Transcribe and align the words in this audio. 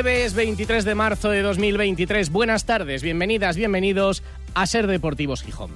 Jueves 0.00 0.34
23 0.34 0.84
de 0.84 0.94
marzo 0.94 1.28
de 1.30 1.42
2023. 1.42 2.30
Buenas 2.30 2.64
tardes, 2.66 3.02
bienvenidas, 3.02 3.56
bienvenidos 3.56 4.22
a 4.54 4.64
Ser 4.68 4.86
Deportivos 4.86 5.42
Gijón. 5.42 5.72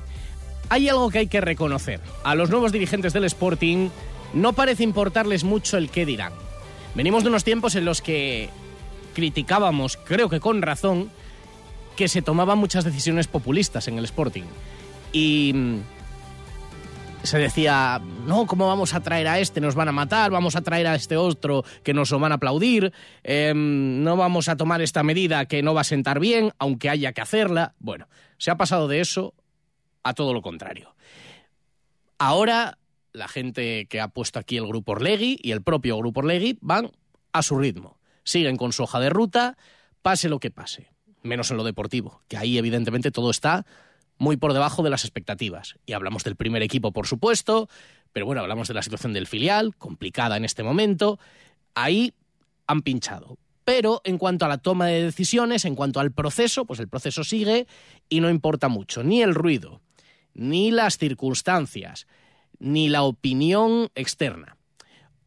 Hay 0.68 0.88
algo 0.88 1.10
que 1.10 1.18
hay 1.18 1.26
que 1.26 1.40
reconocer. 1.40 1.98
A 2.22 2.36
los 2.36 2.48
nuevos 2.48 2.70
dirigentes 2.70 3.12
del 3.12 3.24
Sporting 3.24 3.88
no 4.32 4.52
parece 4.52 4.84
importarles 4.84 5.42
mucho 5.42 5.76
el 5.76 5.90
qué 5.90 6.06
dirán. 6.06 6.32
Venimos 6.94 7.24
de 7.24 7.30
unos 7.30 7.42
tiempos 7.42 7.74
en 7.74 7.84
los 7.84 8.00
que 8.00 8.48
criticábamos, 9.12 9.96
creo 9.96 10.28
que 10.28 10.38
con 10.38 10.62
razón, 10.62 11.10
que 11.96 12.06
se 12.06 12.22
tomaban 12.22 12.58
muchas 12.58 12.84
decisiones 12.84 13.26
populistas 13.26 13.88
en 13.88 13.98
el 13.98 14.04
Sporting. 14.04 14.44
Y 15.12 15.50
mm, 15.52 15.78
se 17.22 17.38
decía, 17.38 18.00
no, 18.26 18.46
¿cómo 18.46 18.66
vamos 18.66 18.94
a 18.94 19.00
traer 19.00 19.28
a 19.28 19.38
este? 19.38 19.60
Nos 19.60 19.74
van 19.74 19.88
a 19.88 19.92
matar, 19.92 20.30
vamos 20.30 20.56
a 20.56 20.62
traer 20.62 20.86
a 20.86 20.94
este 20.94 21.16
otro 21.16 21.64
que 21.82 21.94
nos 21.94 22.10
lo 22.10 22.18
van 22.18 22.32
a 22.32 22.36
aplaudir, 22.36 22.92
em, 23.22 24.02
no 24.02 24.16
vamos 24.16 24.48
a 24.48 24.56
tomar 24.56 24.82
esta 24.82 25.02
medida 25.02 25.46
que 25.46 25.62
no 25.62 25.74
va 25.74 25.82
a 25.82 25.84
sentar 25.84 26.20
bien, 26.20 26.52
aunque 26.58 26.90
haya 26.90 27.12
que 27.12 27.20
hacerla. 27.20 27.74
Bueno, 27.78 28.08
se 28.38 28.50
ha 28.50 28.56
pasado 28.56 28.88
de 28.88 29.00
eso 29.00 29.34
a 30.02 30.14
todo 30.14 30.34
lo 30.34 30.42
contrario. 30.42 30.94
Ahora, 32.18 32.78
la 33.12 33.28
gente 33.28 33.86
que 33.86 34.00
ha 34.00 34.08
puesto 34.08 34.38
aquí 34.38 34.56
el 34.56 34.66
grupo 34.66 34.92
Orlegui 34.92 35.38
y 35.42 35.52
el 35.52 35.62
propio 35.62 35.96
grupo 35.98 36.20
Orlegui 36.20 36.58
van 36.60 36.90
a 37.32 37.42
su 37.42 37.58
ritmo. 37.58 37.98
Siguen 38.24 38.56
con 38.56 38.72
su 38.72 38.82
hoja 38.82 39.00
de 39.00 39.10
ruta, 39.10 39.56
pase 40.02 40.28
lo 40.28 40.38
que 40.38 40.50
pase. 40.50 40.90
Menos 41.22 41.50
en 41.50 41.56
lo 41.56 41.64
deportivo, 41.64 42.22
que 42.28 42.36
ahí 42.36 42.58
evidentemente 42.58 43.10
todo 43.10 43.30
está 43.30 43.64
muy 44.22 44.36
por 44.36 44.52
debajo 44.52 44.84
de 44.84 44.90
las 44.90 45.02
expectativas. 45.04 45.74
Y 45.84 45.94
hablamos 45.94 46.22
del 46.22 46.36
primer 46.36 46.62
equipo, 46.62 46.92
por 46.92 47.08
supuesto, 47.08 47.68
pero 48.12 48.24
bueno, 48.24 48.40
hablamos 48.40 48.68
de 48.68 48.74
la 48.74 48.82
situación 48.82 49.12
del 49.12 49.26
filial, 49.26 49.74
complicada 49.74 50.36
en 50.36 50.44
este 50.44 50.62
momento. 50.62 51.18
Ahí 51.74 52.14
han 52.68 52.82
pinchado. 52.82 53.36
Pero 53.64 54.00
en 54.04 54.18
cuanto 54.18 54.44
a 54.44 54.48
la 54.48 54.58
toma 54.58 54.86
de 54.86 55.02
decisiones, 55.02 55.64
en 55.64 55.74
cuanto 55.74 55.98
al 55.98 56.12
proceso, 56.12 56.66
pues 56.66 56.78
el 56.78 56.88
proceso 56.88 57.24
sigue 57.24 57.66
y 58.08 58.20
no 58.20 58.30
importa 58.30 58.68
mucho, 58.68 59.02
ni 59.02 59.22
el 59.22 59.34
ruido, 59.34 59.80
ni 60.34 60.70
las 60.70 60.98
circunstancias, 60.98 62.06
ni 62.60 62.88
la 62.88 63.02
opinión 63.02 63.90
externa. 63.96 64.56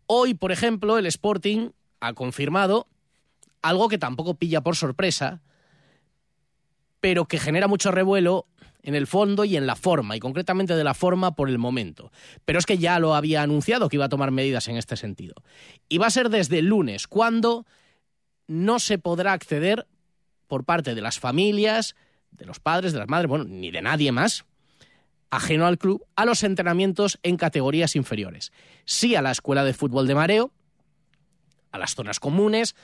Hoy, 0.07 0.35
por 0.35 0.53
ejemplo, 0.53 0.97
el 0.97 1.05
Sporting 1.07 1.71
ha 1.99 2.13
confirmado 2.13 2.87
algo 3.61 3.89
que 3.89 3.97
tampoco 3.97 4.35
pilla 4.35 4.61
por 4.61 4.77
sorpresa, 4.77 5.41
pero 7.01 7.25
que 7.25 7.39
genera 7.39 7.67
mucho 7.67 7.91
revuelo 7.91 8.47
en 8.85 8.93
el 8.93 9.07
fondo 9.07 9.43
y 9.45 9.57
en 9.57 9.65
la 9.65 9.75
forma, 9.75 10.15
y 10.15 10.19
concretamente 10.19 10.75
de 10.75 10.83
la 10.83 10.93
forma 10.93 11.35
por 11.35 11.49
el 11.49 11.57
momento. 11.57 12.11
Pero 12.45 12.59
es 12.59 12.67
que 12.67 12.77
ya 12.77 12.99
lo 12.99 13.15
había 13.15 13.41
anunciado 13.41 13.89
que 13.89 13.97
iba 13.97 14.05
a 14.05 14.09
tomar 14.09 14.29
medidas 14.29 14.67
en 14.67 14.77
este 14.77 14.95
sentido. 14.95 15.33
Y 15.89 15.97
va 15.97 16.05
a 16.07 16.11
ser 16.11 16.29
desde 16.29 16.59
el 16.59 16.67
lunes, 16.67 17.07
cuando 17.07 17.65
no 18.47 18.77
se 18.77 18.99
podrá 18.99 19.33
acceder 19.33 19.87
por 20.47 20.65
parte 20.65 20.93
de 20.93 21.01
las 21.01 21.19
familias, 21.19 21.95
de 22.29 22.45
los 22.45 22.59
padres, 22.59 22.93
de 22.93 22.99
las 22.99 23.09
madres, 23.09 23.27
bueno, 23.27 23.45
ni 23.45 23.71
de 23.71 23.81
nadie 23.81 24.11
más, 24.11 24.45
ajeno 25.31 25.65
al 25.65 25.79
club, 25.79 26.05
a 26.15 26.25
los 26.25 26.43
entrenamientos 26.43 27.17
en 27.23 27.37
categorías 27.37 27.95
inferiores. 27.95 28.51
Sí 28.85 29.15
a 29.15 29.23
la 29.23 29.31
escuela 29.31 29.63
de 29.63 29.73
fútbol 29.73 30.05
de 30.05 30.13
mareo, 30.13 30.51
a 31.71 31.79
las 31.79 31.95
zonas 31.95 32.19
comunes, 32.19 32.75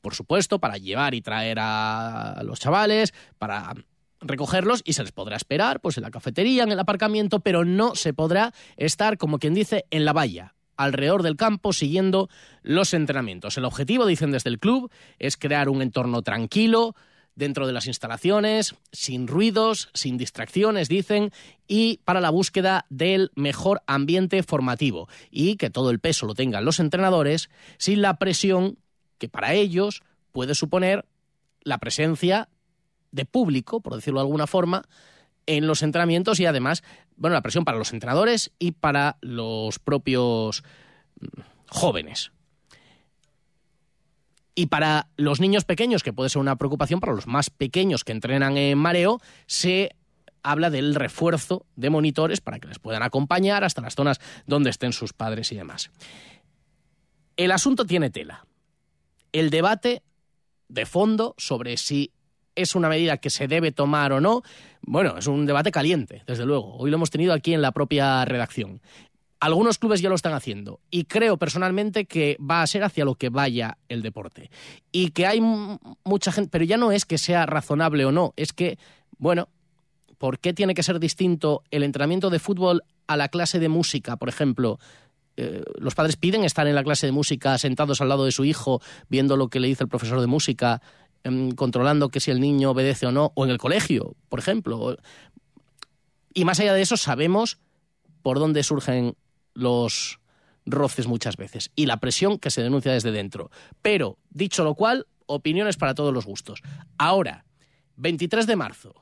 por 0.00 0.14
supuesto, 0.14 0.58
para 0.58 0.78
llevar 0.78 1.14
y 1.14 1.20
traer 1.20 1.58
a 1.60 2.40
los 2.44 2.60
chavales, 2.60 3.12
para 3.38 3.74
recogerlos 4.20 4.82
y 4.84 4.92
se 4.92 5.02
les 5.02 5.12
podrá 5.12 5.36
esperar 5.36 5.80
pues 5.80 5.96
en 5.96 6.02
la 6.02 6.10
cafetería, 6.10 6.62
en 6.62 6.72
el 6.72 6.78
aparcamiento, 6.78 7.40
pero 7.40 7.64
no 7.64 7.94
se 7.94 8.12
podrá 8.12 8.52
estar, 8.76 9.18
como 9.18 9.38
quien 9.38 9.54
dice, 9.54 9.86
en 9.90 10.04
la 10.04 10.12
valla 10.12 10.54
alrededor 10.76 11.22
del 11.22 11.36
campo 11.36 11.72
siguiendo 11.74 12.30
los 12.62 12.94
entrenamientos. 12.94 13.58
El 13.58 13.66
objetivo, 13.66 14.06
dicen 14.06 14.30
desde 14.30 14.48
el 14.48 14.58
club, 14.58 14.90
es 15.18 15.36
crear 15.36 15.68
un 15.68 15.82
entorno 15.82 16.22
tranquilo 16.22 16.94
dentro 17.34 17.66
de 17.66 17.72
las 17.72 17.86
instalaciones, 17.86 18.74
sin 18.92 19.26
ruidos, 19.26 19.90
sin 19.94 20.16
distracciones, 20.16 20.88
dicen, 20.88 21.32
y 21.68 22.00
para 22.04 22.20
la 22.20 22.30
búsqueda 22.30 22.86
del 22.88 23.30
mejor 23.34 23.82
ambiente 23.86 24.42
formativo 24.42 25.08
y 25.30 25.56
que 25.56 25.70
todo 25.70 25.90
el 25.90 26.00
peso 26.00 26.26
lo 26.26 26.34
tengan 26.34 26.64
los 26.64 26.80
entrenadores 26.80 27.50
sin 27.78 28.02
la 28.02 28.18
presión 28.18 28.78
que 29.18 29.28
para 29.28 29.54
ellos 29.54 30.02
puede 30.32 30.54
suponer 30.54 31.06
la 31.62 31.78
presencia 31.78 32.48
de 33.12 33.24
público, 33.24 33.80
por 33.80 33.94
decirlo 33.94 34.20
de 34.20 34.26
alguna 34.26 34.46
forma, 34.46 34.82
en 35.46 35.66
los 35.66 35.82
entrenamientos 35.82 36.38
y 36.40 36.46
además, 36.46 36.82
bueno, 37.16 37.34
la 37.34 37.42
presión 37.42 37.64
para 37.64 37.78
los 37.78 37.92
entrenadores 37.92 38.52
y 38.58 38.72
para 38.72 39.16
los 39.20 39.78
propios 39.78 40.62
mm, 41.20 41.40
jóvenes. 41.68 42.32
Y 44.54 44.66
para 44.66 45.08
los 45.16 45.40
niños 45.40 45.64
pequeños, 45.64 46.02
que 46.02 46.12
puede 46.12 46.28
ser 46.28 46.40
una 46.40 46.56
preocupación, 46.56 47.00
para 47.00 47.14
los 47.14 47.26
más 47.26 47.50
pequeños 47.50 48.04
que 48.04 48.12
entrenan 48.12 48.56
en 48.56 48.78
mareo, 48.78 49.20
se 49.46 49.96
habla 50.42 50.70
del 50.70 50.94
refuerzo 50.94 51.66
de 51.76 51.90
monitores 51.90 52.40
para 52.40 52.58
que 52.58 52.68
les 52.68 52.78
puedan 52.78 53.02
acompañar 53.02 53.64
hasta 53.64 53.82
las 53.82 53.94
zonas 53.94 54.20
donde 54.46 54.70
estén 54.70 54.92
sus 54.92 55.12
padres 55.12 55.52
y 55.52 55.56
demás. 55.56 55.90
El 57.36 57.52
asunto 57.52 57.86
tiene 57.86 58.10
tela. 58.10 58.46
El 59.32 59.50
debate 59.50 60.02
de 60.68 60.86
fondo 60.86 61.34
sobre 61.38 61.76
si 61.76 62.12
es 62.60 62.74
una 62.74 62.88
medida 62.88 63.16
que 63.16 63.30
se 63.30 63.48
debe 63.48 63.72
tomar 63.72 64.12
o 64.12 64.20
no, 64.20 64.42
bueno, 64.82 65.16
es 65.18 65.26
un 65.26 65.46
debate 65.46 65.70
caliente, 65.70 66.22
desde 66.26 66.46
luego. 66.46 66.76
Hoy 66.76 66.90
lo 66.90 66.96
hemos 66.96 67.10
tenido 67.10 67.32
aquí 67.32 67.54
en 67.54 67.62
la 67.62 67.72
propia 67.72 68.24
redacción. 68.24 68.80
Algunos 69.40 69.78
clubes 69.78 70.02
ya 70.02 70.10
lo 70.10 70.14
están 70.14 70.34
haciendo 70.34 70.80
y 70.90 71.04
creo 71.04 71.38
personalmente 71.38 72.04
que 72.04 72.36
va 72.38 72.60
a 72.60 72.66
ser 72.66 72.84
hacia 72.84 73.06
lo 73.06 73.14
que 73.14 73.30
vaya 73.30 73.78
el 73.88 74.02
deporte. 74.02 74.50
Y 74.92 75.10
que 75.10 75.26
hay 75.26 75.40
mucha 75.40 76.30
gente, 76.30 76.50
pero 76.50 76.64
ya 76.64 76.76
no 76.76 76.92
es 76.92 77.06
que 77.06 77.16
sea 77.16 77.46
razonable 77.46 78.04
o 78.04 78.12
no, 78.12 78.34
es 78.36 78.52
que, 78.52 78.78
bueno, 79.16 79.48
¿por 80.18 80.38
qué 80.38 80.52
tiene 80.52 80.74
que 80.74 80.82
ser 80.82 81.00
distinto 81.00 81.62
el 81.70 81.82
entrenamiento 81.82 82.28
de 82.28 82.38
fútbol 82.38 82.82
a 83.06 83.16
la 83.16 83.28
clase 83.28 83.58
de 83.58 83.70
música, 83.70 84.16
por 84.16 84.28
ejemplo? 84.28 84.78
Eh, 85.38 85.64
los 85.78 85.94
padres 85.94 86.16
piden 86.16 86.44
estar 86.44 86.66
en 86.66 86.74
la 86.74 86.84
clase 86.84 87.06
de 87.06 87.12
música 87.12 87.56
sentados 87.56 88.02
al 88.02 88.10
lado 88.10 88.26
de 88.26 88.32
su 88.32 88.44
hijo, 88.44 88.82
viendo 89.08 89.38
lo 89.38 89.48
que 89.48 89.60
le 89.60 89.68
dice 89.68 89.84
el 89.84 89.88
profesor 89.88 90.20
de 90.20 90.26
música, 90.26 90.82
Em, 91.22 91.50
controlando 91.52 92.08
que 92.08 92.20
si 92.20 92.30
el 92.30 92.40
niño 92.40 92.70
obedece 92.70 93.06
o 93.06 93.12
no, 93.12 93.32
o 93.34 93.44
en 93.44 93.50
el 93.50 93.58
colegio, 93.58 94.16
por 94.28 94.38
ejemplo. 94.38 94.96
Y 96.32 96.44
más 96.44 96.60
allá 96.60 96.72
de 96.72 96.80
eso, 96.80 96.96
sabemos 96.96 97.58
por 98.22 98.38
dónde 98.38 98.62
surgen 98.62 99.14
los 99.52 100.18
roces 100.64 101.06
muchas 101.06 101.36
veces 101.36 101.70
y 101.74 101.86
la 101.86 101.98
presión 101.98 102.38
que 102.38 102.50
se 102.50 102.62
denuncia 102.62 102.92
desde 102.92 103.12
dentro. 103.12 103.50
Pero, 103.82 104.18
dicho 104.30 104.64
lo 104.64 104.74
cual, 104.74 105.06
opiniones 105.26 105.76
para 105.76 105.94
todos 105.94 106.14
los 106.14 106.24
gustos. 106.24 106.62
Ahora, 106.96 107.44
23 107.96 108.46
de 108.46 108.56
marzo, 108.56 108.94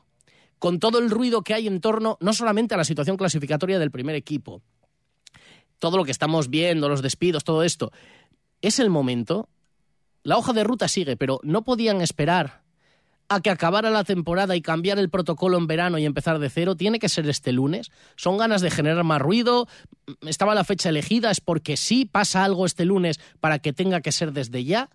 con 0.58 0.80
todo 0.80 0.98
el 0.98 1.10
ruido 1.10 1.42
que 1.42 1.54
hay 1.54 1.68
en 1.68 1.80
torno 1.80 2.16
no 2.20 2.32
solamente 2.32 2.74
a 2.74 2.78
la 2.78 2.84
situación 2.84 3.16
clasificatoria 3.16 3.78
del 3.78 3.92
primer 3.92 4.16
equipo, 4.16 4.60
todo 5.78 5.96
lo 5.96 6.04
que 6.04 6.10
estamos 6.10 6.50
viendo, 6.50 6.88
los 6.88 7.02
despidos, 7.02 7.44
todo 7.44 7.62
esto, 7.62 7.92
es 8.60 8.80
el 8.80 8.90
momento 8.90 9.48
la 10.28 10.36
hoja 10.36 10.52
de 10.52 10.62
ruta 10.62 10.88
sigue, 10.88 11.16
pero 11.16 11.40
no 11.42 11.62
podían 11.62 12.02
esperar 12.02 12.60
a 13.30 13.40
que 13.40 13.48
acabara 13.48 13.88
la 13.88 14.04
temporada 14.04 14.56
y 14.56 14.60
cambiar 14.60 14.98
el 14.98 15.08
protocolo 15.08 15.56
en 15.56 15.66
verano 15.66 15.96
y 15.96 16.04
empezar 16.04 16.38
de 16.38 16.50
cero, 16.50 16.76
tiene 16.76 16.98
que 16.98 17.08
ser 17.08 17.26
este 17.30 17.50
lunes. 17.50 17.90
Son 18.14 18.36
ganas 18.36 18.60
de 18.60 18.70
generar 18.70 19.04
más 19.04 19.22
ruido. 19.22 19.68
Estaba 20.26 20.54
la 20.54 20.64
fecha 20.64 20.90
elegida, 20.90 21.30
es 21.30 21.40
porque 21.40 21.78
sí 21.78 22.04
pasa 22.04 22.44
algo 22.44 22.66
este 22.66 22.84
lunes 22.84 23.20
para 23.40 23.58
que 23.58 23.72
tenga 23.72 24.02
que 24.02 24.12
ser 24.12 24.32
desde 24.32 24.64
ya. 24.64 24.90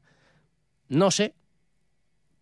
No 0.87 1.09
sé. 1.09 1.33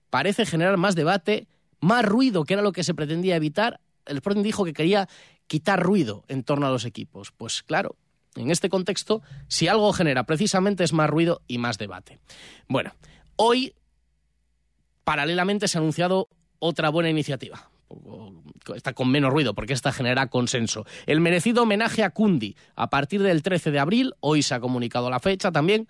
Parece 0.10 0.46
generar 0.46 0.76
más 0.76 0.94
debate, 0.94 1.48
más 1.80 2.04
ruido, 2.04 2.44
que 2.44 2.56
era 2.56 2.62
lo 2.62 2.74
que 2.74 2.84
se 2.84 2.94
pretendía 2.94 3.38
evitar. 3.38 3.80
El 4.06 4.18
Sporting 4.18 4.44
dijo 4.44 4.66
que 4.66 4.74
quería 4.74 5.08
quitar 5.48 5.82
ruido 5.82 6.26
en 6.28 6.44
torno 6.44 6.68
a 6.68 6.72
los 6.72 6.84
equipos. 6.84 7.32
Pues 7.32 7.64
claro, 7.64 7.96
en 8.36 8.52
este 8.52 8.70
contexto, 8.70 9.22
si 9.48 9.68
algo 9.68 9.92
genera 9.94 10.26
precisamente 10.26 10.84
es 10.84 10.94
más 10.94 11.10
ruido 11.10 11.42
y 11.48 11.58
más 11.58 11.78
debate. 11.78 12.20
Bueno, 12.68 12.94
hoy 13.36 13.74
paralelamente 15.04 15.68
se 15.68 15.78
ha 15.78 15.82
anunciado 15.82 16.30
otra 16.60 16.90
buena 16.90 17.10
iniciativa 17.10 17.72
está 18.76 18.94
con 18.94 19.10
menos 19.10 19.32
ruido, 19.32 19.54
porque 19.54 19.74
esta 19.74 19.92
genera 19.92 20.28
consenso. 20.28 20.86
El 21.06 21.20
merecido 21.20 21.64
homenaje 21.64 22.04
a 22.04 22.12
Cundi, 22.12 22.56
a 22.76 22.90
partir 22.90 23.22
del 23.22 23.44
13 23.44 23.72
de 23.72 23.80
abril, 23.80 24.14
hoy 24.20 24.44
se 24.44 24.54
ha 24.54 24.60
comunicado 24.60 25.10
la 25.10 25.20
fecha 25.20 25.52
también, 25.52 25.88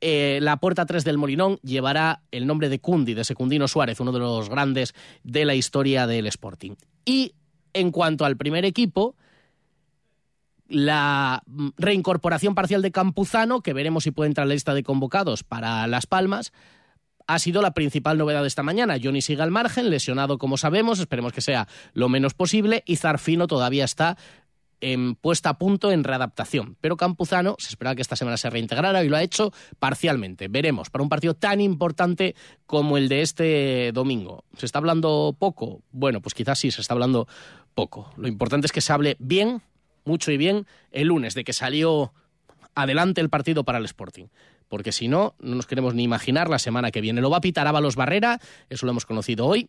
eh, 0.00 0.38
la 0.42 0.58
puerta 0.58 0.86
3 0.86 1.04
del 1.04 1.18
Molinón 1.18 1.58
llevará 1.62 2.22
el 2.30 2.46
nombre 2.46 2.68
de 2.68 2.78
Cundi, 2.78 3.14
de 3.14 3.24
Secundino 3.24 3.66
Suárez, 3.66 3.98
uno 4.00 4.12
de 4.12 4.20
los 4.20 4.48
grandes 4.48 4.94
de 5.24 5.44
la 5.44 5.54
historia 5.54 6.06
del 6.06 6.26
Sporting. 6.28 6.76
Y 7.04 7.34
en 7.72 7.90
cuanto 7.90 8.24
al 8.24 8.36
primer 8.36 8.64
equipo, 8.64 9.16
la 10.68 11.42
reincorporación 11.76 12.54
parcial 12.54 12.82
de 12.82 12.92
Campuzano, 12.92 13.62
que 13.62 13.72
veremos 13.72 14.04
si 14.04 14.10
puede 14.10 14.28
entrar 14.28 14.44
en 14.44 14.50
la 14.50 14.54
lista 14.54 14.74
de 14.74 14.82
convocados 14.82 15.42
para 15.42 15.86
Las 15.86 16.06
Palmas, 16.06 16.52
ha 17.26 17.38
sido 17.38 17.60
la 17.60 17.74
principal 17.74 18.16
novedad 18.16 18.42
de 18.42 18.48
esta 18.48 18.62
mañana. 18.62 18.96
Johnny 19.02 19.20
sigue 19.20 19.42
al 19.42 19.50
margen, 19.50 19.90
lesionado 19.90 20.38
como 20.38 20.56
sabemos, 20.56 20.98
esperemos 20.98 21.32
que 21.32 21.40
sea 21.40 21.68
lo 21.92 22.08
menos 22.08 22.34
posible, 22.34 22.82
y 22.86 22.96
Zarfino 22.96 23.46
todavía 23.46 23.84
está 23.84 24.16
en 24.80 25.14
puesta 25.14 25.50
a 25.50 25.58
punto 25.58 25.90
en 25.90 26.04
readaptación. 26.04 26.76
Pero 26.80 26.96
Campuzano 26.96 27.56
se 27.58 27.68
esperaba 27.68 27.96
que 27.96 28.02
esta 28.02 28.16
semana 28.16 28.36
se 28.36 28.48
reintegrara 28.48 29.02
y 29.04 29.08
lo 29.08 29.16
ha 29.16 29.22
hecho 29.22 29.52
parcialmente. 29.78 30.48
Veremos, 30.48 30.90
para 30.90 31.02
un 31.02 31.08
partido 31.08 31.34
tan 31.34 31.60
importante 31.60 32.34
como 32.66 32.96
el 32.96 33.08
de 33.08 33.22
este 33.22 33.90
domingo. 33.92 34.44
¿Se 34.56 34.66
está 34.66 34.78
hablando 34.78 35.36
poco? 35.38 35.82
Bueno, 35.90 36.20
pues 36.20 36.34
quizás 36.34 36.58
sí, 36.58 36.70
se 36.70 36.80
está 36.80 36.94
hablando 36.94 37.26
poco. 37.74 38.10
Lo 38.16 38.28
importante 38.28 38.66
es 38.66 38.72
que 38.72 38.80
se 38.80 38.92
hable 38.92 39.16
bien, 39.18 39.62
mucho 40.08 40.32
y 40.32 40.36
bien, 40.36 40.66
el 40.90 41.06
lunes, 41.08 41.34
de 41.34 41.44
que 41.44 41.52
salió 41.52 42.12
adelante 42.74 43.20
el 43.20 43.28
partido 43.28 43.62
para 43.62 43.78
el 43.78 43.84
Sporting. 43.84 44.26
Porque 44.68 44.92
si 44.92 45.06
no, 45.08 45.34
no 45.38 45.54
nos 45.54 45.66
queremos 45.66 45.94
ni 45.94 46.02
imaginar 46.02 46.50
la 46.50 46.58
semana 46.58 46.90
que 46.90 47.00
viene. 47.00 47.20
Lo 47.20 47.30
va 47.30 47.38
a 47.38 47.40
pitar 47.40 47.66
Ábalos 47.66 47.94
Barrera, 47.94 48.40
eso 48.68 48.86
lo 48.86 48.90
hemos 48.90 49.06
conocido 49.06 49.46
hoy. 49.46 49.68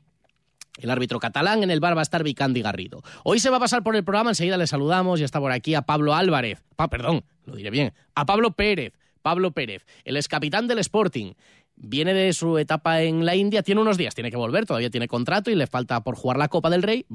El 0.77 0.89
árbitro 0.89 1.19
catalán 1.19 1.63
en 1.63 1.71
el 1.71 1.79
bar 1.79 1.95
va 1.95 2.01
a 2.01 2.03
estar 2.03 2.23
Vicandi 2.23 2.61
Garrido. 2.61 3.03
Hoy 3.23 3.39
se 3.39 3.49
va 3.49 3.57
a 3.57 3.59
pasar 3.59 3.83
por 3.83 3.95
el 3.95 4.03
programa, 4.03 4.31
enseguida 4.31 4.57
le 4.57 4.67
saludamos 4.67 5.19
y 5.19 5.23
está 5.23 5.39
por 5.39 5.51
aquí 5.51 5.75
a 5.75 5.81
Pablo 5.81 6.15
Álvarez. 6.15 6.63
perdón, 6.89 7.23
lo 7.45 7.55
diré 7.55 7.69
bien. 7.69 7.93
A 8.15 8.25
Pablo 8.25 8.51
Pérez. 8.51 8.93
Pablo 9.21 9.51
Pérez, 9.51 9.85
el 10.05 10.15
ex 10.15 10.27
capitán 10.27 10.67
del 10.67 10.79
Sporting. 10.79 11.33
Viene 11.75 12.13
de 12.13 12.33
su 12.33 12.57
etapa 12.57 13.01
en 13.01 13.25
la 13.25 13.35
India, 13.35 13.63
tiene 13.63 13.81
unos 13.81 13.97
días, 13.97 14.15
tiene 14.15 14.31
que 14.31 14.37
volver, 14.37 14.65
todavía 14.65 14.89
tiene 14.89 15.07
contrato 15.07 15.49
y 15.49 15.55
le 15.55 15.67
falta 15.67 16.01
por 16.01 16.15
jugar 16.15 16.37
la 16.37 16.47
Copa 16.47 16.69
del 16.69 16.83
Rey. 16.83 17.05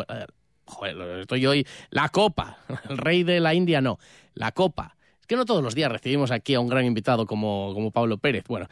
Joder, 0.67 1.21
estoy 1.21 1.47
hoy. 1.47 1.67
La 1.91 2.09
Copa. 2.09 2.59
El 2.89 2.99
Rey 2.99 3.23
de 3.23 3.41
la 3.41 3.55
India 3.55 3.81
no. 3.81 3.99
La 4.35 4.53
Copa. 4.53 4.97
Es 5.21 5.27
que 5.27 5.37
no 5.37 5.47
todos 5.47 5.63
los 5.63 5.75
días 5.75 5.91
recibimos 5.91 6.31
aquí 6.31 6.55
a 6.55 6.61
un 6.61 6.69
gran 6.69 6.85
invitado 6.85 7.27
como, 7.27 7.73
como 7.73 7.91
Pablo 7.91 8.19
Pérez. 8.19 8.45
Bueno, 8.47 8.69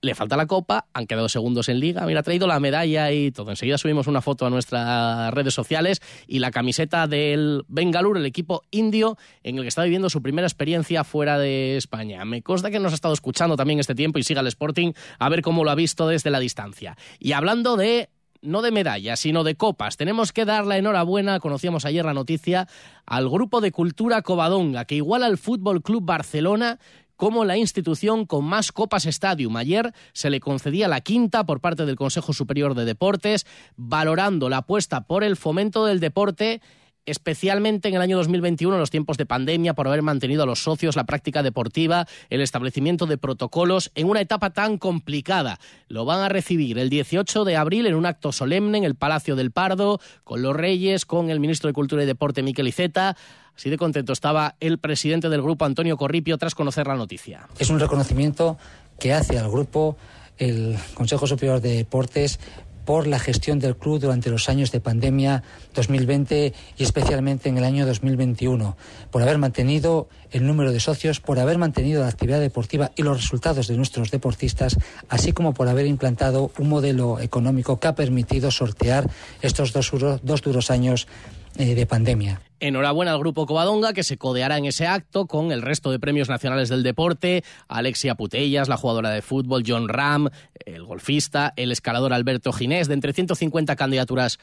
le 0.00 0.14
falta 0.14 0.36
la 0.36 0.46
copa, 0.46 0.86
han 0.92 1.06
quedado 1.06 1.28
segundos 1.28 1.68
en 1.68 1.80
liga, 1.80 2.06
mira, 2.06 2.20
ha 2.20 2.22
traído 2.22 2.46
la 2.46 2.60
medalla 2.60 3.10
y 3.10 3.32
todo. 3.32 3.50
Enseguida 3.50 3.78
subimos 3.78 4.06
una 4.06 4.20
foto 4.20 4.46
a 4.46 4.50
nuestras 4.50 5.32
redes 5.34 5.54
sociales 5.54 6.00
y 6.26 6.38
la 6.38 6.50
camiseta 6.50 7.06
del 7.06 7.64
Bengalur, 7.68 8.16
el 8.16 8.26
equipo 8.26 8.62
indio 8.70 9.16
en 9.42 9.56
el 9.56 9.62
que 9.62 9.68
está 9.68 9.82
viviendo 9.82 10.08
su 10.10 10.22
primera 10.22 10.46
experiencia 10.46 11.04
fuera 11.04 11.38
de 11.38 11.76
España. 11.76 12.24
Me 12.24 12.42
consta 12.42 12.70
que 12.70 12.78
nos 12.78 12.92
ha 12.92 12.94
estado 12.94 13.14
escuchando 13.14 13.56
también 13.56 13.80
este 13.80 13.94
tiempo 13.94 14.18
y 14.18 14.22
siga 14.22 14.40
el 14.40 14.46
Sporting 14.46 14.92
a 15.18 15.28
ver 15.28 15.42
cómo 15.42 15.64
lo 15.64 15.70
ha 15.70 15.74
visto 15.74 16.06
desde 16.06 16.30
la 16.30 16.38
distancia. 16.38 16.96
Y 17.18 17.32
hablando 17.32 17.76
de 17.76 18.10
no 18.42 18.62
de 18.62 18.70
medallas, 18.70 19.20
sino 19.20 19.44
de 19.44 19.54
copas. 19.56 19.96
Tenemos 19.96 20.32
que 20.32 20.44
dar 20.44 20.66
la 20.66 20.78
enhorabuena, 20.78 21.40
conocíamos 21.40 21.84
ayer 21.84 22.04
la 22.04 22.14
noticia, 22.14 22.68
al 23.06 23.28
grupo 23.28 23.60
de 23.60 23.72
cultura 23.72 24.22
Covadonga, 24.22 24.84
que 24.84 24.96
igual 24.96 25.22
al 25.22 25.38
Fútbol 25.38 25.82
Club 25.82 26.04
Barcelona 26.04 26.78
como 27.16 27.44
la 27.44 27.56
institución 27.56 28.26
con 28.26 28.44
más 28.44 28.70
Copas 28.70 29.04
Stadium. 29.04 29.56
Ayer 29.56 29.92
se 30.12 30.30
le 30.30 30.38
concedía 30.38 30.86
la 30.86 31.00
quinta 31.00 31.44
por 31.44 31.60
parte 31.60 31.84
del 31.84 31.96
Consejo 31.96 32.32
Superior 32.32 32.74
de 32.74 32.84
Deportes, 32.84 33.44
valorando 33.76 34.48
la 34.48 34.58
apuesta 34.58 35.04
por 35.04 35.24
el 35.24 35.36
fomento 35.36 35.84
del 35.84 35.98
deporte 35.98 36.62
especialmente 37.10 37.88
en 37.88 37.94
el 37.94 38.00
año 38.00 38.16
2021, 38.16 38.74
en 38.74 38.80
los 38.80 38.90
tiempos 38.90 39.16
de 39.16 39.26
pandemia, 39.26 39.74
por 39.74 39.86
haber 39.88 40.02
mantenido 40.02 40.42
a 40.42 40.46
los 40.46 40.62
socios 40.62 40.96
la 40.96 41.04
práctica 41.04 41.42
deportiva, 41.42 42.06
el 42.30 42.40
establecimiento 42.40 43.06
de 43.06 43.18
protocolos 43.18 43.90
en 43.94 44.08
una 44.08 44.20
etapa 44.20 44.50
tan 44.50 44.78
complicada. 44.78 45.58
Lo 45.88 46.04
van 46.04 46.20
a 46.20 46.28
recibir 46.28 46.78
el 46.78 46.90
18 46.90 47.44
de 47.44 47.56
abril 47.56 47.86
en 47.86 47.94
un 47.94 48.06
acto 48.06 48.32
solemne 48.32 48.78
en 48.78 48.84
el 48.84 48.94
Palacio 48.94 49.36
del 49.36 49.50
Pardo, 49.50 50.00
con 50.24 50.42
los 50.42 50.54
Reyes, 50.54 51.06
con 51.06 51.30
el 51.30 51.40
ministro 51.40 51.68
de 51.68 51.74
Cultura 51.74 52.02
y 52.02 52.06
Deporte, 52.06 52.42
Miquel 52.42 52.68
Iceta. 52.68 53.16
Así 53.56 53.70
de 53.70 53.76
contento 53.76 54.12
estaba 54.12 54.54
el 54.60 54.78
presidente 54.78 55.28
del 55.28 55.42
grupo, 55.42 55.64
Antonio 55.64 55.96
Corripio, 55.96 56.38
tras 56.38 56.54
conocer 56.54 56.86
la 56.86 56.94
noticia. 56.94 57.48
Es 57.58 57.70
un 57.70 57.80
reconocimiento 57.80 58.56
que 58.98 59.12
hace 59.12 59.38
al 59.38 59.50
grupo 59.50 59.96
el 60.38 60.76
Consejo 60.94 61.26
Superior 61.26 61.60
de 61.60 61.76
Deportes 61.76 62.38
por 62.88 63.06
la 63.06 63.18
gestión 63.18 63.58
del 63.58 63.76
club 63.76 64.00
durante 64.00 64.30
los 64.30 64.48
años 64.48 64.72
de 64.72 64.80
pandemia 64.80 65.42
2020 65.74 66.54
y 66.78 66.82
especialmente 66.82 67.50
en 67.50 67.58
el 67.58 67.64
año 67.64 67.84
2021, 67.84 68.78
por 69.10 69.20
haber 69.20 69.36
mantenido 69.36 70.08
el 70.30 70.46
número 70.46 70.72
de 70.72 70.80
socios, 70.80 71.20
por 71.20 71.38
haber 71.38 71.58
mantenido 71.58 72.00
la 72.00 72.08
actividad 72.08 72.40
deportiva 72.40 72.90
y 72.96 73.02
los 73.02 73.20
resultados 73.20 73.68
de 73.68 73.76
nuestros 73.76 74.10
deportistas, 74.10 74.78
así 75.10 75.32
como 75.32 75.52
por 75.52 75.68
haber 75.68 75.84
implantado 75.84 76.50
un 76.56 76.70
modelo 76.70 77.20
económico 77.20 77.78
que 77.78 77.88
ha 77.88 77.94
permitido 77.94 78.50
sortear 78.50 79.10
estos 79.42 79.74
dos, 79.74 79.92
dos 80.22 80.40
duros 80.40 80.70
años 80.70 81.08
eh, 81.56 81.74
de 81.74 81.86
pandemia. 81.86 82.40
Enhorabuena 82.60 83.12
al 83.12 83.18
Grupo 83.20 83.46
Covadonga, 83.46 83.92
que 83.92 84.02
se 84.02 84.18
codeará 84.18 84.58
en 84.58 84.64
ese 84.64 84.86
acto 84.86 85.26
con 85.26 85.52
el 85.52 85.62
resto 85.62 85.92
de 85.92 86.00
premios 86.00 86.28
nacionales 86.28 86.68
del 86.68 86.82
deporte, 86.82 87.44
Alexia 87.68 88.16
Putellas, 88.16 88.68
la 88.68 88.76
jugadora 88.76 89.10
de 89.10 89.22
fútbol, 89.22 89.62
John 89.66 89.88
Ram, 89.88 90.28
el 90.66 90.84
golfista, 90.84 91.52
el 91.56 91.70
escalador 91.70 92.12
Alberto 92.12 92.52
Ginés. 92.52 92.88
De 92.88 92.94
entre 92.94 93.12
150 93.12 93.76
candidaturas 93.76 94.38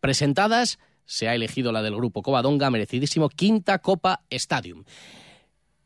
presentadas, 0.00 0.78
se 1.04 1.28
ha 1.28 1.34
elegido 1.34 1.72
la 1.72 1.82
del 1.82 1.96
Grupo 1.96 2.22
Covadonga, 2.22 2.70
merecidísimo, 2.70 3.28
quinta 3.28 3.80
Copa 3.80 4.22
Stadium. 4.30 4.84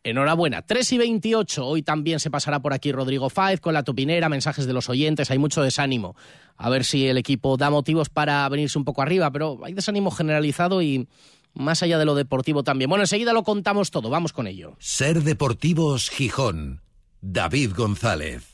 Enhorabuena. 0.04 0.62
3 0.62 0.92
y 0.92 0.98
28. 0.98 1.66
Hoy 1.66 1.82
también 1.82 2.20
se 2.20 2.30
pasará 2.30 2.60
por 2.60 2.74
aquí 2.74 2.92
Rodrigo 2.92 3.30
Fáez 3.30 3.60
con 3.60 3.72
la 3.72 3.82
topinera, 3.82 4.28
mensajes 4.28 4.66
de 4.66 4.74
los 4.74 4.90
oyentes. 4.90 5.30
Hay 5.30 5.38
mucho 5.38 5.62
desánimo. 5.62 6.14
A 6.56 6.68
ver 6.68 6.84
si 6.84 7.06
el 7.06 7.16
equipo 7.16 7.56
da 7.56 7.70
motivos 7.70 8.10
para 8.10 8.48
venirse 8.50 8.78
un 8.78 8.84
poco 8.84 9.02
arriba, 9.02 9.30
pero 9.30 9.58
hay 9.64 9.72
desánimo 9.72 10.10
generalizado 10.10 10.82
y 10.82 11.08
más 11.54 11.82
allá 11.82 11.98
de 11.98 12.04
lo 12.04 12.14
deportivo 12.14 12.62
también. 12.62 12.90
Bueno, 12.90 13.04
enseguida 13.04 13.32
lo 13.32 13.44
contamos 13.44 13.90
todo. 13.90 14.10
Vamos 14.10 14.32
con 14.32 14.46
ello. 14.46 14.76
Ser 14.78 15.22
Deportivos 15.22 16.10
Gijón. 16.10 16.82
David 17.22 17.72
González. 17.74 18.53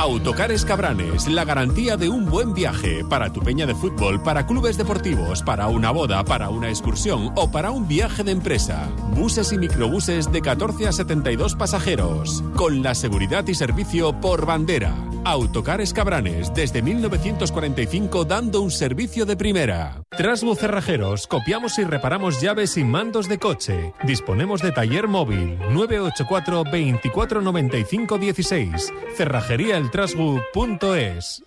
Autocares 0.00 0.64
Cabranes, 0.64 1.26
la 1.26 1.44
garantía 1.44 1.96
de 1.96 2.08
un 2.08 2.24
buen 2.24 2.54
viaje 2.54 3.04
para 3.04 3.32
tu 3.32 3.40
peña 3.40 3.66
de 3.66 3.74
fútbol, 3.74 4.22
para 4.22 4.46
clubes 4.46 4.78
deportivos, 4.78 5.42
para 5.42 5.66
una 5.66 5.90
boda, 5.90 6.22
para 6.22 6.50
una 6.50 6.68
excursión 6.68 7.32
o 7.34 7.50
para 7.50 7.72
un 7.72 7.88
viaje 7.88 8.22
de 8.22 8.30
empresa. 8.30 8.88
Buses 9.16 9.52
y 9.52 9.58
microbuses 9.58 10.30
de 10.30 10.40
14 10.40 10.86
a 10.86 10.92
72 10.92 11.56
pasajeros, 11.56 12.44
con 12.54 12.80
la 12.80 12.94
seguridad 12.94 13.44
y 13.48 13.56
servicio 13.56 14.12
por 14.20 14.46
bandera. 14.46 14.94
Autocares 15.28 15.92
Cabranes, 15.92 16.54
desde 16.54 16.80
1945 16.80 18.24
dando 18.24 18.62
un 18.62 18.70
servicio 18.70 19.26
de 19.26 19.36
primera. 19.36 20.02
Trasbu 20.16 20.54
Cerrajeros, 20.54 21.26
copiamos 21.26 21.78
y 21.78 21.84
reparamos 21.84 22.40
llaves 22.40 22.78
y 22.78 22.84
mandos 22.84 23.28
de 23.28 23.38
coche. 23.38 23.92
Disponemos 24.04 24.62
de 24.62 24.72
taller 24.72 25.06
móvil 25.06 25.58
984 25.70 26.64
2495 26.64 28.16
16. 28.16 28.92
Cerrajería 29.18 29.76
el 29.76 29.90
trasbu.es. 29.90 31.44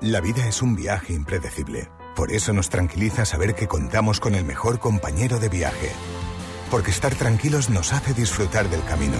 La 0.00 0.20
vida 0.20 0.48
es 0.48 0.60
un 0.60 0.74
viaje 0.74 1.12
impredecible. 1.12 1.88
Por 2.16 2.32
eso 2.32 2.52
nos 2.52 2.70
tranquiliza 2.70 3.24
saber 3.24 3.54
que 3.54 3.68
contamos 3.68 4.18
con 4.18 4.34
el 4.34 4.44
mejor 4.44 4.80
compañero 4.80 5.38
de 5.38 5.48
viaje. 5.48 5.92
Porque 6.72 6.90
estar 6.90 7.14
tranquilos 7.14 7.70
nos 7.70 7.92
hace 7.92 8.14
disfrutar 8.14 8.68
del 8.68 8.82
camino, 8.82 9.18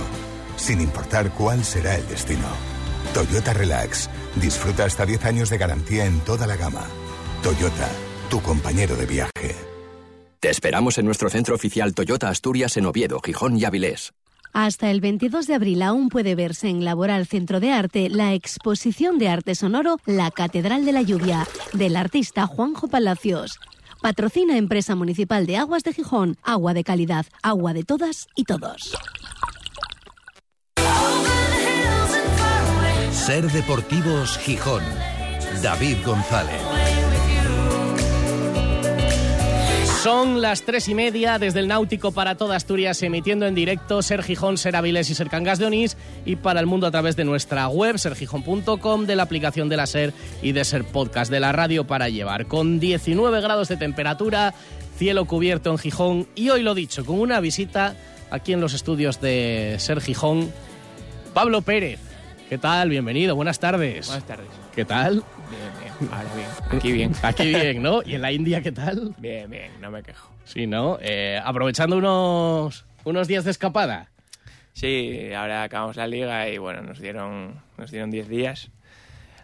sin 0.56 0.80
importar 0.80 1.30
cuál 1.30 1.64
será 1.64 1.94
el 1.94 2.08
destino. 2.08 2.73
Toyota 3.14 3.52
Relax. 3.52 4.10
Disfruta 4.34 4.84
hasta 4.84 5.06
10 5.06 5.24
años 5.24 5.48
de 5.48 5.56
garantía 5.56 6.04
en 6.04 6.18
toda 6.20 6.48
la 6.48 6.56
gama. 6.56 6.84
Toyota, 7.44 7.88
tu 8.28 8.42
compañero 8.42 8.96
de 8.96 9.06
viaje. 9.06 9.54
Te 10.40 10.50
esperamos 10.50 10.98
en 10.98 11.06
nuestro 11.06 11.30
centro 11.30 11.54
oficial 11.54 11.94
Toyota 11.94 12.28
Asturias 12.28 12.76
en 12.76 12.86
Oviedo, 12.86 13.20
Gijón 13.24 13.56
y 13.56 13.64
Avilés. 13.64 14.12
Hasta 14.52 14.90
el 14.90 15.00
22 15.00 15.46
de 15.46 15.54
abril 15.54 15.82
aún 15.82 16.08
puede 16.08 16.34
verse 16.34 16.68
en 16.68 16.84
Laboral 16.84 17.26
Centro 17.26 17.60
de 17.60 17.72
Arte 17.72 18.08
la 18.10 18.34
exposición 18.34 19.18
de 19.18 19.28
arte 19.28 19.54
sonoro 19.54 19.98
La 20.06 20.30
Catedral 20.30 20.84
de 20.84 20.92
la 20.92 21.02
Lluvia, 21.02 21.46
del 21.72 21.96
artista 21.96 22.46
Juanjo 22.46 22.88
Palacios. 22.88 23.58
Patrocina 24.02 24.58
Empresa 24.58 24.94
Municipal 24.96 25.46
de 25.46 25.56
Aguas 25.56 25.82
de 25.82 25.92
Gijón, 25.92 26.36
agua 26.42 26.74
de 26.74 26.84
calidad, 26.84 27.26
agua 27.42 27.72
de 27.72 27.84
todas 27.84 28.26
y 28.34 28.44
todos. 28.44 28.92
Ser 33.26 33.50
Deportivos 33.50 34.36
Gijón. 34.36 34.82
David 35.62 35.96
González. 36.04 36.60
Son 40.02 40.42
las 40.42 40.60
tres 40.60 40.90
y 40.90 40.94
media 40.94 41.38
desde 41.38 41.60
el 41.60 41.68
Náutico 41.68 42.12
para 42.12 42.34
toda 42.34 42.56
Asturias, 42.56 43.02
emitiendo 43.02 43.46
en 43.46 43.54
directo 43.54 44.02
Ser 44.02 44.22
Gijón, 44.22 44.58
Ser 44.58 44.76
Avilés 44.76 45.08
y 45.08 45.14
Ser 45.14 45.30
Cangas 45.30 45.58
de 45.58 45.64
Onís 45.64 45.96
y 46.26 46.36
para 46.36 46.60
el 46.60 46.66
mundo 46.66 46.86
a 46.86 46.90
través 46.90 47.16
de 47.16 47.24
nuestra 47.24 47.66
web, 47.68 47.98
sergijón.com, 47.98 49.06
de 49.06 49.16
la 49.16 49.22
aplicación 49.22 49.70
de 49.70 49.78
la 49.78 49.86
Ser 49.86 50.12
y 50.42 50.52
de 50.52 50.62
Ser 50.66 50.84
Podcast, 50.84 51.30
de 51.30 51.40
la 51.40 51.52
radio 51.52 51.86
para 51.86 52.10
llevar. 52.10 52.44
Con 52.44 52.78
19 52.78 53.40
grados 53.40 53.68
de 53.68 53.78
temperatura, 53.78 54.52
cielo 54.98 55.24
cubierto 55.24 55.70
en 55.70 55.78
Gijón 55.78 56.28
y 56.34 56.50
hoy 56.50 56.62
lo 56.62 56.74
dicho, 56.74 57.06
con 57.06 57.18
una 57.18 57.40
visita 57.40 57.96
aquí 58.30 58.52
en 58.52 58.60
los 58.60 58.74
estudios 58.74 59.22
de 59.22 59.76
Ser 59.78 60.02
Gijón, 60.02 60.52
Pablo 61.32 61.62
Pérez. 61.62 62.13
¿Qué 62.48 62.58
tal? 62.58 62.90
Bienvenido, 62.90 63.34
buenas 63.34 63.58
tardes. 63.58 64.06
Buenas 64.06 64.26
tardes. 64.26 64.46
¿Qué 64.74 64.84
tal? 64.84 65.22
Bien, 65.50 65.72
bien. 65.98 66.12
Ahora 66.12 66.34
bien. 66.34 66.48
Aquí 66.70 66.92
bien. 66.92 67.12
Aquí 67.22 67.48
bien, 67.48 67.82
¿no? 67.82 68.02
¿Y 68.02 68.14
en 68.14 68.22
la 68.22 68.32
India 68.32 68.62
qué 68.62 68.70
tal? 68.72 69.14
Bien, 69.18 69.50
bien. 69.50 69.72
No 69.80 69.90
me 69.90 70.02
quejo. 70.02 70.30
Sí, 70.44 70.66
¿no? 70.66 70.98
Eh, 71.00 71.40
aprovechando 71.42 71.96
unos, 71.96 72.84
unos 73.04 73.28
días 73.28 73.44
de 73.44 73.50
escapada. 73.50 74.10
Sí, 74.74 75.32
ahora 75.32 75.62
acabamos 75.62 75.96
la 75.96 76.06
liga 76.06 76.48
y 76.48 76.58
bueno, 76.58 76.82
nos 76.82 77.00
dieron 77.00 77.62
nos 77.78 77.90
dieron 77.90 78.10
10 78.10 78.28
días. 78.28 78.70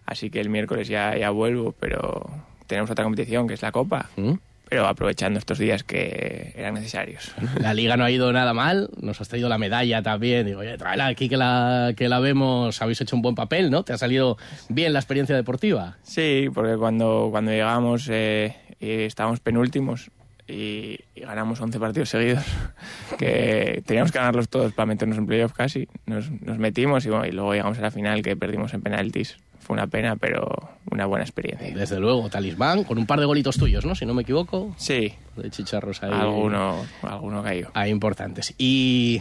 Así 0.04 0.30
que 0.30 0.40
el 0.40 0.50
miércoles 0.50 0.88
ya, 0.88 1.16
ya 1.16 1.30
vuelvo, 1.30 1.72
pero 1.72 2.28
tenemos 2.66 2.90
otra 2.90 3.04
competición 3.04 3.46
que 3.48 3.54
es 3.54 3.62
la 3.62 3.72
Copa. 3.72 4.10
¿Mm? 4.16 4.34
Pero 4.70 4.86
aprovechando 4.86 5.40
estos 5.40 5.58
días 5.58 5.82
que 5.82 6.52
eran 6.56 6.74
necesarios. 6.74 7.32
La 7.60 7.74
liga 7.74 7.96
no 7.96 8.04
ha 8.04 8.10
ido 8.10 8.32
nada 8.32 8.54
mal, 8.54 8.88
nos 9.00 9.20
has 9.20 9.28
traído 9.28 9.48
la 9.48 9.58
medalla 9.58 10.00
también. 10.00 10.46
Digo, 10.46 10.60
oye, 10.60 10.78
tráela 10.78 11.06
aquí 11.06 11.28
que 11.28 11.36
la, 11.36 11.92
que 11.96 12.08
la 12.08 12.20
vemos, 12.20 12.80
habéis 12.80 13.00
hecho 13.00 13.16
un 13.16 13.22
buen 13.22 13.34
papel, 13.34 13.68
¿no? 13.70 13.82
¿Te 13.82 13.92
ha 13.92 13.98
salido 13.98 14.38
bien 14.68 14.92
la 14.92 15.00
experiencia 15.00 15.34
deportiva? 15.34 15.98
Sí, 16.04 16.46
porque 16.54 16.76
cuando, 16.76 17.28
cuando 17.32 17.50
llegamos 17.50 18.08
eh, 18.08 18.56
y 18.78 19.02
estábamos 19.02 19.40
penúltimos 19.40 20.12
y, 20.50 20.98
y 21.14 21.20
ganamos 21.20 21.60
11 21.60 21.78
partidos 21.78 22.08
seguidos, 22.08 22.44
que 23.18 23.82
teníamos 23.86 24.12
que 24.12 24.18
ganarlos 24.18 24.48
todos 24.48 24.72
para 24.72 24.86
meternos 24.86 25.16
en 25.18 25.26
playoff 25.26 25.52
casi. 25.52 25.88
Nos, 26.06 26.30
nos 26.42 26.58
metimos 26.58 27.06
y, 27.06 27.10
bueno, 27.10 27.26
y 27.26 27.32
luego 27.32 27.52
llegamos 27.52 27.78
a 27.78 27.82
la 27.82 27.90
final 27.90 28.22
que 28.22 28.36
perdimos 28.36 28.74
en 28.74 28.82
penaltis. 28.82 29.36
Fue 29.60 29.74
una 29.74 29.86
pena, 29.86 30.16
pero 30.16 30.48
una 30.90 31.06
buena 31.06 31.24
experiencia. 31.24 31.70
Desde 31.76 32.00
luego, 32.00 32.28
talismán, 32.28 32.82
con 32.84 32.98
un 32.98 33.06
par 33.06 33.20
de 33.20 33.26
golitos 33.26 33.56
tuyos, 33.56 33.84
¿no? 33.84 33.94
Si 33.94 34.04
no 34.06 34.14
me 34.14 34.22
equivoco. 34.22 34.74
Sí, 34.78 35.14
De 35.36 35.50
chicharros 35.50 36.02
ahí. 36.02 36.10
alguno, 36.12 36.84
alguno 37.02 37.42
cayó. 37.42 37.70
ahí 37.74 37.90
importantes. 37.90 38.54
Y, 38.58 39.20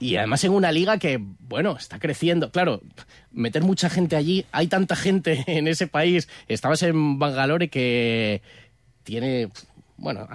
y 0.00 0.16
además 0.16 0.42
en 0.44 0.52
una 0.52 0.72
liga 0.72 0.98
que, 0.98 1.20
bueno, 1.40 1.76
está 1.76 1.98
creciendo. 1.98 2.50
Claro, 2.50 2.80
meter 3.30 3.62
mucha 3.62 3.88
gente 3.90 4.16
allí, 4.16 4.46
hay 4.50 4.66
tanta 4.66 4.96
gente 4.96 5.44
en 5.46 5.68
ese 5.68 5.86
país. 5.86 6.26
Estabas 6.48 6.82
en 6.82 7.18
Bangalore 7.18 7.68
que 7.68 8.40
tiene, 9.04 9.50
bueno, 9.98 10.28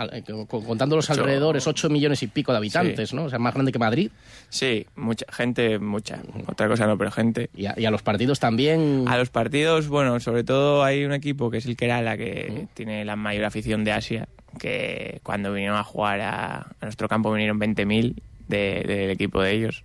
con- 0.47 0.63
contando 0.65 0.95
los 0.95 1.09
Ocho- 1.09 1.21
alrededores, 1.21 1.67
8 1.67 1.89
millones 1.89 2.23
y 2.23 2.27
pico 2.27 2.51
de 2.51 2.57
habitantes, 2.57 3.13
¿no? 3.13 3.25
O 3.25 3.29
sea, 3.29 3.39
más 3.39 3.53
grande 3.53 3.71
que 3.71 3.79
Madrid. 3.79 4.11
Sí, 4.49 4.85
mucha 4.95 5.25
gente, 5.31 5.77
mucha. 5.79 6.19
Otra 6.47 6.67
cosa 6.67 6.87
no, 6.87 6.97
pero 6.97 7.11
gente. 7.11 7.49
Y 7.55 7.65
a, 7.67 7.75
y 7.77 7.85
a 7.85 7.91
los 7.91 8.01
partidos 8.01 8.39
también. 8.39 9.05
A 9.07 9.17
los 9.17 9.29
partidos, 9.29 9.87
bueno, 9.87 10.19
sobre 10.19 10.43
todo 10.43 10.83
hay 10.83 11.05
un 11.05 11.13
equipo 11.13 11.51
que 11.51 11.57
es 11.57 11.65
el 11.65 11.75
Kerala, 11.77 12.17
que 12.17 12.67
tiene 12.73 13.05
la 13.05 13.15
mayor 13.15 13.45
afición 13.45 13.83
de 13.83 13.91
Asia, 13.91 14.27
que 14.59 15.19
cuando 15.23 15.53
vinieron 15.53 15.77
a 15.77 15.83
jugar 15.83 16.21
a, 16.21 16.55
a 16.61 16.67
nuestro 16.81 17.07
campo 17.07 17.31
vinieron 17.31 17.59
20.000 17.59 18.15
de- 18.47 18.83
del 18.85 19.09
equipo 19.11 19.41
de 19.41 19.51
ellos, 19.53 19.83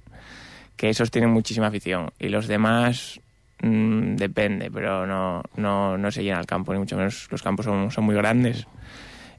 que 0.76 0.88
esos 0.88 1.11
tienen 1.11 1.30
muchísima 1.30 1.68
afición. 1.68 2.11
Y 2.18 2.28
los 2.28 2.49
demás 2.49 3.21
mm, 3.62 4.16
depende, 4.16 4.71
pero 4.71 5.06
no, 5.06 5.42
no, 5.56 5.97
no 5.97 6.11
se 6.11 6.23
llena 6.25 6.40
el 6.40 6.47
campo, 6.47 6.73
ni 6.73 6.78
mucho 6.78 6.97
menos 6.97 7.28
los 7.30 7.42
campos 7.42 7.64
son, 7.66 7.90
son 7.90 8.04
muy 8.04 8.14
grandes. 8.16 8.66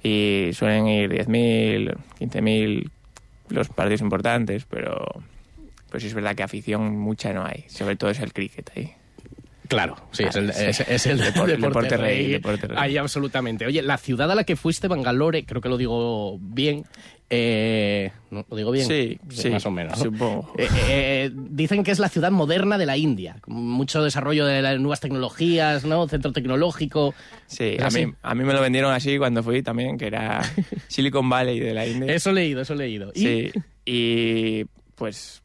Y 0.04 0.52
suelen 0.54 0.88
ir 0.88 1.10
10.000, 1.10 1.98
15.000 2.20 2.90
los 3.50 3.70
partidos 3.70 4.02
importantes, 4.02 4.66
pero 4.70 5.06
pues 5.90 6.04
sí 6.04 6.08
es 6.08 6.14
verdad 6.14 6.36
que 6.36 6.44
afición 6.44 6.98
mucha 6.98 7.34
no 7.34 7.46
hay. 7.46 7.66
Sobre 7.68 7.96
todo 7.96 8.10
es 8.10 8.20
el 8.20 8.34
cricket 8.34 8.70
ahí. 8.76 8.94
Claro, 9.68 9.96
sí, 10.12 10.24
es 10.24 10.36
el, 10.36 10.54
sí. 10.54 10.64
es, 10.66 10.80
es 10.82 11.06
el 11.08 11.18
Deporte- 11.22 11.52
deporte, 11.54 11.58
deporte 11.58 11.98
rey. 11.98 12.16
rey, 12.24 12.32
deporte 12.32 12.68
rey. 12.68 12.78
Ahí, 12.80 12.98
absolutamente. 12.98 13.66
Oye, 13.66 13.82
la 13.82 13.98
ciudad 13.98 14.32
a 14.32 14.36
la 14.36 14.44
que 14.44 14.56
fuiste, 14.56 14.88
Bangalore, 14.88 15.46
creo 15.46 15.62
que 15.62 15.70
lo 15.70 15.78
digo 15.78 16.38
bien. 16.40 16.84
eh, 17.30 18.12
¿no? 18.32 18.46
¿Lo 18.50 18.56
digo 18.56 18.72
bien? 18.72 18.88
Sí, 18.88 19.20
sí, 19.30 19.50
Más 19.50 19.66
o 19.66 19.72
menos. 19.72 19.98
¿no? 19.98 20.04
supongo. 20.06 20.54
Eh, 20.58 20.68
eh, 20.90 21.32
dicen 21.34 21.84
que 21.84 21.92
es 21.92 22.00
la 22.00 22.08
ciudad 22.08 22.32
moderna 22.32 22.78
de 22.78 22.86
la 22.86 22.96
India. 22.96 23.36
con 23.42 23.54
Mucho 23.56 24.02
desarrollo 24.02 24.46
de 24.46 24.62
las 24.62 24.80
nuevas 24.80 25.02
tecnologías, 25.02 25.84
¿no? 25.84 26.08
Centro 26.08 26.32
tecnológico. 26.32 27.14
Sí, 27.48 27.76
¿Es 27.78 27.84
a 27.84 27.90
mí, 27.90 28.14
a 28.22 28.34
mí 28.36 28.44
me 28.46 28.54
lo 28.54 28.62
vendieron 28.62 28.94
así 28.94 29.18
cuando 29.18 29.44
fui 29.44 29.62
también, 29.62 29.98
que 29.98 30.08
era 30.08 30.42
Silicon 30.88 31.30
Valley 31.30 31.60
de 31.60 31.74
la 31.74 31.86
India. 31.86 32.14
Eso 32.14 32.30
he 32.30 32.34
leído, 32.34 32.62
eso 32.62 32.74
he 32.74 32.78
leído. 32.78 33.12
Y- 33.14 33.20
Sí, 33.20 33.52
y 33.86 34.64
pues 34.96 35.42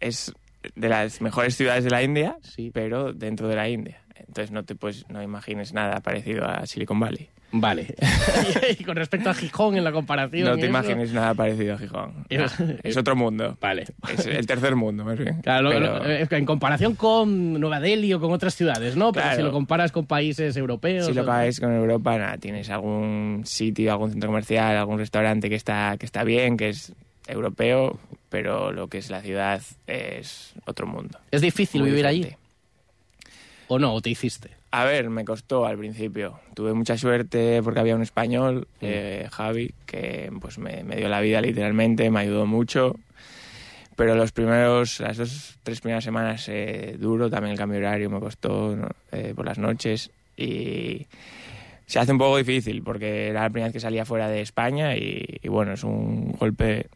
es 0.00 0.32
de 0.74 0.88
las 0.88 1.20
mejores 1.20 1.56
ciudades 1.56 1.84
de 1.84 1.90
la 1.90 2.02
India, 2.02 2.36
Sí. 2.42 2.70
pero 2.72 3.12
dentro 3.12 3.48
de 3.48 3.56
la 3.56 3.68
India. 3.68 3.98
Entonces 4.16 4.50
no 4.50 4.64
te 4.64 4.74
pues 4.74 5.04
no 5.08 5.22
imagines 5.22 5.72
nada 5.72 6.00
parecido 6.00 6.46
a 6.46 6.64
Silicon 6.66 6.98
Valley. 7.00 7.28
Vale. 7.54 7.94
y 8.78 8.82
con 8.84 8.96
respecto 8.96 9.28
a 9.28 9.34
Gijón 9.34 9.76
en 9.76 9.84
la 9.84 9.92
comparación. 9.92 10.48
No 10.48 10.54
te 10.54 10.60
eso- 10.60 10.68
imagines 10.70 11.12
nada 11.12 11.34
parecido 11.34 11.74
a 11.74 11.78
Gijón. 11.78 12.24
No, 12.30 12.46
es 12.82 12.96
otro 12.96 13.14
mundo. 13.14 13.58
Vale. 13.60 13.84
Es 14.10 14.24
el 14.24 14.46
tercer 14.46 14.74
mundo, 14.74 15.04
más 15.04 15.18
bien. 15.18 15.42
Claro, 15.42 15.68
Pero- 15.68 16.06
eh, 16.06 16.26
en 16.30 16.46
comparación 16.46 16.94
con 16.94 17.60
Nueva 17.60 17.78
Delhi 17.78 18.14
o 18.14 18.20
con 18.20 18.32
otras 18.32 18.54
ciudades, 18.54 18.96
¿no? 18.96 19.12
Pero 19.12 19.24
Claro. 19.24 19.36
si 19.36 19.42
lo 19.42 19.52
comparas 19.52 19.92
con 19.92 20.06
países 20.06 20.56
europeos. 20.56 21.04
Si 21.06 21.12
lo 21.12 21.26
pagáis 21.26 21.60
con 21.60 21.74
Europa, 21.74 22.16
nada, 22.16 22.38
tienes 22.38 22.70
algún 22.70 23.42
sitio, 23.44 23.92
algún 23.92 24.12
centro 24.12 24.28
comercial, 24.30 24.74
algún 24.78 24.96
restaurante 24.98 25.50
que 25.50 25.56
está, 25.56 25.96
que 25.98 26.06
está 26.06 26.24
bien, 26.24 26.56
que 26.56 26.70
es 26.70 26.94
europeo, 27.26 27.98
pero 28.28 28.72
lo 28.72 28.88
que 28.88 28.98
es 28.98 29.10
la 29.10 29.20
ciudad 29.22 29.60
es 29.86 30.54
otro 30.66 30.86
mundo. 30.86 31.18
¿Es 31.30 31.40
difícil 31.40 31.80
Muy 31.82 31.90
vivir 31.90 32.06
diferente. 32.06 32.28
allí? 32.28 32.36
¿O 33.68 33.78
no? 33.78 33.94
¿O 33.94 34.00
te 34.00 34.10
hiciste? 34.10 34.50
A 34.70 34.84
ver, 34.84 35.10
me 35.10 35.24
costó 35.24 35.66
al 35.66 35.76
principio. 35.78 36.40
Tuve 36.54 36.72
mucha 36.72 36.96
suerte 36.96 37.60
porque 37.62 37.80
había 37.80 37.94
un 37.96 38.02
español, 38.02 38.66
Mm. 38.80 38.84
eh, 38.86 39.28
Javi, 39.30 39.74
que 39.86 40.30
pues 40.40 40.58
me, 40.58 40.82
me 40.84 40.96
dio 40.96 41.08
la 41.08 41.20
vida 41.20 41.40
literalmente, 41.40 42.10
me 42.10 42.20
ayudó 42.20 42.46
mucho. 42.46 42.96
Pero 43.96 44.14
los 44.14 44.32
primeros, 44.32 45.00
las 45.00 45.18
dos, 45.18 45.58
tres 45.62 45.80
primeras 45.82 46.02
semanas 46.04 46.46
eh, 46.48 46.96
duro, 46.98 47.28
también 47.28 47.52
el 47.52 47.58
cambio 47.58 47.78
de 47.80 47.86
horario 47.86 48.08
me 48.10 48.20
costó 48.20 48.74
¿no? 48.74 48.88
Eh, 49.12 49.34
por 49.36 49.44
las 49.44 49.58
noches 49.58 50.10
y 50.36 51.06
se 51.86 51.98
hace 51.98 52.12
un 52.12 52.18
poco 52.18 52.38
difícil 52.38 52.82
porque 52.82 53.28
era 53.28 53.42
la 53.42 53.50
primera 53.50 53.66
vez 53.66 53.74
que 53.74 53.80
salía 53.80 54.06
fuera 54.06 54.28
de 54.28 54.40
España 54.40 54.96
y, 54.96 55.38
y 55.42 55.48
bueno, 55.48 55.74
es 55.74 55.84
un 55.84 56.32
golpe, 56.32 56.86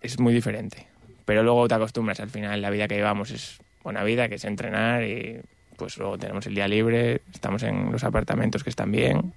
es 0.00 0.18
muy 0.18 0.32
diferente. 0.32 0.86
Pero 1.24 1.42
luego 1.42 1.66
te 1.68 1.74
acostumbras, 1.74 2.20
al 2.20 2.30
final 2.30 2.62
la 2.62 2.70
vida 2.70 2.88
que 2.88 2.94
llevamos 2.96 3.30
es 3.30 3.58
buena 3.82 4.04
vida, 4.04 4.28
que 4.28 4.36
es 4.36 4.44
entrenar 4.44 5.04
y 5.04 5.40
pues 5.76 5.98
luego 5.98 6.18
tenemos 6.18 6.46
el 6.46 6.54
día 6.54 6.68
libre, 6.68 7.22
estamos 7.32 7.62
en 7.62 7.92
los 7.92 8.02
apartamentos 8.02 8.64
que 8.64 8.70
están 8.70 8.90
bien 8.90 9.32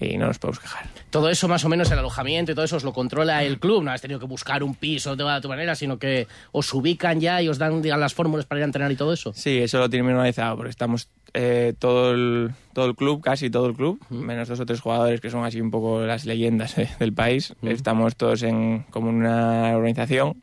y 0.00 0.16
no 0.16 0.26
nos 0.26 0.38
podemos 0.38 0.60
quejar. 0.60 0.86
Todo 1.10 1.30
eso, 1.30 1.46
más 1.46 1.64
o 1.64 1.68
menos, 1.68 1.90
el 1.90 1.98
alojamiento 1.98 2.52
y 2.52 2.54
todo 2.54 2.64
eso, 2.64 2.76
os 2.76 2.84
lo 2.84 2.92
controla 2.92 3.44
el 3.44 3.58
club. 3.58 3.84
No 3.84 3.92
has 3.92 4.00
tenido 4.00 4.18
que 4.18 4.26
buscar 4.26 4.62
un 4.62 4.74
piso 4.74 5.14
de 5.14 5.40
tu 5.40 5.48
manera, 5.48 5.74
sino 5.74 5.98
que 5.98 6.26
os 6.52 6.72
ubican 6.74 7.20
ya 7.20 7.40
y 7.42 7.48
os 7.48 7.58
dan 7.58 7.82
digan, 7.82 8.00
las 8.00 8.14
fórmulas 8.14 8.46
para 8.46 8.60
ir 8.60 8.62
a 8.62 8.66
entrenar 8.66 8.90
y 8.90 8.96
todo 8.96 9.12
eso. 9.12 9.32
Sí, 9.34 9.58
eso 9.58 9.78
lo 9.78 9.88
tiene 9.88 10.08
organizado 10.08 10.56
porque 10.56 10.70
estamos 10.70 11.08
eh, 11.34 11.74
todo, 11.78 12.12
el, 12.12 12.52
todo 12.72 12.86
el 12.86 12.94
club, 12.94 13.20
casi 13.20 13.50
todo 13.50 13.66
el 13.66 13.74
club, 13.74 14.00
menos 14.08 14.48
dos 14.48 14.60
o 14.60 14.66
tres 14.66 14.80
jugadores 14.80 15.20
que 15.20 15.30
son 15.30 15.44
así 15.44 15.60
un 15.60 15.70
poco 15.70 16.00
las 16.02 16.24
leyendas 16.24 16.78
eh, 16.78 16.88
del 16.98 17.12
país. 17.12 17.54
Estamos 17.62 18.16
todos 18.16 18.42
en 18.44 18.84
como 18.90 19.08
una 19.08 19.76
organización, 19.76 20.42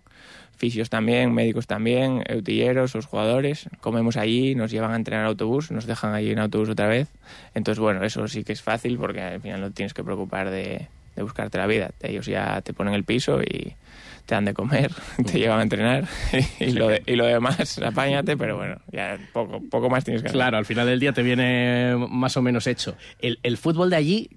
fisios 0.57 0.89
también, 0.89 1.33
médicos 1.33 1.65
también, 1.65 2.23
eutilleros, 2.27 2.93
los 2.93 3.05
jugadores. 3.05 3.69
Comemos 3.79 4.17
allí, 4.17 4.53
nos 4.53 4.69
llevan 4.69 4.91
a 4.91 4.95
entrenar 4.95 5.23
en 5.23 5.29
autobús, 5.29 5.71
nos 5.71 5.85
dejan 5.85 6.13
allí 6.13 6.31
en 6.31 6.39
autobús 6.39 6.69
otra 6.69 6.87
vez. 6.87 7.07
Entonces, 7.55 7.79
bueno, 7.79 8.03
eso 8.03 8.27
sí 8.27 8.43
que 8.43 8.53
es 8.53 8.61
fácil 8.61 8.97
porque 8.97 9.21
al 9.21 9.41
final 9.41 9.61
no 9.61 9.71
tienes 9.71 9.93
que 9.93 10.03
preocupar 10.03 10.51
de, 10.51 10.87
de 11.15 11.23
buscarte 11.23 11.57
la 11.57 11.67
vida. 11.67 11.91
Ellos 12.01 12.25
ya 12.25 12.61
te 12.61 12.73
ponen 12.73 12.93
el 12.93 13.03
piso 13.03 13.41
y 13.41 13.75
te 14.25 14.35
dan 14.35 14.45
de 14.45 14.53
comer, 14.53 14.91
te 15.25 15.39
llevan 15.39 15.59
a 15.59 15.63
entrenar 15.63 16.07
y, 16.59 16.71
lo, 16.71 16.87
de- 16.87 17.03
y 17.05 17.15
lo 17.15 17.25
demás, 17.25 17.77
apáñate, 17.79 18.37
pero 18.37 18.57
bueno, 18.57 18.77
ya 18.91 19.17
poco, 19.33 19.61
poco 19.69 19.89
más 19.89 20.03
tienes 20.03 20.21
que 20.21 20.27
hacer. 20.29 20.37
Claro, 20.37 20.57
al 20.57 20.65
final 20.65 20.87
del 20.87 20.99
día 20.99 21.11
te 21.13 21.23
viene 21.23 21.95
más 22.09 22.37
o 22.37 22.41
menos 22.41 22.67
hecho. 22.67 22.95
El, 23.19 23.39
el 23.43 23.57
fútbol 23.57 23.89
de 23.89 23.95
allí, 23.97 24.29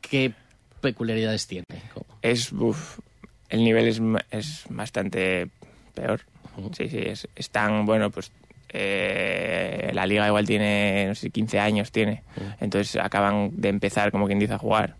¿qué 0.00 0.32
peculiaridades 0.80 1.46
tiene? 1.46 1.64
Es, 2.22 2.52
uf, 2.52 2.98
el 3.48 3.62
nivel 3.64 3.86
es, 3.88 4.00
es 4.30 4.64
bastante 4.68 5.48
peor. 5.94 6.20
Sí, 6.76 6.88
sí, 6.88 6.98
es, 6.98 7.28
están, 7.36 7.86
bueno, 7.86 8.10
pues 8.10 8.32
eh, 8.70 9.90
la 9.94 10.06
liga 10.06 10.26
igual 10.26 10.46
tiene, 10.46 11.06
no 11.08 11.14
sé, 11.14 11.30
15 11.30 11.60
años 11.60 11.92
tiene. 11.92 12.22
Entonces 12.60 12.96
acaban 12.96 13.50
de 13.54 13.68
empezar, 13.68 14.10
como 14.10 14.26
quien 14.26 14.38
dice, 14.38 14.54
a 14.54 14.58
jugar. 14.58 14.96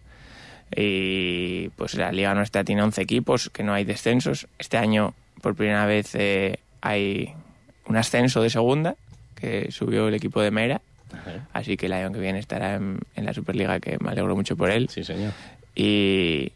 Y 0.77 1.69
pues 1.71 1.95
la 1.95 2.13
liga 2.13 2.35
nuestra 2.35 2.65
tiene 2.65 2.83
11 2.83 3.03
equipos, 3.03 3.51
que 3.51 3.63
no 3.63 3.73
hay 3.73 3.85
descensos. 3.85 4.47
Este 4.59 4.77
año, 4.77 5.15
por 5.43 5.55
primera 5.55 5.87
vez, 5.87 6.15
eh, 6.15 6.59
hay 6.81 7.33
un 7.87 7.97
ascenso 7.97 8.43
de 8.43 8.51
segunda, 8.51 8.97
que 9.35 9.71
subió 9.71 10.09
el 10.09 10.15
equipo 10.15 10.41
de 10.43 10.51
Mera. 10.51 10.81
Así 11.53 11.77
que 11.77 11.87
el 11.87 11.93
año 11.95 12.13
que 12.13 12.19
viene 12.21 12.39
estará 12.39 12.75
en, 12.75 12.99
en 13.17 13.25
la 13.25 13.33
Superliga, 13.33 13.81
que 13.81 13.97
me 14.01 14.11
alegro 14.11 14.37
mucho 14.37 14.57
por 14.57 14.71
él. 14.71 14.89
Sí, 14.91 15.05
señor. 15.05 15.33
Y, 15.75 16.53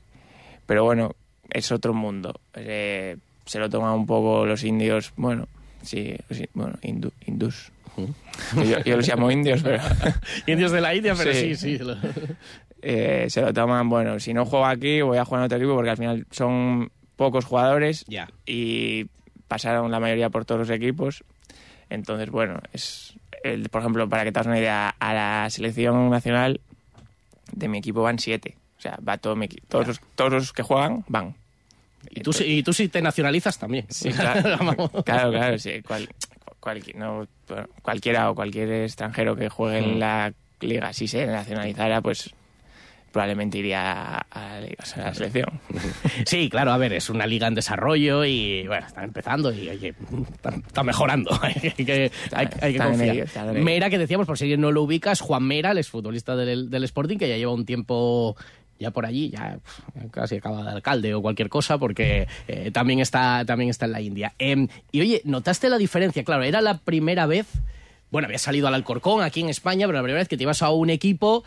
pero 0.67 0.85
bueno, 0.85 1.15
es 1.51 1.73
otro 1.73 1.95
mundo. 1.95 2.39
Eh, 2.55 3.17
se 3.47 3.59
lo 3.59 3.71
toman 3.71 3.93
un 3.95 4.07
poco 4.07 4.45
los 4.47 4.63
indios, 4.65 5.13
bueno, 5.17 5.49
sí, 5.83 6.15
sí, 6.31 6.49
bueno, 6.55 6.75
hindú- 6.83 7.13
hindús. 7.27 7.73
Yo, 7.97 8.79
yo 8.85 8.97
los 8.97 9.07
llamo 9.07 9.31
indios, 9.31 9.63
pero 9.63 9.83
Indios 10.47 10.73
de 10.73 10.81
la 10.81 10.95
India, 10.95 11.15
pero 11.17 11.33
sí, 11.33 11.55
Sí. 11.57 11.79
sí. 11.79 11.85
lo- 11.85 11.97
eh, 12.83 13.27
se 13.29 13.41
lo 13.41 13.53
toman, 13.53 13.89
bueno, 13.89 14.19
si 14.19 14.35
no 14.35 14.45
juego 14.45 14.67
aquí 14.67 15.03
voy 15.03 15.19
a 15.19 15.25
jugar 15.25 15.43
en 15.43 15.45
otro 15.47 15.59
equipo 15.59 15.75
porque 15.75 15.91
al 15.91 15.97
final 15.97 16.27
son 16.31 16.91
pocos 17.17 17.45
jugadores 17.45 18.05
Ya. 18.09 18.29
y 18.47 19.07
pasaron 19.47 19.91
la 19.91 20.01
mayoría 20.01 20.31
por 20.31 20.45
todos 20.45 20.61
los 20.63 20.71
equipos. 20.71 21.23
Entonces, 21.91 22.31
bueno, 22.31 22.61
es 22.73 23.15
el, 23.45 23.69
por 23.69 23.83
ejemplo, 23.83 24.09
para 24.09 24.25
que 24.25 24.33
te 24.33 24.39
hagas 24.39 24.47
una 24.49 24.59
idea, 24.59 24.95
a 24.99 25.15
la 25.15 25.51
selección 25.51 26.11
nacional 26.11 26.61
de 27.53 27.69
mi 27.69 27.79
equipo 27.79 28.03
van 28.03 28.19
siete. 28.19 28.57
O 28.79 28.81
sea, 28.81 28.99
va 29.07 29.19
todo 29.19 29.37
mi 29.37 29.45
equipo. 29.47 29.67
Todos, 29.69 29.87
los, 29.87 30.01
todos 30.17 30.33
los 30.33 30.53
que 30.53 30.63
juegan 30.63 31.05
van. 31.07 31.35
Y 32.11 32.21
tú, 32.23 32.33
sí- 32.33 32.45
y 32.47 32.63
tú 32.65 32.73
si 32.73 32.89
te 32.89 33.01
nacionalizas 33.01 33.59
también. 33.59 33.87
Sí, 33.91 34.11
claro, 34.11 34.43
claro, 35.05 35.31
claro, 35.31 35.59
sí. 35.59 35.83
Cual- 35.87 36.09
cualqui- 36.63 36.95
no, 36.95 37.27
cualquiera 37.83 38.31
o 38.31 38.35
cualquier 38.35 38.71
extranjero 38.85 39.37
que 39.37 39.49
juegue 39.49 39.79
en 39.79 39.99
la 40.01 40.33
liga, 40.61 40.93
si 40.93 41.09
se 41.09 41.27
nacionalizara, 41.27 42.01
pues 42.01 42.33
probablemente 43.11 43.59
iría 43.59 44.17
a, 44.17 44.61
la, 44.61 44.67
o 44.79 44.87
sea, 44.87 45.03
a 45.03 45.07
la 45.09 45.15
selección. 45.15 45.61
Sí, 46.25 46.49
claro, 46.49 46.73
a 46.73 46.79
ver, 46.79 46.93
es 46.95 47.11
una 47.11 47.27
liga 47.27 47.47
en 47.47 47.55
desarrollo 47.55 48.25
y 48.25 48.67
bueno, 48.67 48.87
están 48.87 49.05
empezando 49.05 49.53
y 49.53 49.69
oye, 49.69 49.95
están, 50.33 50.63
están 50.67 50.87
mejorando. 50.87 51.31
hay 51.43 51.53
que, 51.73 52.11
hay, 52.33 52.49
hay 52.63 52.73
que 52.73 52.79
confiar. 52.79 53.17
ello. 53.17 53.65
Mera, 53.65 53.91
que 53.91 53.99
decíamos, 53.99 54.27
por 54.27 54.39
si 54.39 54.57
no 54.57 54.71
lo 54.73 54.83
ubicas, 54.83 55.21
Juan 55.21 55.43
Mera, 55.43 55.73
el 55.73 55.79
exfutbolista 55.79 56.37
del, 56.37 56.71
del 56.71 56.85
Sporting, 56.85 57.19
que 57.19 57.29
ya 57.29 57.37
lleva 57.37 57.53
un 57.53 57.67
tiempo 57.67 58.35
ya 58.83 58.91
por 58.91 59.07
allí, 59.07 59.31
ya 59.31 59.59
casi 60.11 60.37
acaba 60.37 60.63
de 60.63 60.71
alcalde 60.71 61.15
o 61.15 61.23
cualquier 61.23 61.49
cosa, 61.49 61.79
porque 61.79 62.29
eh, 62.49 62.71
también, 62.71 63.01
está, 63.01 63.45
también 63.47 63.71
está 63.71 63.87
en 63.87 63.93
la 63.93 64.01
India. 64.01 64.35
Em, 64.39 64.69
y 64.91 65.01
oye, 65.01 65.23
¿notaste 65.25 65.71
la 65.71 65.79
diferencia? 65.79 66.25
Claro, 66.25 66.43
era 66.43 66.61
la 66.61 66.79
primera 66.79 67.27
vez, 67.27 67.47
bueno, 68.11 68.27
había 68.27 68.39
salido 68.39 68.69
al 68.69 68.75
Alcorcón 68.75 69.23
aquí 69.23 69.41
en 69.41 69.49
España, 69.49 69.87
pero 69.87 69.99
la 69.99 70.03
primera 70.03 70.21
vez 70.21 70.29
que 70.29 70.37
te 70.37 70.43
ibas 70.43 70.63
a 70.63 70.71
un 70.71 70.91
equipo 70.91 71.45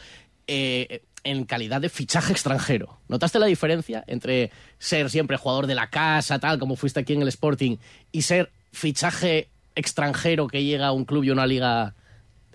eh, 0.47 1.01
en 1.23 1.45
calidad 1.45 1.81
de 1.81 1.89
fichaje 1.89 2.31
extranjero. 2.31 2.99
¿Notaste 3.07 3.39
la 3.39 3.47
diferencia 3.47 4.03
entre 4.07 4.51
ser 4.79 5.09
siempre 5.09 5.37
jugador 5.37 5.67
de 5.67 5.75
la 5.75 5.89
casa, 5.89 6.39
tal, 6.39 6.59
como 6.59 6.75
fuiste 6.75 6.99
aquí 6.99 7.13
en 7.13 7.21
el 7.21 7.27
Sporting, 7.27 7.77
y 8.11 8.21
ser 8.21 8.51
fichaje 8.71 9.49
extranjero 9.75 10.47
que 10.47 10.63
llega 10.63 10.87
a 10.87 10.91
un 10.91 11.05
club 11.05 11.23
y 11.23 11.31
una 11.31 11.47
liga 11.47 11.95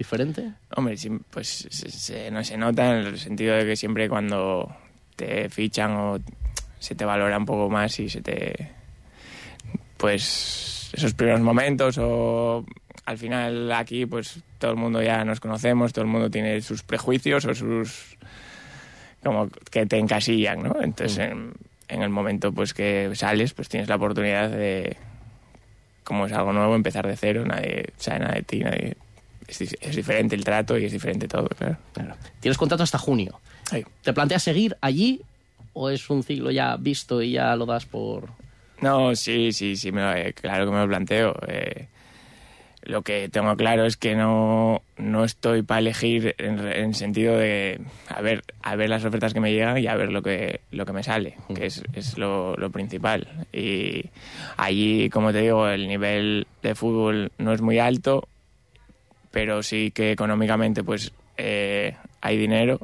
diferente? 0.00 0.50
Hombre, 0.76 0.97
pues 1.30 1.69
se, 1.71 1.90
se- 1.90 2.30
no 2.30 2.42
se 2.42 2.57
nota 2.57 2.99
en 2.99 3.07
el 3.07 3.19
sentido 3.19 3.54
de 3.54 3.64
que 3.66 3.76
siempre 3.76 4.09
cuando 4.09 4.75
te 5.14 5.49
fichan 5.50 5.92
o 5.92 6.19
se 6.78 6.95
te 6.95 7.04
valora 7.04 7.37
un 7.38 7.45
poco 7.47 7.69
más 7.71 8.00
y 8.00 8.09
se 8.09 8.23
te... 8.23 8.71
Pues 9.97 10.90
esos 10.95 11.12
primeros 11.14 11.40
momentos 11.40 11.99
o 11.99 12.64
al 13.04 13.19
final 13.19 13.71
aquí 13.73 14.07
pues 14.07 14.40
todo 14.59 14.70
el 14.72 14.77
mundo 14.79 15.03
ya 15.03 15.24
nos 15.24 15.40
conocemos, 15.40 15.92
todo 15.92 16.05
el 16.05 16.11
mundo 16.11 16.31
tiene 16.31 16.61
sus 16.62 16.83
prejuicios 16.83 17.44
o 17.44 17.55
sus... 17.55 18.16
como 19.22 19.48
que 19.70 19.85
te 19.87 19.98
encasillan, 19.98 20.62
¿no? 20.62 20.77
Entonces 20.81 21.18
en, 21.18 21.53
en 21.88 22.03
el 22.03 22.09
momento 22.09 22.53
pues 22.53 22.72
que 22.72 23.11
sales 23.14 23.53
pues 23.53 23.68
tienes 23.68 23.88
la 23.88 23.96
oportunidad 23.96 24.48
de 24.51 24.96
como 26.05 26.27
es 26.27 26.33
algo 26.33 26.53
nuevo 26.53 26.74
empezar 26.74 27.07
de 27.07 27.16
cero, 27.16 27.44
nadie 27.46 27.92
sabe 27.98 28.20
nada 28.20 28.35
de 28.35 28.42
ti, 28.42 28.61
nadie 28.61 28.96
es, 29.50 29.60
es 29.80 29.96
diferente 29.96 30.34
el 30.36 30.44
trato 30.44 30.78
y 30.78 30.84
es 30.84 30.92
diferente 30.92 31.28
todo, 31.28 31.48
claro. 31.92 32.14
Tienes 32.40 32.56
contrato 32.58 32.82
hasta 32.82 32.98
junio. 32.98 33.40
Sí. 33.70 33.84
¿Te 34.02 34.12
planteas 34.12 34.42
seguir 34.42 34.76
allí 34.80 35.20
o 35.72 35.90
es 35.90 36.08
un 36.10 36.22
ciclo 36.22 36.50
ya 36.50 36.76
visto 36.76 37.22
y 37.22 37.32
ya 37.32 37.54
lo 37.56 37.66
das 37.66 37.86
por...? 37.86 38.28
No, 38.80 39.14
sí, 39.14 39.52
sí, 39.52 39.76
sí, 39.76 39.92
me 39.92 40.00
lo- 40.00 40.14
eh, 40.14 40.32
claro 40.32 40.64
que 40.66 40.72
me 40.72 40.78
lo 40.78 40.88
planteo. 40.88 41.34
eh, 41.46 41.86
lo 42.82 43.02
que 43.02 43.28
tengo 43.28 43.54
claro 43.56 43.84
es 43.84 43.98
que 43.98 44.14
no, 44.16 44.82
no 44.96 45.24
estoy 45.24 45.60
para 45.62 45.80
elegir 45.80 46.34
en, 46.38 46.58
en 46.66 46.94
sentido 46.94 47.36
de 47.36 47.78
a 48.08 48.22
ver, 48.22 48.42
a 48.62 48.74
ver 48.74 48.88
las 48.88 49.04
ofertas 49.04 49.34
que 49.34 49.40
me 49.40 49.52
llegan 49.52 49.76
y 49.76 49.86
a 49.86 49.94
ver 49.96 50.10
lo 50.10 50.22
que, 50.22 50.62
lo 50.70 50.86
que 50.86 50.92
me 50.94 51.02
sale, 51.02 51.36
que 51.54 51.66
es, 51.66 51.82
es 51.92 52.16
lo, 52.16 52.56
lo 52.56 52.70
principal. 52.70 53.28
Y 53.52 54.06
allí, 54.56 55.10
como 55.10 55.30
te 55.30 55.42
digo, 55.42 55.68
el 55.68 55.88
nivel 55.88 56.46
de 56.62 56.74
fútbol 56.74 57.32
no 57.36 57.52
es 57.52 57.60
muy 57.60 57.78
alto, 57.78 58.26
pero 59.31 59.62
sí 59.62 59.90
que 59.90 60.12
económicamente 60.12 60.83
pues 60.85 61.12
eh, 61.37 61.97
hay 62.21 62.37
dinero. 62.37 62.79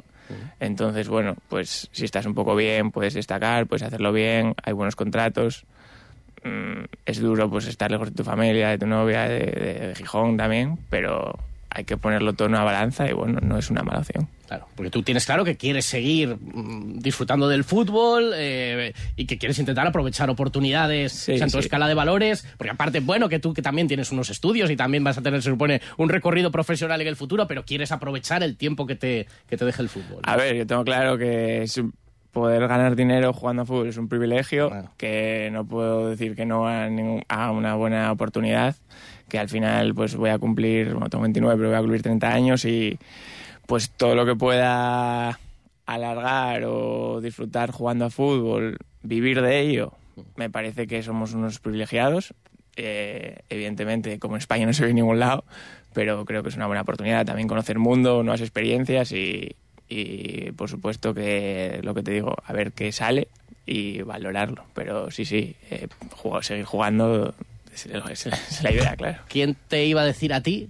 Entonces, 0.59 1.07
bueno, 1.07 1.35
pues 1.49 1.87
si 1.91 2.05
estás 2.05 2.25
un 2.25 2.33
poco 2.33 2.55
bien, 2.55 2.91
puedes 2.91 3.13
destacar, 3.13 3.67
puedes 3.67 3.83
hacerlo 3.83 4.11
bien, 4.11 4.55
hay 4.63 4.73
buenos 4.73 4.95
contratos. 4.95 5.65
Mm, 6.43 6.85
es 7.05 7.19
duro 7.19 7.49
pues 7.49 7.67
estar 7.67 7.91
lejos 7.91 8.09
de 8.09 8.15
tu 8.15 8.23
familia, 8.23 8.69
de 8.69 8.77
tu 8.77 8.87
novia, 8.87 9.23
de, 9.27 9.39
de- 9.39 9.87
de 9.89 9.95
Gijón 9.95 10.37
también, 10.37 10.77
pero 10.89 11.37
hay 11.69 11.83
que 11.83 11.97
ponerlo 11.97 12.33
todo 12.33 12.47
en 12.47 12.53
una 12.55 12.63
balanza 12.63 13.09
y 13.09 13.13
bueno, 13.13 13.39
no 13.41 13.57
es 13.57 13.69
una 13.69 13.83
mala 13.83 13.99
opción. 13.99 14.27
Claro, 14.47 14.67
porque 14.75 14.89
tú 14.89 15.03
tienes 15.03 15.25
claro 15.25 15.43
que 15.43 15.57
quieres 15.57 15.85
seguir 15.85 16.37
mm, 16.39 16.99
disfrutando 16.99 17.49
del 17.49 17.65
fútbol 17.65 18.31
eh, 18.35 18.93
y 19.17 19.25
que 19.25 19.37
quieres 19.37 19.59
intentar 19.59 19.85
aprovechar 19.85 20.29
oportunidades 20.29 21.11
Sí, 21.11 21.33
o 21.33 21.37
sea, 21.37 21.45
en 21.47 21.51
tu 21.51 21.57
sí. 21.57 21.65
escala 21.65 21.87
de 21.87 21.93
valores, 21.93 22.47
porque 22.57 22.71
aparte, 22.71 23.01
bueno, 23.01 23.27
que 23.27 23.39
tú 23.39 23.53
que 23.53 23.61
también 23.61 23.87
tienes 23.89 24.11
unos 24.13 24.29
estudios 24.29 24.71
y 24.71 24.77
también 24.77 25.03
vas 25.03 25.17
a 25.17 25.21
tener, 25.21 25.41
se 25.41 25.49
supone, 25.49 25.81
un 25.97 26.07
recorrido 26.09 26.49
profesional 26.51 27.01
en 27.01 27.07
el 27.07 27.17
futuro, 27.17 27.45
pero 27.47 27.65
quieres 27.65 27.91
aprovechar 27.91 28.41
el 28.43 28.55
tiempo 28.55 28.87
que 28.87 28.95
te, 28.95 29.27
que 29.47 29.57
te 29.57 29.65
deje 29.65 29.81
el 29.81 29.89
fútbol. 29.89 30.21
A 30.23 30.37
ver, 30.37 30.55
yo 30.55 30.65
tengo 30.65 30.85
claro 30.85 31.17
que 31.17 31.63
es 31.63 31.81
poder 32.31 32.67
ganar 32.67 32.95
dinero 32.95 33.33
jugando 33.33 33.63
a 33.63 33.65
fútbol 33.65 33.87
es 33.89 33.97
un 33.97 34.07
privilegio, 34.07 34.69
Claro. 34.69 34.91
que 34.95 35.49
no 35.51 35.65
puedo 35.65 36.09
decir 36.09 36.35
que 36.35 36.45
no 36.45 36.67
a, 36.67 36.87
ningún- 36.87 37.23
a 37.27 37.51
una 37.51 37.75
buena 37.75 38.11
oportunidad, 38.11 38.75
que 39.29 39.39
al 39.39 39.49
final 39.49 39.93
pues 39.93 40.15
voy 40.15 40.29
a 40.29 40.39
cumplir, 40.39 40.91
bueno, 40.93 41.09
tengo 41.09 41.23
29, 41.23 41.57
pero 41.57 41.69
voy 41.69 41.77
a 41.77 41.81
cumplir 41.81 42.01
30 42.01 42.33
años 42.33 42.65
y 42.65 42.97
pues 43.65 43.89
todo 43.91 44.15
lo 44.15 44.25
que 44.25 44.35
pueda 44.35 45.39
alargar 45.85 46.63
o 46.65 47.21
disfrutar 47.21 47.71
jugando 47.71 48.05
a 48.05 48.09
fútbol, 48.09 48.77
vivir 49.03 49.41
de 49.41 49.59
ello, 49.59 49.93
me 50.35 50.49
parece 50.49 50.87
que 50.87 51.03
somos 51.03 51.33
unos 51.33 51.59
privilegiados. 51.59 52.33
Eh, 52.75 53.39
evidentemente, 53.49 54.19
como 54.19 54.35
en 54.35 54.39
España 54.39 54.65
no 54.65 54.73
se 54.73 54.83
ve 54.83 54.89
en 54.91 54.97
ningún 54.97 55.19
lado, 55.19 55.43
pero 55.93 56.25
creo 56.25 56.43
que 56.43 56.49
es 56.49 56.55
una 56.55 56.67
buena 56.67 56.81
oportunidad 56.81 57.25
también 57.25 57.47
conocer 57.47 57.79
mundo, 57.79 58.21
nuevas 58.23 58.41
experiencias 58.41 59.11
y, 59.11 59.55
por 60.55 60.69
supuesto 60.69 61.13
que 61.13 61.79
lo 61.81 61.93
que 61.93 62.03
te 62.03 62.11
digo, 62.11 62.35
a 62.43 62.53
ver 62.53 62.73
qué 62.73 62.91
sale 62.91 63.29
y 63.65 64.01
valorarlo. 64.03 64.65
Pero 64.73 65.09
sí, 65.09 65.25
sí, 65.25 65.55
eh, 65.71 65.87
seguir 66.41 66.65
jugando 66.65 67.33
es, 67.85 68.25
es- 68.25 68.33
es 68.51 68.63
la 68.63 68.71
idea, 68.71 68.95
claro. 68.95 69.19
¿Quién 69.27 69.55
te 69.67 69.85
iba 69.85 70.01
a 70.01 70.05
decir 70.05 70.33
a 70.33 70.41
ti 70.41 70.69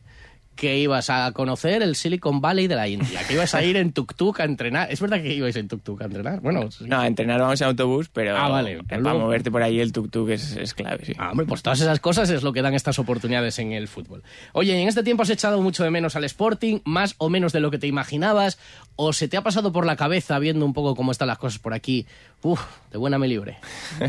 que 0.56 0.76
ibas 0.80 1.12
a 1.12 1.32
conocer 1.34 1.84
el 1.84 1.96
Silicon 1.96 2.42
Valley 2.42 2.66
de 2.66 2.74
la 2.76 2.88
India? 2.88 3.22
Que 3.28 3.36
ibas 3.36 3.54
a 3.54 3.64
ir 3.64 3.78
en 3.78 3.94
tuk-tuk 3.94 4.40
a 4.40 4.44
entrenar. 4.44 4.92
¿Es 4.92 5.00
verdad 5.00 5.22
que 5.22 5.32
ibais 5.36 5.56
en 5.56 5.68
tuk-tuk 5.70 6.02
a 6.02 6.06
entrenar? 6.06 6.40
Bueno, 6.42 6.72
sí. 6.72 6.86
No, 6.88 7.00
a 7.00 7.06
entrenar 7.06 7.40
vamos 7.40 7.62
en 7.62 7.68
autobús, 7.68 8.10
pero 8.12 8.36
Ah, 8.36 8.50
vale, 8.50 8.82
para 8.84 9.00
luego- 9.00 9.20
moverte 9.20 9.52
por 9.52 9.62
ahí 9.62 9.80
el 9.80 9.94
tuk-tuk 9.94 10.32
es, 10.32 10.56
es 10.58 10.74
clave, 10.74 11.06
sí. 11.06 11.14
Ah, 11.20 11.30
hombre, 11.30 11.46
pues 11.46 11.62
todas 11.62 11.80
esas 11.80 12.00
cosas 12.00 12.32
es 12.32 12.42
lo 12.42 12.54
que 12.54 12.64
dan 12.64 12.74
estas 12.74 12.98
oportunidades 12.98 13.60
en 13.60 13.72
el 13.72 13.88
fútbol. 13.88 14.24
Oye, 14.54 14.82
en 14.82 14.88
este 14.88 15.04
tiempo 15.04 15.22
has 15.22 15.30
echado 15.30 15.62
mucho 15.62 15.84
de 15.84 15.92
menos 15.92 16.16
al 16.16 16.24
Sporting, 16.24 16.80
más 16.86 17.14
o 17.20 17.30
menos 17.30 17.54
de 17.54 17.60
lo 17.60 17.70
que 17.70 17.78
te 17.78 17.86
imaginabas, 17.86 18.58
o 18.96 19.14
se 19.14 19.28
te 19.28 19.38
ha 19.38 19.44
pasado 19.44 19.72
por 19.72 19.86
la 19.86 19.96
cabeza 19.96 20.40
viendo 20.40 20.66
un 20.66 20.74
poco 20.74 20.96
cómo 20.96 21.12
están 21.12 21.28
las 21.28 21.38
cosas 21.38 21.60
por 21.60 21.76
aquí. 21.76 22.08
Uf, 22.42 22.62
de 22.92 22.98
buena 22.98 23.20
me 23.20 23.28
libre. 23.28 23.58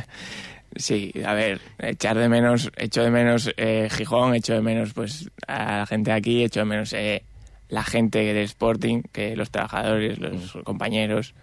Sí, 0.79 1.13
a 1.27 1.35
ver, 1.35 1.61
echar 1.81 2.17
de 2.17 2.29
menos, 2.29 2.71
echo 2.77 3.03
de 3.03 3.11
menos 3.11 3.53
eh, 3.57 3.89
Gijón, 3.91 4.37
echo 4.37 4.55
de 4.55 4.61
menos 4.61 4.93
pues 4.95 5.29
a 5.49 5.79
la 5.79 5.87
gente 5.87 6.13
de 6.13 6.17
aquí, 6.17 6.45
echo 6.45 6.61
de 6.61 6.67
menos 6.67 6.93
eh, 6.93 7.25
la 7.69 7.83
gente 7.83 8.21
del 8.21 8.45
Sporting, 8.45 9.03
que 9.11 9.35
los 9.35 9.51
trabajadores, 9.51 10.21
los 10.21 10.53
compañeros, 10.63 11.35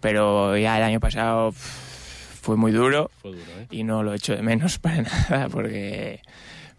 pero 0.00 0.56
ya 0.56 0.78
el 0.78 0.82
año 0.82 0.98
pasado 0.98 1.52
pff, 1.52 2.40
fue 2.42 2.56
muy 2.56 2.72
duro 2.72 3.08
y 3.70 3.84
no 3.84 4.02
lo 4.02 4.14
echo 4.14 4.34
de 4.34 4.42
menos 4.42 4.78
para 4.80 5.02
nada 5.02 5.48
porque 5.48 6.20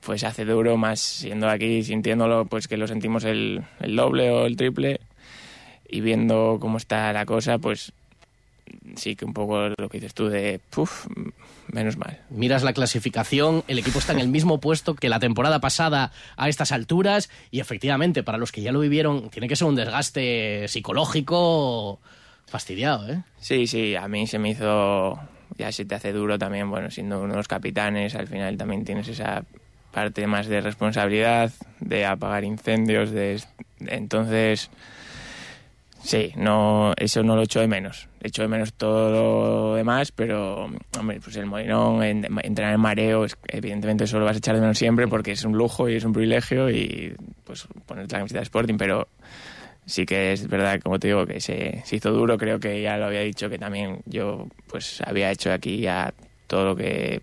pues 0.06 0.26
hace 0.26 0.44
duro 0.44 0.76
más 0.76 1.00
siendo 1.00 1.50
aquí, 1.50 1.84
sintiéndolo, 1.84 2.44
pues 2.48 2.68
que 2.68 2.76
lo 2.76 2.86
sentimos 2.86 3.24
el, 3.24 3.64
el 3.80 3.96
doble 3.96 4.30
o 4.30 4.46
el 4.46 4.58
triple. 4.58 5.00
Y 5.88 6.02
viendo 6.02 6.58
cómo 6.60 6.78
está 6.78 7.14
la 7.14 7.26
cosa, 7.26 7.60
pues 7.60 7.94
sí 8.96 9.16
que 9.16 9.26
un 9.26 9.34
poco 9.34 9.70
lo 9.70 9.90
que 9.90 10.00
dices 10.00 10.14
tú 10.14 10.28
de, 10.28 10.60
puf, 10.70 11.08
menos 11.74 11.98
mal. 11.98 12.20
Miras 12.30 12.64
la 12.64 12.74
clasificación, 12.74 13.64
el 13.68 13.80
equipo 13.80 14.00
está 14.00 14.14
en 14.14 14.20
el 14.20 14.28
mismo 14.28 14.60
puesto 14.60 14.96
que 14.96 15.10
la 15.10 15.20
temporada 15.20 15.60
pasada 15.60 16.12
a 16.38 16.50
estas 16.50 16.72
alturas 16.72 17.30
y 17.52 17.60
efectivamente 17.60 18.24
para 18.24 18.38
los 18.38 18.52
que 18.52 18.62
ya 18.62 18.72
lo 18.72 18.80
vivieron 18.80 19.30
tiene 19.30 19.48
que 19.48 19.56
ser 19.56 19.68
un 19.68 19.76
desgaste 19.76 20.68
psicológico 20.68 22.00
fastidiado, 22.46 23.10
¿eh? 23.10 23.24
Sí, 23.40 23.68
sí, 23.68 23.96
a 23.96 24.08
mí 24.08 24.28
se 24.28 24.40
me 24.40 24.52
hizo, 24.52 25.20
ya 25.58 25.72
se 25.72 25.86
te 25.86 25.96
hace 25.96 26.14
duro 26.14 26.38
también, 26.38 26.70
bueno, 26.70 26.92
siendo 26.92 27.20
uno 27.20 27.34
de 27.34 27.38
los 27.38 27.48
capitanes, 27.48 28.16
al 28.16 28.28
final 28.28 28.58
también 28.58 28.86
tienes 28.86 29.08
esa 29.08 29.44
parte 29.92 30.26
más 30.28 30.48
de 30.48 30.62
responsabilidad, 30.62 31.52
de 31.80 32.06
apagar 32.06 32.44
incendios, 32.44 33.12
de 33.12 33.42
entonces 33.88 34.70
Sí, 36.04 36.34
no, 36.36 36.94
eso 36.98 37.24
no 37.24 37.38
lo 37.38 37.44
echo 37.44 37.62
de 37.62 37.68
menos. 37.68 38.10
Echo 38.22 38.42
de 38.42 38.50
menos 38.50 38.74
todo 38.74 39.10
lo 39.10 39.76
demás, 39.76 40.12
pero, 40.12 40.70
hombre, 41.00 41.22
pues 41.24 41.38
el 41.38 41.46
Molinón, 41.46 42.04
entrar 42.04 42.74
en 42.74 42.80
mareo, 42.80 43.26
evidentemente 43.48 44.04
eso 44.04 44.20
lo 44.20 44.26
vas 44.26 44.36
a 44.36 44.40
echar 44.40 44.56
de 44.56 44.62
menos 44.62 44.78
siempre 44.78 45.08
porque 45.08 45.32
es 45.32 45.46
un 45.46 45.54
lujo 45.54 45.88
y 45.88 45.96
es 45.96 46.04
un 46.04 46.12
privilegio 46.12 46.70
y, 46.70 47.16
pues, 47.46 47.66
ponerte 47.86 48.16
la 48.16 48.20
camiseta 48.20 48.40
de 48.40 48.44
Sporting, 48.44 48.76
pero 48.78 49.08
sí 49.86 50.06
que 50.06 50.34
es 50.34 50.46
verdad, 50.50 50.82
como 50.82 51.00
te 51.00 51.08
digo, 51.08 51.26
que 51.26 51.40
se, 51.40 51.82
se 51.86 51.96
hizo 51.96 52.12
duro. 52.12 52.38
Creo 52.38 52.60
que 52.60 52.82
ya 52.82 52.98
lo 52.98 53.06
había 53.06 53.22
dicho 53.22 53.50
que 53.50 53.58
también 53.58 54.02
yo, 54.06 54.48
pues, 54.68 55.02
había 55.06 55.32
hecho 55.32 55.54
aquí 55.54 55.80
ya 55.80 56.14
todo 56.48 56.66
lo 56.66 56.76
que 56.76 57.22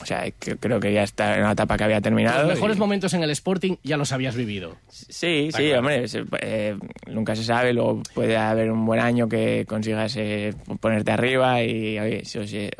o 0.00 0.06
sea, 0.06 0.24
creo 0.38 0.80
que 0.80 0.92
ya 0.92 1.02
está 1.02 1.34
en 1.34 1.40
una 1.40 1.52
etapa 1.52 1.76
que 1.76 1.84
había 1.84 2.00
terminado. 2.00 2.42
Los 2.42 2.54
mejores 2.54 2.78
momentos 2.78 3.12
en 3.14 3.22
el 3.22 3.30
Sporting 3.30 3.76
ya 3.82 3.96
los 3.96 4.12
habías 4.12 4.34
vivido. 4.34 4.76
Sí, 4.88 5.50
sí, 5.54 5.72
hombre, 5.72 6.06
eh, 6.40 6.76
nunca 7.06 7.36
se 7.36 7.44
sabe, 7.44 7.72
luego 7.72 8.02
puede 8.14 8.36
haber 8.36 8.70
un 8.70 8.86
buen 8.86 9.00
año 9.00 9.28
que 9.28 9.64
consigas 9.68 10.16
eh, 10.16 10.54
ponerte 10.80 11.10
arriba 11.10 11.62
y, 11.62 11.98
oye, 11.98 12.24
si, 12.24 12.46
si, 12.46 12.70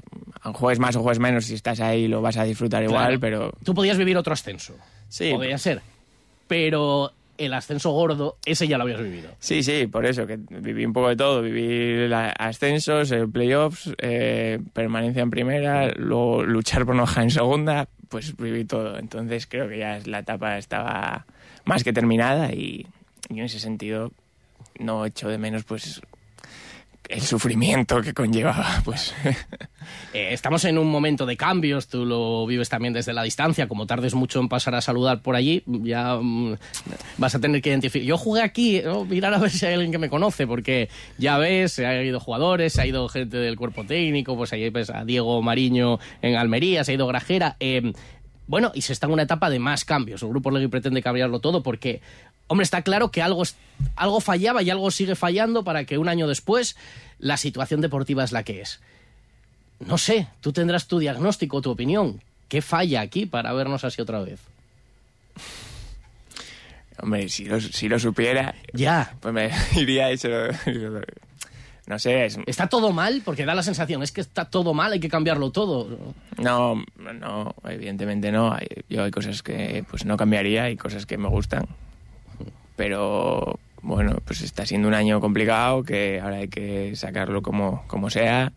juegues 0.42 0.78
más 0.78 0.96
o 0.96 1.02
juegues 1.02 1.18
menos, 1.18 1.44
si 1.44 1.54
estás 1.54 1.80
ahí 1.80 2.08
lo 2.08 2.22
vas 2.22 2.36
a 2.36 2.44
disfrutar 2.44 2.82
igual, 2.82 3.20
pero... 3.20 3.52
Tú 3.64 3.74
podías 3.74 3.98
vivir 3.98 4.16
otro 4.16 4.32
ascenso. 4.32 4.74
Sí. 5.08 5.30
Podría 5.32 5.58
ser. 5.58 5.82
Pero 6.48 7.12
el 7.40 7.54
ascenso 7.54 7.90
gordo, 7.90 8.36
ese 8.44 8.68
ya 8.68 8.76
lo 8.76 8.84
habías 8.84 9.00
vivido. 9.00 9.30
Sí, 9.38 9.62
sí, 9.62 9.86
por 9.86 10.04
eso, 10.04 10.26
que 10.26 10.38
viví 10.38 10.84
un 10.84 10.92
poco 10.92 11.08
de 11.08 11.16
todo. 11.16 11.42
Viví 11.42 12.12
ascensos, 12.12 13.10
eh, 13.12 13.26
playoffs, 13.26 13.90
eh, 13.98 14.60
permanencia 14.72 15.22
en 15.22 15.30
primera, 15.30 15.90
luego 15.96 16.44
luchar 16.44 16.84
por 16.84 16.94
no 16.94 17.04
en 17.16 17.30
segunda, 17.30 17.88
pues 18.08 18.36
viví 18.36 18.64
todo. 18.64 18.98
Entonces 18.98 19.46
creo 19.46 19.68
que 19.68 19.78
ya 19.78 19.98
la 20.04 20.18
etapa 20.20 20.58
estaba 20.58 21.24
más 21.64 21.82
que 21.82 21.92
terminada 21.92 22.52
y, 22.52 22.86
y 23.28 23.38
en 23.38 23.44
ese 23.44 23.58
sentido 23.58 24.12
no 24.78 25.06
echo 25.06 25.28
de 25.28 25.38
menos 25.38 25.64
pues 25.64 26.00
el 27.08 27.22
sufrimiento 27.22 28.00
que 28.02 28.14
conllevaba, 28.14 28.82
pues. 28.84 29.14
Eh, 30.12 30.28
estamos 30.32 30.64
en 30.64 30.76
un 30.76 30.88
momento 30.88 31.24
de 31.24 31.36
cambios, 31.36 31.88
tú 31.88 32.04
lo 32.04 32.46
vives 32.46 32.68
también 32.68 32.92
desde 32.92 33.12
la 33.12 33.22
distancia, 33.22 33.66
como 33.66 33.86
tardes 33.86 34.14
mucho 34.14 34.40
en 34.40 34.48
pasar 34.48 34.74
a 34.74 34.80
saludar 34.80 35.22
por 35.22 35.36
allí, 35.36 35.62
ya 35.66 36.16
mm, 36.16 36.56
vas 37.16 37.34
a 37.34 37.40
tener 37.40 37.62
que 37.62 37.70
identificar. 37.70 38.06
Yo 38.06 38.18
jugué 38.18 38.42
aquí, 38.42 38.82
mirar 39.08 39.34
a 39.34 39.38
ver 39.38 39.50
si 39.50 39.66
hay 39.66 39.74
alguien 39.74 39.90
que 39.90 39.98
me 39.98 40.10
conoce, 40.10 40.46
porque 40.46 40.88
ya 41.16 41.38
ves, 41.38 41.72
se 41.72 41.86
han 41.86 42.04
ido 42.04 42.20
jugadores, 42.20 42.72
se 42.72 42.82
ha 42.82 42.86
ido 42.86 43.08
gente 43.08 43.36
del 43.38 43.56
cuerpo 43.56 43.84
técnico, 43.84 44.36
pues 44.36 44.52
ahí 44.52 44.68
ves 44.70 44.90
a 44.90 45.04
Diego 45.04 45.40
Mariño 45.42 45.98
en 46.22 46.36
Almería, 46.36 46.84
se 46.84 46.92
ha 46.92 46.94
ido 46.94 47.06
Grajera. 47.06 47.56
Eh, 47.58 47.92
bueno, 48.50 48.72
y 48.74 48.82
se 48.82 48.92
está 48.92 49.06
en 49.06 49.12
una 49.12 49.22
etapa 49.22 49.48
de 49.48 49.60
más 49.60 49.84
cambios. 49.84 50.24
El 50.24 50.30
Grupo 50.30 50.50
Legui 50.50 50.66
pretende 50.66 51.02
cambiarlo 51.02 51.38
todo 51.38 51.62
porque, 51.62 52.00
hombre, 52.50 52.64
está 52.64 52.82
claro 52.82 53.12
que 53.12 53.22
algo, 53.22 53.44
algo 53.94 54.20
fallaba 54.20 54.60
y 54.62 54.70
algo 54.70 54.90
sigue 54.90 55.14
fallando 55.14 55.62
para 55.62 55.84
que 55.84 55.98
un 55.98 56.08
año 56.08 56.26
después 56.26 56.76
la 57.20 57.36
situación 57.36 57.80
deportiva 57.80 58.24
es 58.24 58.32
la 58.32 58.42
que 58.42 58.60
es. 58.60 58.80
No 59.78 59.98
sé, 59.98 60.26
tú 60.40 60.52
tendrás 60.52 60.88
tu 60.88 60.98
diagnóstico, 60.98 61.62
tu 61.62 61.70
opinión. 61.70 62.20
¿Qué 62.48 62.60
falla 62.60 63.02
aquí 63.02 63.24
para 63.24 63.52
vernos 63.52 63.84
así 63.84 64.02
otra 64.02 64.20
vez? 64.20 64.40
Hombre, 67.00 67.28
si 67.28 67.44
lo, 67.44 67.60
si 67.60 67.88
lo 67.88 68.00
supiera, 68.00 68.56
ya. 68.72 69.14
pues 69.20 69.32
me 69.32 69.50
iría 69.80 70.10
eso. 70.10 70.28
No 71.86 72.00
sé. 72.00 72.26
¿Está 72.46 72.66
todo 72.66 72.90
mal? 72.90 73.22
Porque 73.24 73.44
da 73.44 73.54
la 73.54 73.62
sensación, 73.62 74.02
es 74.02 74.10
que 74.10 74.22
está 74.22 74.46
todo 74.46 74.74
mal, 74.74 74.92
hay 74.92 75.00
que 75.00 75.08
cambiarlo 75.08 75.52
todo. 75.52 76.14
No, 76.36 76.84
no, 76.96 77.54
evidentemente 77.62 78.32
no. 78.32 78.56
yo 78.88 79.04
hay 79.04 79.12
cosas 79.12 79.44
que 79.44 79.84
pues 79.88 80.04
no 80.04 80.16
cambiaría 80.16 80.68
y 80.68 80.76
cosas 80.76 81.06
que 81.06 81.16
me 81.16 81.28
gustan. 81.28 81.68
Pero 82.80 83.60
bueno, 83.82 84.16
pues 84.24 84.40
está 84.40 84.64
siendo 84.64 84.88
un 84.88 84.94
año 84.94 85.20
complicado 85.20 85.82
que 85.82 86.18
ahora 86.18 86.36
hay 86.36 86.48
que 86.48 86.96
sacarlo 86.96 87.42
como, 87.42 87.84
como 87.88 88.08
sea 88.08 88.54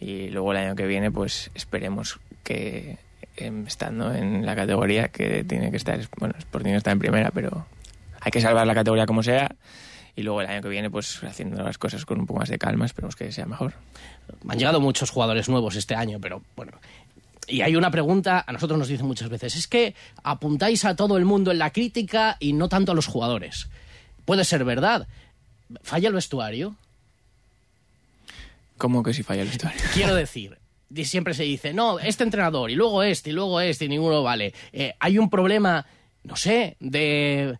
y 0.00 0.30
luego 0.30 0.52
el 0.52 0.58
año 0.58 0.74
que 0.74 0.86
viene 0.86 1.10
pues 1.10 1.50
esperemos 1.54 2.18
que 2.44 2.96
em, 3.36 3.66
estando 3.66 4.14
en 4.14 4.46
la 4.46 4.56
categoría 4.56 5.08
que 5.08 5.44
tiene 5.44 5.70
que 5.70 5.76
estar, 5.76 6.00
bueno, 6.16 6.34
Sporting 6.38 6.70
está 6.70 6.92
en 6.92 6.98
primera, 6.98 7.30
pero 7.30 7.66
hay 8.22 8.32
que 8.32 8.40
salvar 8.40 8.66
la 8.66 8.74
categoría 8.74 9.04
como 9.04 9.22
sea 9.22 9.54
y 10.16 10.22
luego 10.22 10.40
el 10.40 10.46
año 10.46 10.62
que 10.62 10.70
viene 10.70 10.88
pues 10.88 11.22
haciendo 11.22 11.62
las 11.62 11.76
cosas 11.76 12.06
con 12.06 12.20
un 12.20 12.26
poco 12.26 12.40
más 12.40 12.48
de 12.48 12.56
calma, 12.56 12.86
esperemos 12.86 13.16
que 13.16 13.30
sea 13.32 13.44
mejor. 13.44 13.74
Han 14.48 14.58
llegado 14.58 14.80
muchos 14.80 15.10
jugadores 15.10 15.50
nuevos 15.50 15.76
este 15.76 15.94
año, 15.94 16.20
pero 16.22 16.40
bueno, 16.56 16.72
y 17.48 17.62
hay 17.62 17.76
una 17.76 17.90
pregunta, 17.90 18.44
a 18.46 18.52
nosotros 18.52 18.78
nos 18.78 18.88
dicen 18.88 19.06
muchas 19.06 19.28
veces, 19.28 19.56
es 19.56 19.66
que 19.66 19.94
apuntáis 20.22 20.84
a 20.84 20.96
todo 20.96 21.16
el 21.16 21.24
mundo 21.24 21.50
en 21.50 21.58
la 21.58 21.72
crítica 21.72 22.36
y 22.40 22.52
no 22.52 22.68
tanto 22.68 22.92
a 22.92 22.94
los 22.94 23.06
jugadores. 23.06 23.68
Puede 24.24 24.44
ser 24.44 24.64
verdad. 24.64 25.08
¿Falla 25.82 26.08
el 26.08 26.14
vestuario? 26.14 26.76
¿Cómo 28.76 29.02
que 29.02 29.14
si 29.14 29.22
falla 29.22 29.42
el 29.42 29.48
vestuario? 29.48 29.80
Quiero 29.94 30.14
decir, 30.14 30.58
siempre 31.04 31.34
se 31.34 31.44
dice, 31.44 31.72
no, 31.72 31.98
este 31.98 32.24
entrenador 32.24 32.70
y 32.70 32.74
luego 32.74 33.02
este 33.02 33.30
y 33.30 33.32
luego 33.32 33.60
este 33.60 33.86
y 33.86 33.88
ninguno 33.88 34.22
vale. 34.22 34.52
Eh, 34.72 34.94
hay 35.00 35.18
un 35.18 35.30
problema, 35.30 35.86
no 36.24 36.36
sé, 36.36 36.76
de 36.80 37.58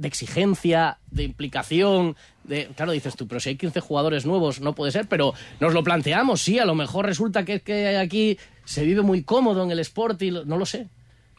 de 0.00 0.08
exigencia, 0.08 0.96
de 1.10 1.24
implicación, 1.24 2.16
de... 2.44 2.68
Claro, 2.74 2.92
dices 2.92 3.16
tú, 3.16 3.28
pero 3.28 3.38
si 3.38 3.50
hay 3.50 3.56
15 3.56 3.80
jugadores 3.80 4.24
nuevos 4.24 4.58
no 4.62 4.74
puede 4.74 4.92
ser, 4.92 5.06
pero 5.06 5.34
nos 5.60 5.74
lo 5.74 5.84
planteamos, 5.84 6.40
sí, 6.40 6.58
a 6.58 6.64
lo 6.64 6.74
mejor 6.74 7.04
resulta 7.04 7.44
que, 7.44 7.60
que 7.60 7.98
aquí 7.98 8.38
se 8.70 8.84
vive 8.84 9.02
muy 9.02 9.24
cómodo 9.24 9.64
en 9.64 9.72
el 9.72 9.80
Sporting, 9.80 10.44
no 10.46 10.56
lo 10.56 10.64
sé. 10.64 10.86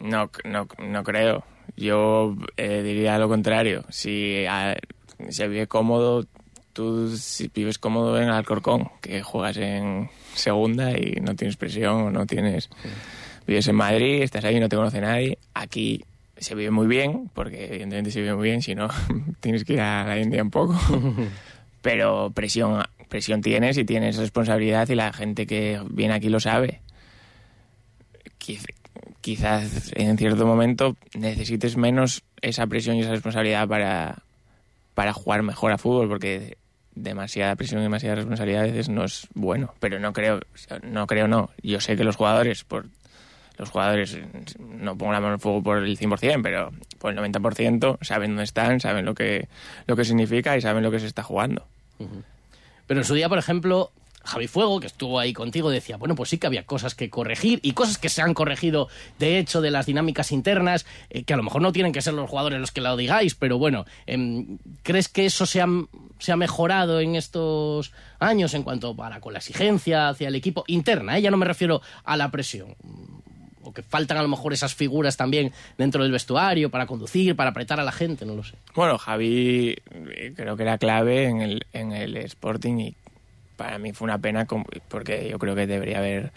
No, 0.01 0.29
no, 0.43 0.67
no 0.79 1.03
creo. 1.05 1.45
Yo 1.77 2.35
eh, 2.57 2.81
diría 2.83 3.17
lo 3.17 3.29
contrario. 3.29 3.85
Si 3.87 4.43
se 5.29 5.47
vive 5.47 5.65
cómodo, 5.65 6.25
tú 6.73 7.15
si 7.15 7.47
vives 7.47 7.79
cómodo 7.79 8.21
en 8.21 8.27
Alcorcón, 8.27 8.89
que 8.99 9.23
juegas 9.23 9.55
en 9.55 10.09
segunda 10.35 10.91
y 10.91 11.21
no 11.21 11.33
tienes 11.33 11.55
presión, 11.55 12.11
no 12.11 12.25
tienes... 12.25 12.69
Vives 13.47 13.65
en 13.69 13.75
Madrid, 13.77 14.23
estás 14.23 14.43
ahí, 14.43 14.59
no 14.59 14.67
te 14.67 14.75
conoce 14.75 14.99
nadie. 14.99 15.37
Aquí 15.53 16.03
se 16.35 16.53
vive 16.53 16.71
muy 16.71 16.87
bien, 16.87 17.31
porque 17.33 17.67
evidentemente 17.67 18.11
se 18.11 18.19
vive 18.19 18.35
muy 18.35 18.49
bien, 18.49 18.61
si 18.61 18.75
no 18.75 18.89
tienes 19.39 19.63
que 19.63 19.73
ir 19.75 19.79
a 19.79 20.03
la 20.05 20.19
India 20.19 20.43
un 20.43 20.51
poco. 20.51 20.77
Pero 21.81 22.29
presión, 22.31 22.83
presión 23.07 23.41
tienes 23.41 23.77
y 23.77 23.85
tienes 23.85 24.17
responsabilidad 24.17 24.89
y 24.89 24.95
la 24.95 25.13
gente 25.13 25.47
que 25.47 25.81
viene 25.89 26.15
aquí 26.15 26.27
lo 26.27 26.41
sabe. 26.41 26.81
Quizás 29.21 29.91
en 29.95 30.17
cierto 30.17 30.45
momento 30.45 30.95
necesites 31.13 31.77
menos 31.77 32.23
esa 32.41 32.65
presión 32.67 32.95
y 32.95 33.01
esa 33.01 33.11
responsabilidad 33.11 33.67
para, 33.67 34.23
para 34.93 35.13
jugar 35.13 35.43
mejor 35.43 35.71
a 35.71 35.77
fútbol, 35.77 36.09
porque 36.09 36.57
demasiada 36.95 37.55
presión 37.55 37.79
y 37.81 37.83
demasiada 37.83 38.15
responsabilidad 38.15 38.63
a 38.63 38.65
veces 38.67 38.89
no 38.89 39.03
es 39.03 39.27
bueno. 39.33 39.73
Pero 39.79 39.99
no 39.99 40.13
creo, 40.13 40.39
no 40.83 41.07
creo 41.07 41.27
no. 41.27 41.49
Yo 41.61 41.79
sé 41.79 41.95
que 41.95 42.03
los 42.03 42.15
jugadores, 42.15 42.63
por 42.63 42.87
los 43.57 43.69
jugadores, 43.69 44.17
no 44.59 44.97
pongo 44.97 45.13
la 45.13 45.21
mano 45.21 45.35
el 45.35 45.39
fuego 45.39 45.61
por 45.61 45.77
el 45.77 45.97
100%, 45.97 46.41
pero 46.41 46.71
por 46.97 47.11
el 47.11 47.19
90% 47.19 47.99
saben 48.01 48.31
dónde 48.31 48.43
están, 48.43 48.79
saben 48.79 49.05
lo 49.05 49.13
que, 49.13 49.47
lo 49.87 49.95
que 49.95 50.05
significa 50.05 50.57
y 50.57 50.61
saben 50.61 50.83
lo 50.83 50.91
que 50.91 50.99
se 50.99 51.07
está 51.07 51.23
jugando. 51.23 51.65
Pero 52.87 52.99
en 52.99 53.05
su 53.05 53.13
día, 53.13 53.29
por 53.29 53.37
ejemplo, 53.37 53.91
Javi 54.23 54.47
Fuego, 54.47 54.79
que 54.79 54.87
estuvo 54.87 55.19
ahí 55.19 55.33
contigo, 55.33 55.69
decía, 55.69 55.97
bueno, 55.97 56.15
pues 56.15 56.29
sí 56.29 56.37
que 56.37 56.47
había 56.47 56.65
cosas 56.65 56.95
que 56.95 57.09
corregir 57.09 57.59
y 57.63 57.73
cosas 57.73 57.97
que 57.97 58.09
se 58.09 58.21
han 58.21 58.33
corregido, 58.33 58.87
de 59.19 59.39
hecho, 59.39 59.61
de 59.61 59.71
las 59.71 59.85
dinámicas 59.85 60.31
internas, 60.31 60.85
eh, 61.09 61.23
que 61.23 61.33
a 61.33 61.37
lo 61.37 61.43
mejor 61.43 61.61
no 61.61 61.71
tienen 61.71 61.91
que 61.91 62.01
ser 62.01 62.13
los 62.13 62.29
jugadores 62.29 62.59
los 62.59 62.71
que 62.71 62.81
lo 62.81 62.95
digáis, 62.97 63.35
pero 63.35 63.57
bueno, 63.57 63.85
em, 64.05 64.57
¿crees 64.83 65.07
que 65.07 65.25
eso 65.25 65.45
se 65.45 65.61
ha, 65.61 66.35
mejorado 66.35 66.99
en 66.99 67.15
estos 67.15 67.91
años 68.19 68.53
en 68.53 68.63
cuanto 68.63 68.95
para 68.95 69.19
con 69.19 69.33
la 69.33 69.39
exigencia 69.39 70.09
hacia 70.09 70.27
el 70.27 70.35
equipo 70.35 70.63
interna? 70.67 71.17
¿eh? 71.17 71.21
Ya 71.21 71.31
no 71.31 71.37
me 71.37 71.45
refiero 71.45 71.81
a 72.03 72.15
la 72.15 72.31
presión 72.31 72.75
o 73.63 73.73
que 73.73 73.83
faltan 73.83 74.17
a 74.17 74.21
lo 74.21 74.27
mejor 74.27 74.53
esas 74.53 74.73
figuras 74.73 75.17
también 75.17 75.51
dentro 75.77 76.03
del 76.03 76.11
vestuario 76.11 76.69
para 76.69 76.85
conducir, 76.85 77.35
para 77.35 77.51
apretar 77.51 77.79
a 77.79 77.83
la 77.83 77.91
gente, 77.91 78.25
no 78.25 78.35
lo 78.35 78.43
sé. 78.43 78.55
Bueno, 78.75 78.97
Javi 78.97 79.75
eh, 79.91 80.33
creo 80.35 80.55
que 80.57 80.63
era 80.63 80.77
clave 80.77 81.25
en 81.25 81.41
el, 81.41 81.65
en 81.73 81.91
el 81.91 82.17
Sporting 82.17 82.77
y 82.79 82.95
para 83.61 83.77
mí 83.77 83.93
fue 83.93 84.05
una 84.05 84.17
pena 84.17 84.47
porque 84.87 85.29
yo 85.29 85.37
creo 85.37 85.53
que 85.53 85.67
debería 85.67 85.99
haber 85.99 86.31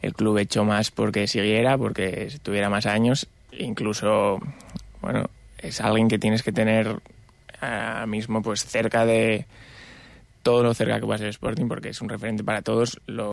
el 0.00 0.14
club 0.14 0.38
hecho 0.38 0.64
más 0.64 0.92
porque 0.92 1.26
siguiera, 1.26 1.76
porque 1.76 2.28
tuviera 2.42 2.70
más 2.70 2.86
años. 2.86 3.26
Incluso, 3.50 4.38
bueno, 5.02 5.28
es 5.58 5.80
alguien 5.80 6.06
que 6.06 6.20
tienes 6.20 6.44
que 6.44 6.52
tener 6.52 7.00
ahora 7.60 8.06
mismo 8.06 8.42
pues 8.42 8.64
cerca 8.64 9.04
de 9.04 9.46
todo 10.44 10.62
lo 10.62 10.72
cerca 10.72 11.00
que 11.00 11.06
pueda 11.06 11.18
ser 11.18 11.28
Sporting, 11.28 11.66
porque 11.66 11.88
es 11.88 12.00
un 12.00 12.08
referente 12.08 12.44
para 12.44 12.62
todos. 12.62 13.00
Lo, 13.08 13.32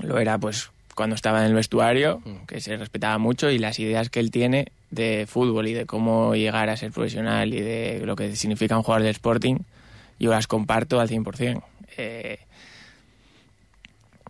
lo 0.00 0.18
era 0.18 0.38
pues 0.38 0.72
cuando 0.96 1.14
estaba 1.14 1.40
en 1.42 1.46
el 1.46 1.54
vestuario, 1.54 2.20
mm. 2.24 2.46
que 2.46 2.60
se 2.60 2.76
respetaba 2.76 3.18
mucho, 3.18 3.48
y 3.48 3.58
las 3.58 3.78
ideas 3.78 4.10
que 4.10 4.18
él 4.18 4.32
tiene 4.32 4.72
de 4.90 5.26
fútbol 5.28 5.68
y 5.68 5.72
de 5.72 5.86
cómo 5.86 6.34
llegar 6.34 6.68
a 6.68 6.76
ser 6.76 6.90
profesional 6.90 7.54
y 7.54 7.60
de 7.60 8.02
lo 8.04 8.16
que 8.16 8.34
significa 8.34 8.76
un 8.76 8.82
jugador 8.82 9.04
de 9.04 9.10
Sporting, 9.10 9.58
yo 10.18 10.30
las 10.30 10.46
comparto 10.46 11.00
al 11.00 11.08
100%. 11.08 11.62
Eh, 11.96 12.38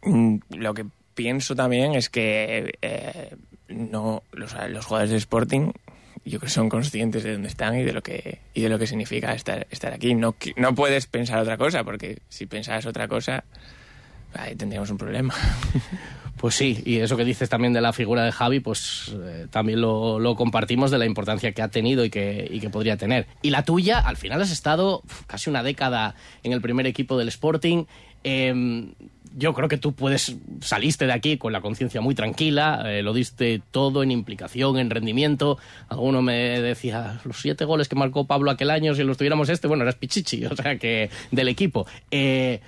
mm, 0.03 0.37
lo 0.51 0.75
que 0.75 0.87
pienso 1.15 1.55
también 1.55 1.95
es 1.95 2.09
que 2.09 2.79
eh, 2.83 3.37
no 3.69 4.23
los, 4.33 4.53
jugadores 4.53 5.11
de 5.11 5.17
Sporting 5.17 5.73
yo 6.25 6.39
creo 6.39 6.49
que 6.49 6.51
son 6.51 6.69
conscientes 6.69 7.25
de 7.25 7.33
dónde 7.33 7.49
están 7.49 7.77
y 7.77 7.83
de 7.83 7.93
lo 7.93 8.03
que 8.03 8.39
y 8.55 8.63
de 8.63 8.69
lo 8.69 8.79
que 8.79 8.87
significa 8.87 9.35
estar, 9.35 9.67
estar 9.71 9.93
aquí. 9.93 10.15
No, 10.15 10.37
no 10.57 10.75
puedes 10.75 11.07
pensar 11.07 11.39
otra 11.41 11.57
cosa, 11.57 11.83
porque 11.83 12.21
si 12.29 12.47
pensaras 12.47 12.87
otra 12.87 13.09
cosa, 13.09 13.43
ahí 14.35 14.55
tendríamos 14.55 14.91
un 14.91 14.99
problema. 14.99 15.35
Pues 16.43 16.57
sí, 16.57 16.83
y 16.85 16.97
eso 16.97 17.17
que 17.17 17.25
dices 17.25 17.49
también 17.49 17.73
de 17.73 17.81
la 17.81 17.93
figura 17.93 18.25
de 18.25 18.33
Javi, 18.33 18.59
pues 18.59 19.15
eh, 19.15 19.47
también 19.49 19.81
lo, 19.81 20.35
compartimos 20.37 20.91
de 20.91 20.99
la 20.99 21.07
importancia 21.07 21.53
que 21.53 21.63
ha 21.63 21.69
tenido 21.69 22.05
y 22.05 22.11
que, 22.11 22.49
y 22.51 22.59
que 22.59 22.69
podría 22.69 22.97
tener. 22.97 23.29
Y 23.43 23.51
la 23.51 23.65
tuya, 23.65 24.01
al 24.01 24.17
final 24.17 24.43
has 24.43 24.51
estado 24.51 25.05
casi 25.29 25.51
una 25.51 25.63
década 25.63 26.17
en 26.43 26.53
el 26.53 26.61
primer 26.61 26.89
equipo 26.89 27.17
del 27.17 27.29
Sporting. 27.29 27.85
Em, 28.25 28.93
yo 29.37 29.55
creo 29.55 29.69
que 29.69 29.79
tú 29.79 29.93
puedes 29.93 30.37
saliste 30.61 31.07
de 31.07 31.13
aquí 31.13 31.39
con 31.39 31.53
la 31.53 31.61
conciencia 31.61 32.01
muy 32.01 32.17
tranquila, 32.17 32.83
eh, 32.87 33.03
lo 33.03 33.13
diste 33.13 33.63
todo 33.71 34.03
en 34.03 34.11
implicación, 34.11 34.81
en 34.81 34.91
rendimiento. 34.91 35.59
Alguno 35.89 36.23
me 36.23 36.61
decía, 36.61 37.21
los 37.25 37.41
siete 37.41 37.65
goles 37.65 37.89
que 37.89 37.95
marcó 37.95 38.27
Pablo 38.27 38.51
aquel 38.51 38.71
año, 38.71 38.97
si 38.97 39.05
los 39.05 39.17
tuviéramos 39.17 39.49
este, 39.49 39.69
bueno, 39.69 39.85
eras 39.85 39.95
Pichichi, 39.95 40.45
o 40.51 40.57
sea 40.57 40.77
que 40.77 41.09
del 41.31 41.47
equipo. 41.47 41.87
Eh, 42.11 42.61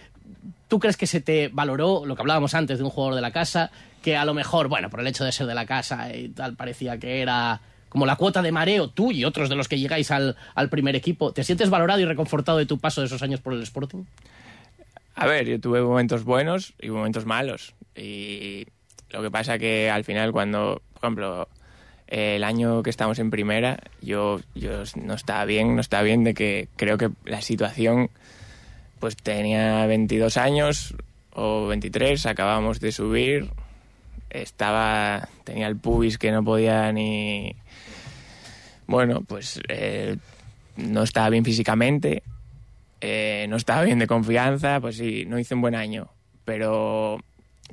¿Tú 0.69 0.79
crees 0.79 0.97
que 0.97 1.07
se 1.07 1.21
te 1.21 1.49
valoró 1.49 2.07
lo 2.07 2.17
que 2.17 2.23
hablábamos 2.23 2.55
antes 2.55 2.79
de 2.79 2.85
un 2.85 2.91
jugador 2.91 3.15
de 3.15 3.21
la 3.21 3.31
casa, 3.31 3.71
que 4.03 4.17
a 4.17 4.25
lo 4.25 4.35
mejor, 4.35 4.69
bueno, 4.69 4.91
por 4.91 5.01
el 5.01 5.07
hecho 5.07 5.25
de 5.25 5.33
ser 5.33 5.47
de 5.47 5.55
la 5.55 5.67
casa 5.67 6.15
y 6.15 6.29
tal, 6.29 6.57
parecía 6.57 6.99
que 6.99 7.23
era 7.23 7.61
como 7.89 8.07
la 8.07 8.17
cuota 8.17 8.43
de 8.43 8.51
mareo, 8.51 8.89
tú 8.89 9.13
y 9.13 9.25
otros 9.25 9.49
de 9.49 9.55
los 9.55 9.69
que 9.69 9.79
llegáis 9.79 10.11
al, 10.11 10.37
al 10.57 10.69
primer 10.69 10.97
equipo, 10.97 11.33
¿te 11.33 11.45
sientes 11.45 11.71
valorado 11.71 12.01
y 12.01 12.05
reconfortado 12.05 12.59
de 12.59 12.67
tu 12.67 12.79
paso 12.79 13.01
de 13.01 13.07
esos 13.07 13.23
años 13.23 13.41
por 13.41 13.53
el 13.53 13.63
Sporting? 13.63 14.03
A 15.15 15.27
ver, 15.27 15.47
yo 15.47 15.61
tuve 15.61 15.81
momentos 15.81 16.25
buenos 16.25 16.75
y 16.81 16.91
momentos 16.91 17.25
malos. 17.25 17.75
Y 17.95 18.67
lo 19.11 19.23
que 19.23 19.31
pasa 19.31 19.59
que 19.59 19.91
al 19.91 20.03
final 20.03 20.33
cuando, 20.33 20.83
por 20.95 21.05
ejemplo, 21.05 21.49
el 22.09 22.43
año 22.45 22.83
que 22.83 22.91
estamos 22.91 23.19
en 23.19 23.31
primera, 23.31 23.79
yo, 24.03 24.41
yo 24.55 24.83
no 24.97 25.15
estaba 25.15 25.45
bien, 25.45 25.77
no 25.77 25.81
estaba 25.81 26.03
bien 26.03 26.25
de 26.25 26.35
que 26.35 26.69
creo 26.77 26.99
que 26.99 27.11
la 27.25 27.43
situación 27.43 28.11
pues 29.05 29.17
tenía 29.17 29.85
22 29.85 30.39
años 30.39 30.95
o 31.35 31.67
23, 31.67 32.25
acabamos 32.25 32.81
de 32.81 32.91
subir, 32.91 33.51
estaba, 34.31 35.29
tenía 35.45 35.67
el 35.67 35.77
pubis 35.77 36.17
que 36.17 36.33
no 36.33 36.43
podía 36.43 36.91
ni... 36.91 37.55
Bueno, 38.87 39.23
pues 39.29 39.61
eh, 39.69 40.17
no 40.79 41.03
estaba 41.03 41.29
bien 41.29 41.45
físicamente, 41.45 42.23
eh, 43.03 43.45
no 43.51 43.57
estaba 43.57 43.83
bien 43.83 43.99
de 43.99 44.07
confianza, 44.07 44.81
pues 44.81 44.97
sí, 44.97 45.27
no 45.27 45.39
hice 45.39 45.55
un 45.55 45.61
buen 45.61 45.75
año, 45.75 46.09
pero 46.47 47.19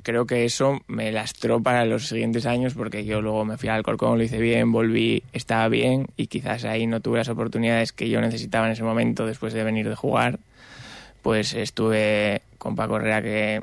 creo 0.02 0.26
que 0.26 0.44
eso 0.44 0.82
me 0.86 1.12
lastró 1.12 1.62
para 1.62 1.86
los 1.86 2.08
siguientes 2.08 2.44
años 2.44 2.74
porque 2.74 3.06
yo 3.06 3.22
luego 3.22 3.46
me 3.46 3.56
fui 3.56 3.70
al 3.70 3.76
Alcorcón, 3.76 4.18
lo 4.18 4.24
hice 4.24 4.38
bien, 4.38 4.70
volví, 4.70 5.22
estaba 5.32 5.68
bien 5.68 6.08
y 6.18 6.26
quizás 6.26 6.66
ahí 6.66 6.86
no 6.86 7.00
tuve 7.00 7.16
las 7.16 7.30
oportunidades 7.30 7.92
que 7.92 8.10
yo 8.10 8.20
necesitaba 8.20 8.66
en 8.66 8.72
ese 8.72 8.82
momento 8.82 9.24
después 9.24 9.54
de 9.54 9.64
venir 9.64 9.88
de 9.88 9.94
jugar 9.94 10.38
pues 11.22 11.54
estuve 11.54 12.42
con 12.58 12.76
Paco 12.76 12.96
Herrera 12.96 13.22
que 13.22 13.62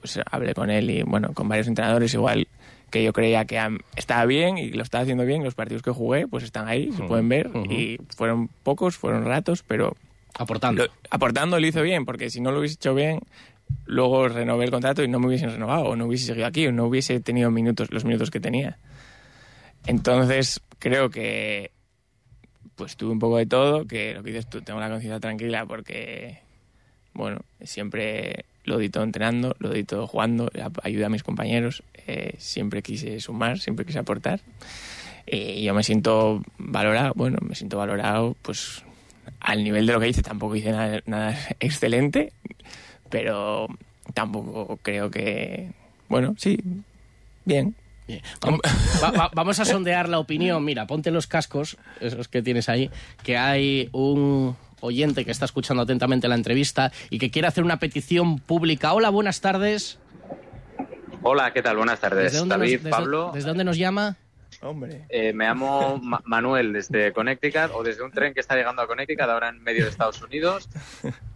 pues 0.00 0.20
hablé 0.30 0.54
con 0.54 0.70
él 0.70 0.90
y 0.90 1.02
bueno, 1.02 1.32
con 1.34 1.48
varios 1.48 1.66
entrenadores 1.66 2.14
igual 2.14 2.46
que 2.90 3.02
yo 3.02 3.12
creía 3.12 3.44
que 3.44 3.60
estaba 3.96 4.24
bien 4.24 4.56
y 4.56 4.70
lo 4.70 4.82
estaba 4.82 5.02
haciendo 5.02 5.24
bien, 5.24 5.44
los 5.44 5.54
partidos 5.54 5.82
que 5.82 5.90
jugué 5.90 6.26
pues 6.26 6.44
están 6.44 6.68
ahí, 6.68 6.92
se 6.92 7.02
pueden 7.04 7.28
ver 7.28 7.50
y 7.68 7.98
fueron 8.16 8.48
pocos, 8.62 8.96
fueron 8.96 9.24
ratos, 9.24 9.62
pero 9.66 9.96
aportando. 10.34 10.86
aportando 11.10 11.58
lo 11.58 11.66
hizo 11.66 11.82
bien, 11.82 12.04
porque 12.04 12.30
si 12.30 12.40
no 12.40 12.50
lo 12.50 12.60
hubiese 12.60 12.76
hecho 12.76 12.94
bien, 12.94 13.20
luego 13.84 14.28
renové 14.28 14.64
el 14.64 14.70
contrato 14.70 15.02
y 15.02 15.08
no 15.08 15.18
me 15.18 15.26
hubiesen 15.26 15.50
renovado, 15.50 15.86
o 15.86 15.96
no 15.96 16.06
hubiese 16.06 16.26
seguido 16.26 16.46
aquí, 16.46 16.66
o 16.66 16.72
no 16.72 16.86
hubiese 16.86 17.20
tenido 17.20 17.50
minutos, 17.50 17.90
los 17.90 18.04
minutos 18.04 18.30
que 18.30 18.40
tenía. 18.40 18.78
Entonces, 19.86 20.60
creo 20.78 21.10
que 21.10 21.72
pues 22.74 22.96
tuve 22.96 23.12
un 23.12 23.18
poco 23.18 23.38
de 23.38 23.46
todo, 23.46 23.86
que 23.86 24.14
lo 24.14 24.22
que 24.22 24.30
dices 24.30 24.48
tú, 24.48 24.62
tengo 24.62 24.78
la 24.78 24.88
conciencia 24.88 25.18
tranquila 25.18 25.66
porque 25.66 26.38
bueno, 27.18 27.40
siempre 27.64 28.44
lo 28.62 28.78
di 28.78 28.90
todo 28.90 29.02
entrenando, 29.02 29.56
lo 29.58 29.70
di 29.70 29.82
todo 29.82 30.06
jugando, 30.06 30.50
ayudé 30.84 31.04
a 31.04 31.08
mis 31.08 31.24
compañeros, 31.24 31.82
eh, 32.06 32.36
siempre 32.38 32.80
quise 32.80 33.18
sumar, 33.18 33.58
siempre 33.58 33.84
quise 33.84 33.98
aportar. 33.98 34.40
Y 35.26 35.64
yo 35.64 35.74
me 35.74 35.82
siento 35.82 36.42
valorado, 36.58 37.12
bueno, 37.16 37.38
me 37.42 37.56
siento 37.56 37.76
valorado, 37.76 38.36
pues 38.42 38.84
al 39.40 39.64
nivel 39.64 39.86
de 39.86 39.92
lo 39.94 40.00
que 40.00 40.08
hice, 40.08 40.22
tampoco 40.22 40.54
hice 40.54 40.70
nada, 41.06 41.36
excelente, 41.60 42.32
pero 43.10 43.66
tampoco 44.14 44.78
creo 44.80 45.10
que, 45.10 45.72
bueno, 46.08 46.36
sí, 46.38 46.60
bien. 47.44 47.74
vamos 49.34 49.60
a 49.60 49.64
sondear 49.66 50.08
la 50.08 50.18
opinión. 50.18 50.64
Mira, 50.64 50.86
ponte 50.86 51.10
los 51.10 51.26
cascos, 51.26 51.76
esos 52.00 52.28
que 52.28 52.40
tienes 52.40 52.70
ahí, 52.70 52.90
que 53.22 53.36
hay 53.36 53.90
un 53.92 54.56
oyente 54.80 55.24
que 55.24 55.30
está 55.30 55.44
escuchando 55.44 55.82
atentamente 55.82 56.28
la 56.28 56.34
entrevista 56.34 56.92
y 57.10 57.18
que 57.18 57.30
quiere 57.30 57.48
hacer 57.48 57.64
una 57.64 57.78
petición 57.78 58.38
pública. 58.38 58.92
Hola, 58.92 59.10
buenas 59.10 59.40
tardes. 59.40 59.98
Hola, 61.22 61.52
¿qué 61.52 61.62
tal? 61.62 61.76
Buenas 61.76 62.00
tardes. 62.00 62.48
David, 62.48 62.88
Pablo. 62.88 63.32
¿Desde 63.34 63.48
dónde 63.48 63.64
nos 63.64 63.76
llama? 63.76 64.16
Hombre. 64.60 65.04
Eh, 65.08 65.32
me 65.32 65.44
llamo 65.44 66.00
Manuel 66.24 66.72
desde 66.72 67.12
Connecticut 67.12 67.70
o 67.74 67.84
desde 67.84 68.02
un 68.02 68.10
tren 68.10 68.34
que 68.34 68.40
está 68.40 68.56
llegando 68.56 68.82
a 68.82 68.88
Connecticut, 68.88 69.28
ahora 69.28 69.50
en 69.50 69.62
medio 69.62 69.84
de 69.84 69.90
Estados 69.90 70.20
Unidos. 70.20 70.68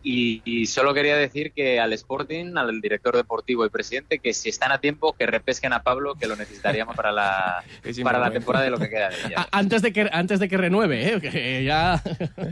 Y, 0.02 0.66
solo 0.66 0.92
quería 0.94 1.16
decir 1.16 1.52
que 1.52 1.78
al 1.78 1.92
Sporting, 1.92 2.56
al 2.56 2.80
director 2.80 3.14
deportivo 3.16 3.64
y 3.64 3.70
presidente, 3.70 4.18
que 4.18 4.34
si 4.34 4.48
están 4.48 4.72
a 4.72 4.78
tiempo, 4.78 5.12
que 5.12 5.26
repesquen 5.26 5.72
a 5.72 5.82
Pablo, 5.82 6.16
que 6.16 6.26
lo 6.26 6.34
necesitaríamos 6.34 6.96
para 6.96 7.12
la, 7.12 7.62
para 8.02 8.18
la 8.18 8.30
temporada 8.30 8.64
de 8.64 8.70
lo 8.70 8.78
que 8.78 8.88
queda 8.88 9.10
de 9.10 9.16
ella. 9.26 9.48
Antes 9.52 9.82
de 9.82 9.92
que, 9.92 10.08
antes 10.12 10.40
de 10.40 10.48
que 10.48 10.56
renueve, 10.56 11.14
¿eh? 11.14 11.20
que 11.20 11.64
ya 11.64 12.02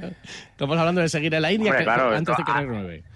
estamos 0.50 0.78
hablando 0.78 1.00
de 1.00 1.08
seguir 1.08 1.34
en 1.34 1.42
la 1.42 1.52
India, 1.52 1.74
antes 2.14 2.36
de 2.36 2.44
que 2.44 2.52
renueve. 2.52 3.09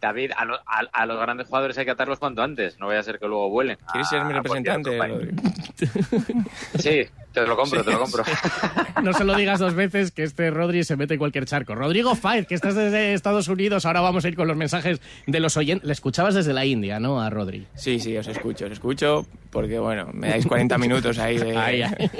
David, 0.00 0.30
a, 0.34 1.06
los 1.06 1.20
grandes 1.20 1.46
jugadores 1.46 1.76
hay 1.76 1.84
que 1.84 1.90
atarlos 1.90 2.18
cuanto 2.18 2.42
antes, 2.42 2.78
no 2.78 2.86
vaya 2.86 3.00
a 3.00 3.02
ser 3.02 3.18
que 3.18 3.26
luego 3.26 3.50
vuelen. 3.50 3.76
¿Quieres 3.92 4.08
ser 4.08 4.24
mi 4.24 4.32
representante? 4.32 4.98
sí, 6.78 7.06
te 7.32 7.46
lo 7.46 7.54
compro, 7.54 7.84
te 7.84 7.90
lo 7.90 7.98
compro. 7.98 8.24
no 9.02 9.12
se 9.12 9.24
lo 9.24 9.34
digas 9.34 9.58
dos 9.58 9.74
veces 9.74 10.10
que 10.10 10.22
este 10.22 10.50
Rodri 10.50 10.84
se 10.84 10.96
mete 10.96 11.14
en 11.14 11.18
cualquier 11.18 11.44
charco. 11.44 11.74
Rodrigo 11.74 12.14
Faiz, 12.14 12.46
que 12.46 12.54
estás 12.54 12.74
desde 12.74 13.12
Estados 13.12 13.48
Unidos, 13.48 13.84
ahora 13.84 14.00
vamos 14.00 14.24
a 14.24 14.28
ir 14.28 14.36
con 14.36 14.48
los 14.48 14.56
mensajes 14.56 15.00
de 15.26 15.40
los 15.40 15.56
oyentes. 15.58 15.86
Le 15.86 15.92
escuchabas 15.92 16.34
desde 16.34 16.54
la 16.54 16.64
India, 16.64 16.98
¿no? 16.98 17.20
A 17.20 17.28
Rodri. 17.28 17.66
Sí, 17.74 18.00
sí, 18.00 18.16
os 18.16 18.26
escucho, 18.26 18.66
os 18.66 18.72
escucho 18.72 19.26
porque, 19.50 19.78
bueno, 19.78 20.08
me 20.14 20.30
dais 20.30 20.46
40 20.46 20.78
minutos 20.78 21.18
ahí 21.18 21.36
de... 21.36 21.56
Ahí, 21.60 21.82
ahí 21.82 22.10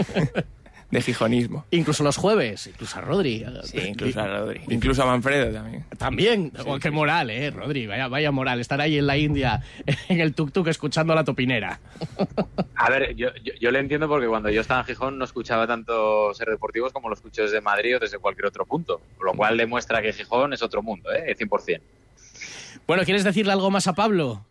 de 0.90 1.00
fijonismo. 1.00 1.64
Incluso 1.70 2.02
los 2.02 2.16
jueves, 2.16 2.66
incluso 2.66 2.98
a 2.98 3.02
Rodri. 3.02 3.44
Sí, 3.64 3.78
incluso 3.78 4.20
a 4.20 4.26
Rodri. 4.26 4.60
Incluso 4.68 5.02
a 5.02 5.06
Manfredo 5.06 5.52
también. 5.52 5.84
También. 5.96 6.52
Oh, 6.66 6.78
qué 6.78 6.90
moral, 6.90 7.30
¿eh, 7.30 7.50
Rodri? 7.50 7.86
Vaya, 7.86 8.08
vaya 8.08 8.30
moral. 8.30 8.60
Estar 8.60 8.80
ahí 8.80 8.98
en 8.98 9.06
la 9.06 9.16
India, 9.16 9.62
en 10.08 10.20
el 10.20 10.34
tuk-tuk, 10.34 10.68
escuchando 10.68 11.12
a 11.12 11.16
la 11.16 11.24
topinera. 11.24 11.80
A 12.74 12.90
ver, 12.90 13.14
yo, 13.14 13.28
yo, 13.60 13.70
le 13.70 13.78
entiendo 13.78 14.08
porque 14.08 14.26
cuando 14.26 14.50
yo 14.50 14.60
estaba 14.60 14.80
en 14.80 14.86
Gijón 14.86 15.18
no 15.18 15.24
escuchaba 15.24 15.66
tanto 15.66 16.34
ser 16.34 16.48
deportivos 16.48 16.92
como 16.92 17.08
lo 17.08 17.14
escucho 17.14 17.42
desde 17.42 17.60
Madrid 17.60 17.96
o 17.96 17.98
desde 18.00 18.18
cualquier 18.18 18.46
otro 18.46 18.66
punto. 18.66 19.00
Lo 19.22 19.32
cual 19.34 19.56
demuestra 19.56 20.02
que 20.02 20.12
Gijón 20.12 20.52
es 20.52 20.62
otro 20.62 20.82
mundo, 20.82 21.12
¿eh? 21.12 21.36
100%. 21.36 21.80
Bueno, 22.86 23.04
¿quieres 23.04 23.22
decirle 23.22 23.52
algo 23.52 23.70
más 23.70 23.86
a 23.86 23.94
Pablo? 23.94 24.44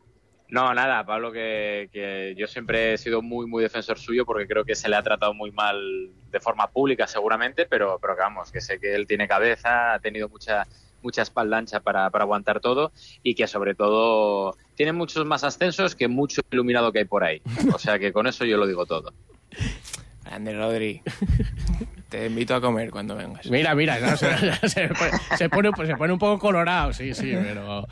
No, 0.50 0.74
nada, 0.74 1.06
Pablo, 1.06 1.32
que, 1.32 2.34
yo 2.36 2.48
siempre 2.48 2.94
he 2.94 2.98
sido 2.98 3.22
muy, 3.22 3.46
muy 3.46 3.62
defensor 3.62 4.00
suyo 4.00 4.26
porque 4.26 4.48
creo 4.48 4.66
que 4.66 4.76
se 4.76 4.90
le 4.90 4.96
ha 4.96 5.04
tratado 5.04 5.34
muy 5.34 5.52
mal 5.52 6.10
de 6.32 6.40
forma 6.40 6.68
pública 6.72 7.06
seguramente, 7.06 7.68
pero, 7.68 8.00
pero 8.02 8.16
que 8.16 8.22
vamos, 8.22 8.52
que 8.52 8.60
sé 8.60 8.80
que 8.80 8.96
él 8.96 9.06
tiene 9.06 9.28
cabeza, 9.28 9.94
ha 9.94 10.00
tenido 10.00 10.28
mucha, 10.28 10.66
mucha 11.04 11.22
espalda 11.22 11.58
ancha 11.58 11.80
para, 11.82 12.10
para 12.10 12.24
aguantar 12.24 12.60
todo 12.62 12.92
y 13.22 13.36
que 13.36 13.46
sobre 13.46 13.76
todo 13.76 14.58
tiene 14.76 14.92
muchos 14.92 15.24
más 15.26 15.44
ascensos 15.44 15.96
que 15.96 16.08
mucho 16.08 16.42
iluminado 16.52 16.92
que 16.92 17.00
hay 17.00 17.06
por 17.06 17.24
ahí. 17.24 17.42
O 17.74 17.78
sea 17.78 18.00
que 18.00 18.12
con 18.12 18.26
eso 18.26 18.44
yo 18.44 18.58
lo 18.58 18.66
digo 18.66 18.88
todo. 18.88 19.14
Grande 20.24 20.54
Rodri. 20.54 21.02
Te 22.10 22.26
invito 22.26 22.56
a 22.56 22.62
comer 22.62 22.90
cuando 22.90 23.16
vengas. 23.16 23.46
Mira, 23.52 23.76
mira, 23.76 24.00
no, 24.00 24.18
se, 24.18 24.28
se, 24.68 24.90
pone, 24.90 25.12
se, 25.38 25.50
pone, 25.50 25.72
se, 25.86 25.96
pone, 25.96 26.14
un 26.14 26.18
poco 26.18 26.40
colorado, 26.40 26.92
sí, 26.92 27.14
sí, 27.14 27.34
pero... 27.40 27.88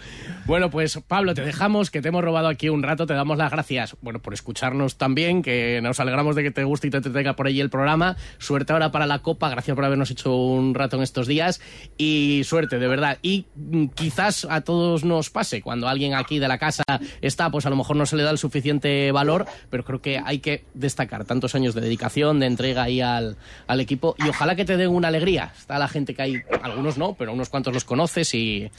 Bueno, 0.46 0.72
pues 0.72 1.00
Pablo, 1.08 1.36
te 1.36 1.44
dejamos, 1.44 1.92
que 1.92 2.02
te 2.02 2.08
hemos 2.08 2.24
robado 2.24 2.48
aquí 2.48 2.70
un 2.70 2.82
rato, 2.82 3.06
te 3.06 3.14
damos 3.14 3.38
las 3.38 3.52
gracias, 3.52 3.96
bueno, 4.02 4.20
por 4.20 4.34
escucharnos 4.34 4.98
también, 4.98 5.44
que 5.44 5.82
nos 5.84 6.00
alegramos 6.00 6.36
de 6.36 6.42
que 6.42 6.50
te 6.50 6.64
guste 6.64 6.88
y 6.88 6.90
te 6.90 7.02
tenga 7.02 7.36
por 7.36 7.46
ahí 7.46 7.62
el 7.62 7.70
programa. 7.70 8.18
Suerte 8.40 8.74
ahora 8.74 8.92
para 8.92 9.06
la 9.06 9.20
Copa, 9.20 9.50
gracias 9.50 9.76
por 9.76 9.86
habernos 9.86 10.10
hecho 10.10 10.36
un 10.36 10.74
rato 10.74 10.98
en 10.98 11.04
estos 11.04 11.28
días 11.28 11.62
y 11.98 12.42
suerte, 12.44 12.80
de 12.80 12.88
verdad. 12.88 13.20
Y 13.22 13.46
mm, 13.56 13.88
quizás 13.90 14.48
a 14.50 14.62
todos 14.62 15.04
nos 15.04 15.30
pase, 15.30 15.62
cuando 15.62 15.88
alguien 15.88 16.16
aquí 16.16 16.40
de 16.40 16.48
la 16.48 16.58
casa 16.58 16.84
está, 17.22 17.52
pues 17.52 17.68
a 17.68 17.70
lo 17.70 17.76
mejor 17.76 17.96
no 17.96 18.08
se 18.08 18.16
le 18.16 18.24
da 18.24 18.32
el 18.32 18.40
suficiente 18.40 19.12
valor, 19.12 19.46
pero 19.70 19.86
creo 19.86 20.02
que 20.02 20.20
hay 20.26 20.40
que 20.40 20.64
destacar 20.74 21.26
tantos 21.26 21.54
años 21.54 21.76
de 21.76 21.82
dedicación, 21.82 22.40
de 22.40 22.48
entrega 22.48 22.84
ahí 22.84 23.00
al, 23.00 23.38
al 23.68 23.80
equipo 23.80 24.07
y 24.18 24.28
ojalá 24.30 24.56
que 24.56 24.66
te 24.66 24.78
den 24.78 24.90
una 24.90 25.08
alegría. 25.08 25.52
Está 25.58 25.80
la 25.80 25.88
gente 25.88 26.14
que 26.14 26.22
hay, 26.22 26.42
algunos 26.62 26.98
no, 26.98 27.14
pero 27.14 27.34
unos 27.34 27.50
cuantos 27.50 27.74
los 27.74 27.84
conoces 27.84 28.34
y 28.34 28.70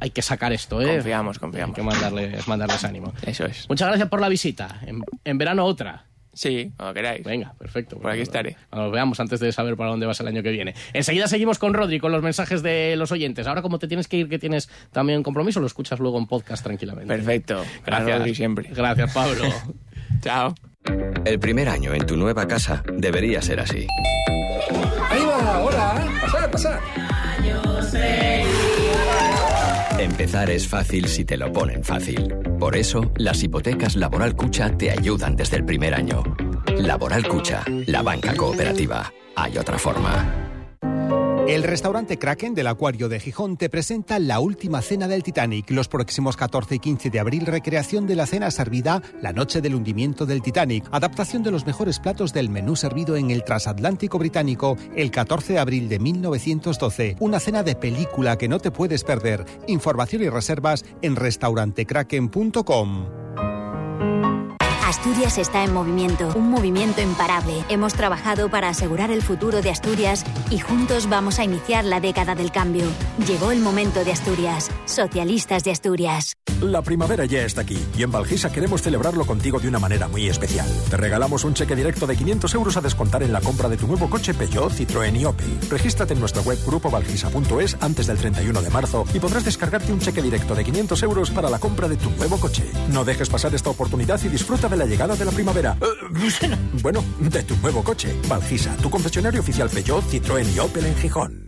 hay 0.00 0.10
que 0.10 0.22
sacar 0.22 0.52
esto, 0.52 0.80
¿eh? 0.80 0.94
Confiamos, 0.94 1.38
confiamos. 1.38 1.76
Hay 1.76 1.82
que 1.82 1.88
mandarles, 1.88 2.48
mandarles 2.48 2.84
ánimo. 2.84 3.12
Eso 3.26 3.46
es. 3.46 3.68
Muchas 3.68 3.88
gracias 3.88 4.08
por 4.08 4.20
la 4.20 4.28
visita. 4.28 4.80
En, 4.86 5.02
en 5.24 5.38
verano 5.38 5.64
otra. 5.64 6.06
Sí, 6.34 6.72
cuando 6.76 6.94
queráis. 6.94 7.24
Venga, 7.24 7.54
perfecto. 7.58 7.96
Por 7.98 8.10
aquí 8.10 8.20
estaré. 8.20 8.56
Cuando 8.68 8.86
nos 8.86 8.92
veamos 8.92 9.20
antes 9.20 9.40
de 9.40 9.52
saber 9.52 9.76
para 9.76 9.90
dónde 9.90 10.04
vas 10.06 10.18
el 10.20 10.26
año 10.26 10.42
que 10.42 10.50
viene. 10.50 10.74
Enseguida 10.92 11.28
seguimos 11.28 11.58
con 11.58 11.74
Rodri, 11.74 12.00
con 12.00 12.12
los 12.12 12.22
mensajes 12.22 12.62
de 12.62 12.96
los 12.96 13.12
oyentes. 13.12 13.46
Ahora, 13.46 13.62
como 13.62 13.78
te 13.78 13.86
tienes 13.86 14.08
que 14.08 14.18
ir, 14.18 14.28
que 14.28 14.38
tienes 14.38 14.68
también 14.90 15.22
compromiso, 15.22 15.60
lo 15.60 15.66
escuchas 15.66 16.00
luego 16.00 16.18
en 16.18 16.26
podcast 16.26 16.64
tranquilamente. 16.64 17.14
Perfecto. 17.14 17.64
Gracias. 17.86 18.18
Rodri 18.18 18.34
siempre. 18.34 18.68
Gracias, 18.74 19.14
Pablo. 19.14 19.44
Chao. 20.20 20.54
El 21.24 21.38
primer 21.38 21.68
año 21.68 21.94
en 21.94 22.06
tu 22.06 22.16
nueva 22.16 22.46
casa 22.46 22.82
debería 22.92 23.40
ser 23.40 23.60
así. 23.60 23.86
Ahí 25.10 25.24
va, 25.24 25.60
hola, 25.62 26.20
pasad, 26.20 26.50
pasad. 26.50 26.78
Empezar 29.98 30.50
es 30.50 30.68
fácil 30.68 31.06
si 31.08 31.24
te 31.24 31.36
lo 31.36 31.52
ponen 31.52 31.82
fácil. 31.82 32.34
Por 32.58 32.76
eso, 32.76 33.10
las 33.16 33.42
hipotecas 33.42 33.96
Laboral 33.96 34.36
Cucha 34.36 34.76
te 34.76 34.90
ayudan 34.90 35.34
desde 35.34 35.56
el 35.56 35.64
primer 35.64 35.94
año. 35.94 36.22
Laboral 36.78 37.26
Cucha, 37.26 37.64
la 37.86 38.02
banca 38.02 38.34
cooperativa. 38.34 39.12
Hay 39.36 39.56
otra 39.56 39.78
forma. 39.78 40.53
El 41.46 41.62
restaurante 41.62 42.18
Kraken 42.18 42.54
del 42.54 42.68
Acuario 42.68 43.10
de 43.10 43.20
Gijón 43.20 43.58
te 43.58 43.68
presenta 43.68 44.18
la 44.18 44.40
última 44.40 44.80
cena 44.80 45.08
del 45.08 45.22
Titanic. 45.22 45.70
Los 45.70 45.88
próximos 45.88 46.38
14 46.38 46.76
y 46.76 46.78
15 46.78 47.10
de 47.10 47.20
abril, 47.20 47.44
recreación 47.44 48.06
de 48.06 48.14
la 48.14 48.24
cena 48.24 48.50
servida 48.50 49.02
la 49.20 49.34
noche 49.34 49.60
del 49.60 49.74
hundimiento 49.74 50.24
del 50.24 50.40
Titanic. 50.40 50.88
Adaptación 50.90 51.42
de 51.42 51.50
los 51.50 51.66
mejores 51.66 52.00
platos 52.00 52.32
del 52.32 52.48
menú 52.48 52.76
servido 52.76 53.16
en 53.16 53.30
el 53.30 53.44
transatlántico 53.44 54.18
británico 54.18 54.78
el 54.96 55.10
14 55.10 55.52
de 55.52 55.58
abril 55.58 55.90
de 55.90 55.98
1912. 55.98 57.16
Una 57.20 57.38
cena 57.38 57.62
de 57.62 57.76
película 57.76 58.38
que 58.38 58.48
no 58.48 58.58
te 58.58 58.70
puedes 58.70 59.04
perder. 59.04 59.44
Información 59.66 60.22
y 60.22 60.30
reservas 60.30 60.82
en 61.02 61.14
restaurantekraken.com. 61.14 63.23
Asturias 64.86 65.38
está 65.38 65.64
en 65.64 65.72
movimiento, 65.72 66.30
un 66.36 66.50
movimiento 66.50 67.00
imparable. 67.00 67.64
Hemos 67.70 67.94
trabajado 67.94 68.50
para 68.50 68.68
asegurar 68.68 69.10
el 69.10 69.22
futuro 69.22 69.62
de 69.62 69.70
Asturias 69.70 70.24
y 70.50 70.58
juntos 70.58 71.08
vamos 71.08 71.38
a 71.38 71.44
iniciar 71.44 71.86
la 71.86 72.00
década 72.00 72.34
del 72.34 72.52
cambio. 72.52 72.84
Llegó 73.26 73.50
el 73.50 73.60
momento 73.60 74.04
de 74.04 74.12
Asturias. 74.12 74.70
Socialistas 74.84 75.64
de 75.64 75.70
Asturias. 75.70 76.36
La 76.60 76.82
primavera 76.82 77.24
ya 77.24 77.42
está 77.42 77.62
aquí 77.62 77.78
y 77.96 78.02
en 78.02 78.12
Valgisa 78.12 78.52
queremos 78.52 78.80
celebrarlo 78.80 79.26
contigo 79.26 79.58
de 79.58 79.68
una 79.68 79.78
manera 79.78 80.06
muy 80.06 80.28
especial. 80.28 80.66
Te 80.88 80.96
regalamos 80.96 81.44
un 81.44 81.54
cheque 81.54 81.74
directo 81.74 82.06
de 82.06 82.16
500 82.16 82.54
euros 82.54 82.76
a 82.76 82.80
descontar 82.80 83.22
en 83.22 83.32
la 83.32 83.40
compra 83.40 83.68
de 83.68 83.76
tu 83.76 83.86
nuevo 83.86 84.08
coche 84.08 84.34
Peugeot, 84.34 84.70
Citroën 84.72 85.18
y 85.18 85.24
Opel. 85.24 85.58
Regístrate 85.68 86.14
en 86.14 86.20
nuestra 86.20 86.42
web 86.42 86.58
grupovalgisa.es 86.64 87.76
antes 87.80 88.06
del 88.06 88.18
31 88.18 88.62
de 88.62 88.70
marzo 88.70 89.04
y 89.12 89.18
podrás 89.18 89.44
descargarte 89.44 89.92
un 89.92 90.00
cheque 90.00 90.22
directo 90.22 90.54
de 90.54 90.64
500 90.64 91.02
euros 91.02 91.30
para 91.30 91.50
la 91.50 91.58
compra 91.58 91.88
de 91.88 91.96
tu 91.96 92.10
nuevo 92.10 92.38
coche. 92.38 92.70
No 92.90 93.04
dejes 93.04 93.28
pasar 93.28 93.54
esta 93.54 93.70
oportunidad 93.70 94.22
y 94.22 94.28
disfruta 94.28 94.68
de 94.68 94.73
la 94.76 94.86
llegada 94.86 95.16
de 95.16 95.24
la 95.24 95.30
primavera. 95.32 95.76
Eh, 95.80 96.56
bueno, 96.82 97.04
de 97.18 97.42
tu 97.42 97.56
nuevo 97.56 97.82
coche. 97.82 98.14
Valgisa, 98.28 98.76
tu 98.76 98.90
concesionario 98.90 99.40
oficial 99.40 99.68
Peugeot, 99.68 100.04
Citroën 100.04 100.46
y 100.54 100.58
Opel 100.58 100.86
en 100.86 100.96
Gijón. 100.96 101.44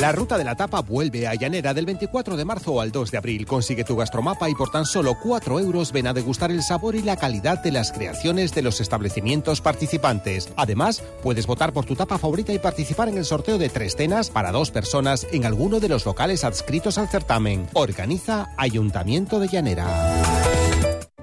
La 0.00 0.12
ruta 0.12 0.36
de 0.36 0.44
la 0.44 0.56
tapa 0.56 0.82
vuelve 0.82 1.26
a 1.26 1.34
Llanera 1.34 1.72
del 1.72 1.86
24 1.86 2.36
de 2.36 2.44
marzo 2.44 2.82
al 2.82 2.92
2 2.92 3.10
de 3.10 3.18
abril. 3.18 3.46
Consigue 3.46 3.82
tu 3.82 3.96
gastromapa 3.96 4.50
y 4.50 4.54
por 4.54 4.70
tan 4.70 4.84
solo 4.84 5.16
4 5.22 5.58
euros 5.58 5.90
ven 5.90 6.06
a 6.06 6.12
degustar 6.12 6.50
el 6.50 6.62
sabor 6.62 6.96
y 6.96 7.02
la 7.02 7.16
calidad 7.16 7.62
de 7.62 7.72
las 7.72 7.92
creaciones 7.92 8.52
de 8.54 8.60
los 8.60 8.82
establecimientos 8.82 9.62
participantes. 9.62 10.50
Además, 10.56 11.02
puedes 11.22 11.46
votar 11.46 11.72
por 11.72 11.86
tu 11.86 11.96
tapa 11.96 12.18
favorita 12.18 12.52
y 12.52 12.58
participar 12.58 13.08
en 13.08 13.16
el 13.16 13.24
sorteo 13.24 13.56
de 13.56 13.70
tres 13.70 13.96
cenas 13.96 14.28
para 14.28 14.52
dos 14.52 14.70
personas 14.70 15.26
en 15.32 15.46
alguno 15.46 15.80
de 15.80 15.88
los 15.88 16.04
locales 16.04 16.44
adscritos 16.44 16.98
al 16.98 17.08
certamen. 17.08 17.66
Organiza 17.72 18.50
Ayuntamiento 18.58 19.40
de 19.40 19.48
Llanera. 19.48 19.86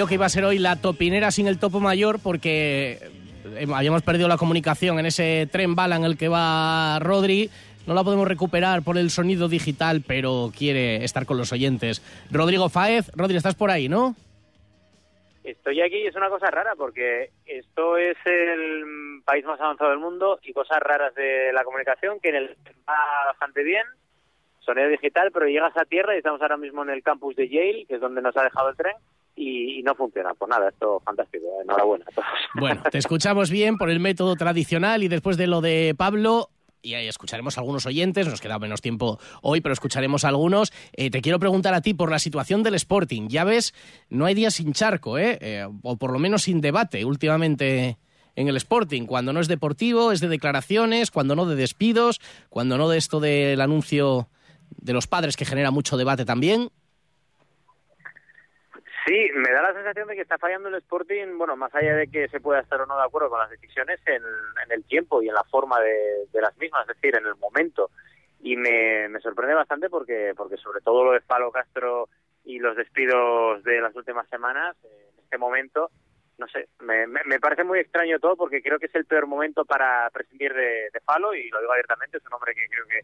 Yo 0.00 0.06
que 0.06 0.14
iba 0.14 0.24
a 0.24 0.30
ser 0.30 0.44
hoy 0.44 0.58
la 0.58 0.76
topinera 0.76 1.30
sin 1.30 1.46
el 1.46 1.58
topo 1.58 1.78
mayor 1.78 2.20
porque 2.22 2.98
eh, 3.44 3.66
habíamos 3.70 4.00
perdido 4.00 4.28
la 4.28 4.38
comunicación 4.38 4.98
en 4.98 5.04
ese 5.04 5.46
tren 5.52 5.74
bala 5.74 5.96
en 5.96 6.04
el 6.04 6.16
que 6.16 6.28
va 6.28 6.98
Rodri. 7.00 7.50
No 7.86 7.92
la 7.92 8.02
podemos 8.02 8.26
recuperar 8.26 8.80
por 8.82 8.96
el 8.96 9.10
sonido 9.10 9.46
digital, 9.46 10.02
pero 10.06 10.52
quiere 10.56 11.04
estar 11.04 11.26
con 11.26 11.36
los 11.36 11.52
oyentes. 11.52 12.00
Rodrigo 12.30 12.70
Fáez, 12.70 13.10
Rodri, 13.14 13.36
estás 13.36 13.54
por 13.54 13.70
ahí, 13.70 13.90
¿no? 13.90 14.16
Estoy 15.44 15.82
aquí 15.82 15.96
y 15.96 16.06
es 16.06 16.16
una 16.16 16.30
cosa 16.30 16.50
rara 16.50 16.72
porque 16.78 17.28
esto 17.44 17.98
es 17.98 18.16
el 18.24 19.20
país 19.26 19.44
más 19.44 19.60
avanzado 19.60 19.90
del 19.90 19.98
mundo 19.98 20.40
y 20.42 20.54
cosas 20.54 20.80
raras 20.80 21.14
de 21.14 21.52
la 21.52 21.62
comunicación 21.62 22.20
que 22.20 22.30
en 22.30 22.36
el 22.36 22.56
va 22.88 23.26
bastante 23.26 23.62
bien, 23.62 23.84
sonido 24.60 24.88
digital, 24.88 25.30
pero 25.30 25.44
llegas 25.44 25.76
a 25.76 25.84
tierra 25.84 26.14
y 26.14 26.18
estamos 26.18 26.40
ahora 26.40 26.56
mismo 26.56 26.82
en 26.84 26.88
el 26.88 27.02
campus 27.02 27.36
de 27.36 27.50
Yale, 27.50 27.84
que 27.86 27.96
es 27.96 28.00
donde 28.00 28.22
nos 28.22 28.34
ha 28.38 28.44
dejado 28.44 28.70
el 28.70 28.76
tren, 28.76 28.96
y, 29.40 29.78
y 29.78 29.82
no 29.82 29.94
funciona. 29.94 30.34
Pues 30.34 30.48
nada, 30.48 30.68
esto 30.68 31.00
fantástico. 31.04 31.46
Enhorabuena 31.62 32.04
a 32.08 32.14
todos. 32.14 32.28
Bueno, 32.54 32.82
te 32.90 32.98
escuchamos 32.98 33.50
bien 33.50 33.78
por 33.78 33.90
el 33.90 34.00
método 34.00 34.36
tradicional 34.36 35.02
y 35.02 35.08
después 35.08 35.36
de 35.36 35.46
lo 35.46 35.60
de 35.60 35.94
Pablo, 35.96 36.50
y 36.82 36.94
ahí 36.94 37.08
escucharemos 37.08 37.56
a 37.56 37.60
algunos 37.60 37.86
oyentes, 37.86 38.26
nos 38.28 38.40
queda 38.40 38.58
menos 38.58 38.80
tiempo 38.80 39.18
hoy, 39.42 39.60
pero 39.60 39.72
escucharemos 39.72 40.24
a 40.24 40.28
algunos. 40.28 40.72
Eh, 40.92 41.10
te 41.10 41.20
quiero 41.20 41.38
preguntar 41.38 41.74
a 41.74 41.82
ti 41.82 41.94
por 41.94 42.10
la 42.10 42.18
situación 42.18 42.62
del 42.62 42.74
Sporting. 42.74 43.28
Ya 43.28 43.44
ves, 43.44 43.74
no 44.08 44.26
hay 44.26 44.34
día 44.34 44.50
sin 44.50 44.72
charco, 44.72 45.18
¿eh? 45.18 45.38
eh 45.40 45.66
o 45.82 45.96
por 45.96 46.12
lo 46.12 46.18
menos 46.18 46.42
sin 46.42 46.60
debate 46.60 47.04
últimamente 47.04 47.98
en 48.36 48.48
el 48.48 48.56
Sporting. 48.56 49.06
Cuando 49.06 49.32
no 49.32 49.40
es 49.40 49.48
deportivo, 49.48 50.12
es 50.12 50.20
de 50.20 50.28
declaraciones, 50.28 51.10
cuando 51.10 51.36
no 51.36 51.46
de 51.46 51.56
despidos, 51.56 52.20
cuando 52.48 52.78
no 52.78 52.88
de 52.88 52.98
esto 52.98 53.20
del 53.20 53.60
anuncio 53.60 54.28
de 54.70 54.92
los 54.92 55.06
padres 55.06 55.36
que 55.36 55.44
genera 55.44 55.70
mucho 55.70 55.96
debate 55.96 56.24
también. 56.24 56.70
Sí, 59.10 59.28
me 59.34 59.50
da 59.50 59.60
la 59.60 59.74
sensación 59.74 60.06
de 60.06 60.14
que 60.14 60.22
está 60.22 60.38
fallando 60.38 60.68
el 60.68 60.76
Sporting, 60.76 61.36
bueno, 61.36 61.56
más 61.56 61.74
allá 61.74 61.96
de 61.96 62.06
que 62.06 62.28
se 62.28 62.38
pueda 62.38 62.60
estar 62.60 62.80
o 62.80 62.86
no 62.86 62.96
de 62.96 63.02
acuerdo 63.02 63.28
con 63.28 63.40
las 63.40 63.50
decisiones, 63.50 63.98
en, 64.06 64.22
el 64.70 64.84
tiempo 64.84 65.20
y 65.20 65.26
en 65.26 65.34
la 65.34 65.42
forma 65.42 65.80
de, 65.80 66.28
las 66.40 66.56
mismas, 66.58 66.82
es 66.82 66.94
decir, 66.94 67.16
en 67.16 67.26
el 67.26 67.34
momento. 67.34 67.90
Y 68.38 68.56
me, 68.56 69.08
me 69.08 69.18
sorprende 69.18 69.56
bastante 69.56 69.90
porque, 69.90 70.32
porque 70.36 70.56
sobre 70.58 70.80
todo 70.80 71.02
lo 71.02 71.10
de 71.10 71.22
Palo 71.22 71.50
Castro 71.50 72.08
y 72.44 72.60
los 72.60 72.76
despidos 72.76 73.64
de 73.64 73.80
las 73.80 73.96
últimas 73.96 74.28
semanas, 74.28 74.76
en 74.84 75.24
este 75.24 75.38
momento, 75.38 75.90
no 76.38 76.46
sé, 76.46 76.68
me, 76.78 77.08
me, 77.08 77.40
parece 77.40 77.64
muy 77.64 77.80
extraño 77.80 78.20
todo 78.20 78.36
porque 78.36 78.62
creo 78.62 78.78
que 78.78 78.86
es 78.86 78.94
el 78.94 79.06
peor 79.06 79.26
momento 79.26 79.64
para 79.64 80.08
prescindir 80.10 80.54
de, 80.54 80.88
de 80.92 81.00
y 81.36 81.50
lo 81.50 81.60
digo 81.60 81.72
abiertamente, 81.72 82.18
es 82.18 82.26
un 82.26 82.34
hombre 82.34 82.54
que 82.54 82.68
creo 82.68 82.86
que 82.86 83.00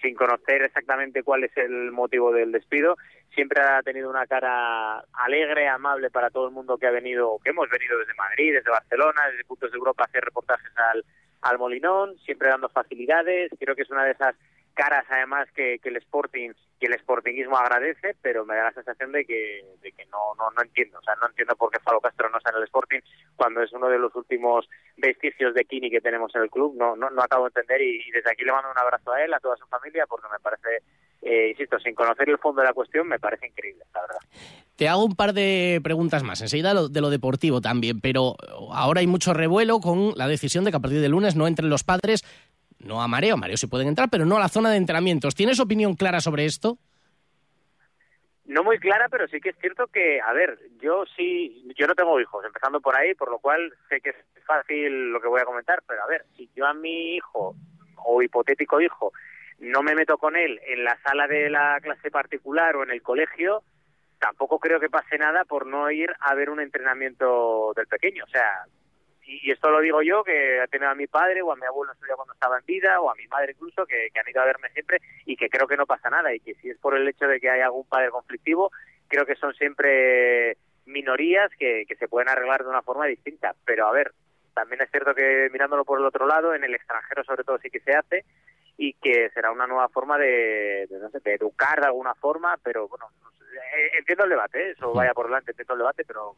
sin 0.00 0.14
conocer 0.14 0.62
exactamente 0.62 1.22
cuál 1.24 1.42
es 1.42 1.56
el 1.56 1.90
motivo 1.90 2.32
del 2.32 2.52
despido, 2.52 2.96
siempre 3.38 3.62
ha 3.62 3.80
tenido 3.84 4.10
una 4.10 4.26
cara 4.26 4.98
alegre, 5.12 5.68
amable 5.68 6.10
para 6.10 6.28
todo 6.28 6.48
el 6.48 6.52
mundo 6.52 6.76
que 6.76 6.88
ha 6.88 6.90
venido, 6.90 7.38
que 7.44 7.50
hemos 7.50 7.70
venido 7.70 7.96
desde 7.96 8.12
Madrid, 8.14 8.52
desde 8.52 8.68
Barcelona, 8.68 9.28
desde 9.30 9.44
puntos 9.44 9.70
de 9.70 9.78
Europa 9.78 10.02
a 10.02 10.06
hacer 10.06 10.24
reportajes 10.24 10.72
al, 10.76 11.04
al 11.42 11.56
Molinón, 11.56 12.18
siempre 12.18 12.48
dando 12.48 12.68
facilidades. 12.68 13.52
Creo 13.56 13.76
que 13.76 13.82
es 13.82 13.90
una 13.90 14.02
de 14.02 14.10
esas 14.10 14.34
caras 14.78 15.04
además 15.10 15.48
que, 15.56 15.80
el 15.82 15.96
Sporting 15.96 16.52
que 16.78 16.86
el 16.86 16.96
Sportingismo 17.00 17.58
agradece, 17.58 18.14
pero 18.22 18.46
me 18.46 18.54
da 18.54 18.64
la 18.64 18.72
sensación 18.72 19.10
de 19.10 19.24
que, 19.24 19.64
de 19.82 19.92
no, 20.12 20.36
no, 20.38 20.52
no 20.52 20.62
entiendo, 20.62 21.00
o 21.00 21.02
sea, 21.02 21.16
no 21.20 21.26
entiendo 21.26 21.56
por 21.56 21.72
qué 21.72 21.80
Falo 21.80 22.00
Castro 22.00 22.30
no 22.30 22.38
está 22.38 22.50
en 22.50 22.58
el 22.58 22.62
Sporting 22.62 23.00
cuando 23.34 23.60
es 23.60 23.72
uno 23.72 23.88
de 23.88 23.98
los 23.98 24.14
últimos 24.14 24.68
vestigios 24.96 25.52
de 25.54 25.64
Kini 25.64 25.90
que 25.90 26.00
tenemos 26.00 26.32
en 26.36 26.42
el 26.42 26.50
club, 26.50 26.76
no, 26.76 26.94
no, 26.94 27.10
no 27.10 27.22
acabo 27.22 27.44
de 27.44 27.48
entender 27.48 27.82
y, 27.82 28.08
desde 28.12 28.30
aquí 28.30 28.44
le 28.44 28.52
mando 28.52 28.70
un 28.70 28.78
abrazo 28.78 29.12
a 29.12 29.24
él, 29.24 29.34
a 29.34 29.40
toda 29.40 29.56
su 29.56 29.66
familia, 29.66 30.06
porque 30.08 30.28
me 30.30 30.38
parece, 30.38 30.84
eh, 31.22 31.48
insisto, 31.50 31.80
sin 31.80 31.96
conocer 31.96 32.30
el 32.30 32.38
fondo 32.38 32.60
de 32.60 32.68
la 32.68 32.72
cuestión, 32.72 33.08
me 33.08 33.18
parece 33.18 33.48
increíble, 33.48 33.82
la 33.92 34.02
verdad. 34.02 34.20
Te 34.76 34.88
hago 34.88 35.04
un 35.04 35.16
par 35.16 35.32
de 35.32 35.80
preguntas 35.82 36.22
más, 36.22 36.40
enseguida 36.40 36.72
de 36.88 37.00
lo 37.00 37.10
deportivo 37.10 37.60
también, 37.60 38.00
pero 38.00 38.36
ahora 38.72 39.00
hay 39.00 39.08
mucho 39.08 39.34
revuelo 39.34 39.80
con 39.80 40.12
la 40.14 40.28
decisión 40.28 40.62
de 40.62 40.70
que 40.70 40.76
a 40.76 40.80
partir 40.80 41.00
del 41.00 41.10
lunes 41.10 41.34
no 41.34 41.48
entren 41.48 41.68
los 41.68 41.82
padres 41.82 42.22
no 42.78 43.02
a 43.02 43.08
mareo, 43.08 43.36
mareo 43.36 43.56
sí 43.56 43.66
pueden 43.66 43.88
entrar, 43.88 44.08
pero 44.10 44.24
no 44.24 44.36
a 44.36 44.40
la 44.40 44.48
zona 44.48 44.70
de 44.70 44.76
entrenamientos. 44.76 45.34
¿Tienes 45.34 45.60
opinión 45.60 45.94
clara 45.94 46.20
sobre 46.20 46.44
esto? 46.44 46.78
No 48.44 48.64
muy 48.64 48.78
clara, 48.78 49.08
pero 49.10 49.28
sí 49.28 49.40
que 49.40 49.50
es 49.50 49.56
cierto 49.60 49.88
que, 49.88 50.20
a 50.20 50.32
ver, 50.32 50.58
yo 50.80 51.04
sí, 51.16 51.70
yo 51.76 51.86
no 51.86 51.94
tengo 51.94 52.18
hijos, 52.18 52.44
empezando 52.46 52.80
por 52.80 52.96
ahí, 52.96 53.14
por 53.14 53.30
lo 53.30 53.38
cual 53.38 53.74
sé 53.88 54.00
que 54.00 54.10
es 54.10 54.16
fácil 54.46 55.12
lo 55.12 55.20
que 55.20 55.28
voy 55.28 55.40
a 55.40 55.44
comentar, 55.44 55.82
pero 55.86 56.02
a 56.02 56.06
ver, 56.06 56.24
si 56.34 56.48
yo 56.56 56.66
a 56.66 56.72
mi 56.72 57.16
hijo 57.16 57.54
o 57.96 58.22
hipotético 58.22 58.80
hijo 58.80 59.12
no 59.58 59.82
me 59.82 59.94
meto 59.94 60.16
con 60.16 60.36
él 60.36 60.60
en 60.66 60.84
la 60.84 60.98
sala 61.02 61.26
de 61.26 61.50
la 61.50 61.78
clase 61.82 62.10
particular 62.10 62.76
o 62.76 62.84
en 62.84 62.90
el 62.90 63.02
colegio, 63.02 63.62
tampoco 64.18 64.58
creo 64.58 64.80
que 64.80 64.88
pase 64.88 65.18
nada 65.18 65.44
por 65.44 65.66
no 65.66 65.90
ir 65.90 66.10
a 66.20 66.34
ver 66.34 66.48
un 66.48 66.60
entrenamiento 66.60 67.72
del 67.76 67.86
pequeño. 67.86 68.24
O 68.24 68.28
sea, 68.28 68.64
y, 69.28 69.50
esto 69.50 69.70
lo 69.70 69.80
digo 69.80 70.00
yo, 70.02 70.24
que 70.24 70.62
he 70.62 70.68
tenido 70.68 70.90
a 70.90 70.94
mi 70.94 71.06
padre 71.06 71.42
o 71.42 71.52
a 71.52 71.56
mi 71.56 71.66
abuelo 71.66 71.92
cuando 72.16 72.32
estaba 72.32 72.58
en 72.58 72.64
vida, 72.64 73.00
o 73.00 73.10
a 73.10 73.14
mi 73.14 73.26
madre 73.26 73.52
incluso, 73.52 73.86
que, 73.86 74.08
han 74.18 74.28
ido 74.28 74.40
a 74.40 74.46
verme 74.46 74.70
siempre 74.70 74.98
y 75.26 75.36
que 75.36 75.50
creo 75.50 75.68
que 75.68 75.76
no 75.76 75.86
pasa 75.86 76.08
nada. 76.08 76.34
Y 76.34 76.40
que 76.40 76.54
si 76.54 76.70
es 76.70 76.78
por 76.78 76.96
el 76.96 77.06
hecho 77.06 77.26
de 77.26 77.38
que 77.38 77.50
hay 77.50 77.60
algún 77.60 77.86
padre 77.86 78.10
conflictivo, 78.10 78.70
creo 79.06 79.26
que 79.26 79.36
son 79.36 79.52
siempre 79.54 80.56
minorías 80.86 81.50
que, 81.58 81.84
que 81.86 81.96
se 81.96 82.08
pueden 82.08 82.30
arreglar 82.30 82.62
de 82.62 82.70
una 82.70 82.82
forma 82.82 83.06
distinta. 83.06 83.54
Pero 83.66 83.86
a 83.86 83.92
ver, 83.92 84.12
también 84.54 84.80
es 84.80 84.90
cierto 84.90 85.14
que 85.14 85.48
mirándolo 85.52 85.84
por 85.84 86.00
el 86.00 86.06
otro 86.06 86.26
lado, 86.26 86.54
en 86.54 86.64
el 86.64 86.74
extranjero 86.74 87.22
sobre 87.24 87.44
todo 87.44 87.58
sí 87.58 87.68
que 87.70 87.80
se 87.80 87.92
hace 87.92 88.24
y 88.78 88.94
que 88.94 89.28
será 89.34 89.50
una 89.50 89.66
nueva 89.66 89.88
forma 89.88 90.16
de, 90.16 90.88
no 90.90 91.10
sé, 91.10 91.18
de 91.18 91.34
educar 91.34 91.80
de 91.80 91.86
alguna 91.86 92.14
forma, 92.14 92.56
pero 92.62 92.88
bueno, 92.88 93.06
eh, 93.24 93.98
entiendo 93.98 94.24
el 94.24 94.30
debate, 94.30 94.68
¿eh? 94.68 94.70
eso 94.70 94.92
vaya 94.92 95.12
por 95.12 95.26
delante, 95.26 95.50
entiendo 95.50 95.74
el 95.74 95.78
debate, 95.80 96.04
pero 96.06 96.36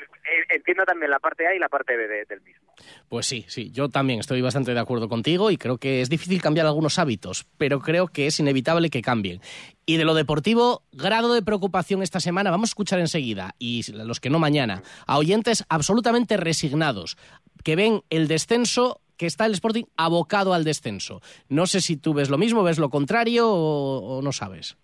eh, 0.00 0.54
entiendo 0.54 0.84
también 0.84 1.10
la 1.10 1.18
parte 1.18 1.46
A 1.46 1.54
y 1.54 1.58
la 1.58 1.68
parte 1.68 1.94
B 1.94 2.24
del 2.26 2.40
mismo. 2.40 2.62
Pues 3.10 3.26
sí, 3.26 3.44
sí, 3.46 3.70
yo 3.72 3.90
también 3.90 4.20
estoy 4.20 4.40
bastante 4.40 4.72
de 4.72 4.80
acuerdo 4.80 5.06
contigo 5.06 5.50
y 5.50 5.58
creo 5.58 5.76
que 5.76 6.00
es 6.00 6.08
difícil 6.08 6.40
cambiar 6.40 6.66
algunos 6.66 6.98
hábitos, 6.98 7.46
pero 7.58 7.80
creo 7.80 8.08
que 8.08 8.26
es 8.26 8.40
inevitable 8.40 8.88
que 8.88 9.02
cambien. 9.02 9.42
Y 9.84 9.98
de 9.98 10.04
lo 10.06 10.14
deportivo, 10.14 10.84
grado 10.92 11.34
de 11.34 11.42
preocupación 11.42 12.02
esta 12.02 12.20
semana, 12.20 12.50
vamos 12.50 12.70
a 12.70 12.72
escuchar 12.72 13.00
enseguida, 13.00 13.54
y 13.58 13.82
los 13.92 14.18
que 14.18 14.30
no 14.30 14.38
mañana, 14.38 14.82
a 15.06 15.18
oyentes 15.18 15.64
absolutamente 15.68 16.38
resignados, 16.38 17.18
que 17.62 17.76
ven 17.76 18.02
el 18.08 18.28
descenso 18.28 19.01
que 19.22 19.28
está 19.28 19.46
el 19.46 19.52
Sporting 19.52 19.84
abocado 19.96 20.52
al 20.52 20.64
descenso. 20.64 21.20
No 21.48 21.66
sé 21.66 21.80
si 21.80 21.96
tú 21.96 22.12
ves 22.12 22.28
lo 22.28 22.38
mismo, 22.38 22.64
ves 22.64 22.80
lo 22.80 22.90
contrario 22.90 23.48
o, 23.48 24.18
o 24.18 24.20
no 24.20 24.32
sabes. 24.32 24.76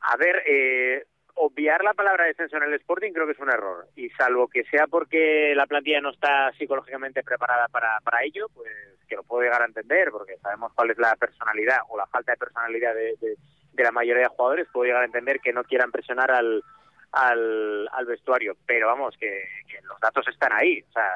A 0.00 0.16
ver, 0.16 0.42
eh, 0.44 1.06
obviar 1.36 1.84
la 1.84 1.94
palabra 1.94 2.24
descenso 2.24 2.56
en 2.56 2.64
el 2.64 2.74
Sporting 2.74 3.12
creo 3.12 3.26
que 3.26 3.34
es 3.34 3.38
un 3.38 3.48
error. 3.48 3.86
Y 3.94 4.10
salvo 4.10 4.48
que 4.48 4.64
sea 4.64 4.88
porque 4.88 5.52
la 5.54 5.68
plantilla 5.68 6.00
no 6.00 6.10
está 6.10 6.50
psicológicamente 6.58 7.22
preparada 7.22 7.68
para, 7.68 8.00
para 8.02 8.24
ello, 8.24 8.48
pues 8.52 8.72
que 9.08 9.14
lo 9.14 9.22
puedo 9.22 9.44
llegar 9.44 9.62
a 9.62 9.66
entender, 9.66 10.10
porque 10.10 10.36
sabemos 10.38 10.72
cuál 10.74 10.90
es 10.90 10.98
la 10.98 11.14
personalidad 11.14 11.78
o 11.90 11.96
la 11.96 12.08
falta 12.08 12.32
de 12.32 12.38
personalidad 12.38 12.92
de, 12.92 13.14
de, 13.20 13.84
la 13.84 13.92
mayoría 13.92 14.24
de 14.24 14.34
jugadores, 14.34 14.66
puedo 14.72 14.86
llegar 14.86 15.02
a 15.02 15.06
entender 15.06 15.38
que 15.38 15.52
no 15.52 15.62
quieran 15.62 15.92
presionar 15.92 16.32
al, 16.32 16.64
al, 17.12 17.88
al 17.92 18.06
vestuario. 18.06 18.56
Pero 18.66 18.88
vamos, 18.88 19.16
que, 19.16 19.44
los 19.84 20.00
datos 20.00 20.26
están 20.26 20.52
ahí. 20.52 20.82
O 20.88 20.92
sea, 20.92 21.08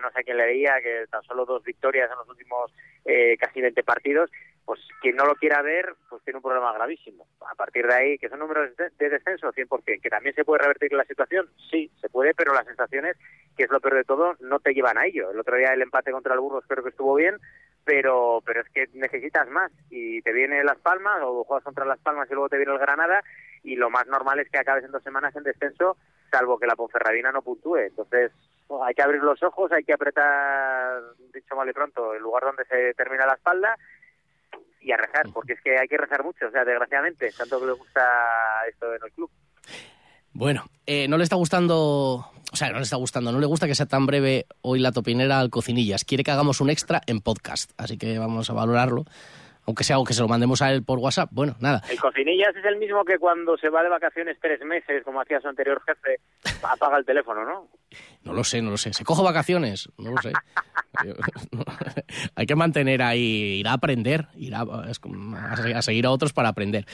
no 0.00 0.10
sé 0.12 0.24
quién 0.24 0.36
le 0.36 0.46
veía 0.46 0.80
que 0.82 1.06
tan 1.10 1.22
solo 1.22 1.44
dos 1.44 1.62
victorias 1.62 2.10
en 2.10 2.18
los 2.18 2.28
últimos 2.28 2.72
eh, 3.04 3.36
casi 3.38 3.60
20 3.60 3.82
partidos 3.82 4.30
pues 4.64 4.80
quien 5.00 5.16
no 5.16 5.26
lo 5.26 5.34
quiera 5.34 5.60
ver, 5.62 5.94
pues 6.08 6.22
tiene 6.22 6.38
un 6.38 6.42
problema 6.42 6.72
gravísimo. 6.72 7.26
A 7.50 7.54
partir 7.54 7.86
de 7.86 7.94
ahí, 7.94 8.18
que 8.18 8.28
son 8.28 8.38
números 8.38 8.70
de 8.76 9.08
descenso 9.10 9.52
100%, 9.52 10.00
que 10.00 10.10
también 10.10 10.34
se 10.34 10.44
puede 10.44 10.62
revertir 10.62 10.92
la 10.92 11.04
situación, 11.04 11.48
sí, 11.70 11.90
se 12.00 12.08
puede, 12.08 12.34
pero 12.34 12.54
las 12.54 12.66
sensaciones, 12.66 13.16
que 13.56 13.64
es 13.64 13.70
lo 13.70 13.80
peor 13.80 13.96
de 13.96 14.04
todo, 14.04 14.36
no 14.40 14.60
te 14.60 14.72
llevan 14.72 14.98
a 14.98 15.06
ello. 15.06 15.30
El 15.30 15.40
otro 15.40 15.56
día 15.56 15.72
el 15.72 15.82
empate 15.82 16.12
contra 16.12 16.34
el 16.34 16.40
Burgos 16.40 16.64
creo 16.68 16.84
que 16.84 16.90
estuvo 16.90 17.14
bien, 17.14 17.38
pero 17.84 18.40
pero 18.46 18.60
es 18.60 18.68
que 18.68 18.88
necesitas 18.94 19.48
más 19.48 19.72
y 19.90 20.22
te 20.22 20.32
viene 20.32 20.62
Las 20.62 20.78
Palmas 20.78 21.20
o 21.22 21.42
juegas 21.44 21.64
contra 21.64 21.84
Las 21.84 21.98
Palmas 21.98 22.28
y 22.30 22.34
luego 22.34 22.48
te 22.48 22.56
viene 22.56 22.72
el 22.72 22.78
Granada 22.78 23.22
y 23.64 23.74
lo 23.74 23.90
más 23.90 24.06
normal 24.06 24.38
es 24.38 24.48
que 24.48 24.58
acabes 24.58 24.84
en 24.84 24.92
dos 24.92 25.02
semanas 25.02 25.34
en 25.34 25.42
descenso, 25.42 25.96
salvo 26.30 26.58
que 26.58 26.66
la 26.66 26.76
Ponferradina 26.76 27.32
no 27.32 27.42
puntúe. 27.42 27.78
Entonces, 27.78 28.30
hay 28.84 28.94
que 28.94 29.02
abrir 29.02 29.22
los 29.22 29.42
ojos, 29.42 29.70
hay 29.72 29.84
que 29.84 29.92
apretar, 29.92 31.00
dicho 31.32 31.56
mal 31.56 31.68
y 31.68 31.72
pronto, 31.72 32.14
el 32.14 32.22
lugar 32.22 32.44
donde 32.44 32.64
se 32.64 32.94
termina 32.94 33.26
la 33.26 33.34
espalda 33.34 33.76
y 34.80 34.92
a 34.92 34.96
rezar, 34.96 35.26
porque 35.32 35.54
es 35.54 35.60
que 35.60 35.78
hay 35.78 35.88
que 35.88 35.96
rezar 35.96 36.24
mucho, 36.24 36.46
o 36.46 36.50
sea, 36.50 36.64
desgraciadamente, 36.64 37.30
tanto 37.36 37.60
que 37.60 37.66
le 37.66 37.72
gusta 37.72 38.02
esto 38.68 38.94
en 38.94 39.00
el 39.04 39.12
club. 39.12 39.30
Bueno, 40.32 40.64
eh, 40.86 41.06
no 41.08 41.18
le 41.18 41.24
está 41.24 41.36
gustando, 41.36 42.24
o 42.52 42.56
sea, 42.56 42.70
no 42.70 42.78
le 42.78 42.84
está 42.84 42.96
gustando, 42.96 43.32
no 43.32 43.38
le 43.38 43.46
gusta 43.46 43.66
que 43.66 43.74
sea 43.74 43.86
tan 43.86 44.06
breve 44.06 44.46
hoy 44.62 44.78
la 44.78 44.92
topinera 44.92 45.38
al 45.38 45.50
cocinillas. 45.50 46.04
Quiere 46.04 46.24
que 46.24 46.30
hagamos 46.30 46.60
un 46.60 46.70
extra 46.70 47.02
en 47.06 47.20
podcast, 47.20 47.70
así 47.76 47.98
que 47.98 48.18
vamos 48.18 48.48
a 48.48 48.54
valorarlo. 48.54 49.04
Aunque 49.66 49.84
sea 49.84 49.96
algo 49.96 50.04
que 50.04 50.12
se 50.12 50.22
lo 50.22 50.28
mandemos 50.28 50.60
a 50.60 50.72
él 50.72 50.84
por 50.84 50.98
WhatsApp. 50.98 51.28
Bueno, 51.32 51.54
nada. 51.60 51.82
El 51.88 52.00
cocinillas 52.00 52.54
es 52.56 52.64
el 52.64 52.76
mismo 52.76 53.04
que 53.04 53.18
cuando 53.18 53.56
se 53.56 53.68
va 53.68 53.82
de 53.82 53.88
vacaciones 53.88 54.36
tres 54.40 54.60
meses, 54.64 55.04
como 55.04 55.20
hacía 55.20 55.40
su 55.40 55.48
anterior 55.48 55.80
jefe, 55.86 56.20
apaga 56.62 56.98
el 56.98 57.04
teléfono, 57.04 57.44
¿no? 57.44 57.68
No 58.22 58.32
lo 58.32 58.42
sé, 58.42 58.60
no 58.60 58.70
lo 58.70 58.76
sé. 58.76 58.92
¿Se 58.92 59.04
cojo 59.04 59.22
vacaciones? 59.22 59.88
No 59.98 60.10
lo 60.10 60.18
sé. 60.18 60.32
Hay 62.34 62.46
que 62.46 62.56
mantener 62.56 63.02
ahí, 63.02 63.60
ir 63.60 63.68
a 63.68 63.74
aprender, 63.74 64.26
ir 64.34 64.54
a, 64.54 64.62
a, 64.62 65.82
seguir 65.82 66.06
a 66.06 66.10
otros 66.10 66.32
para 66.32 66.48
aprender. 66.48 66.84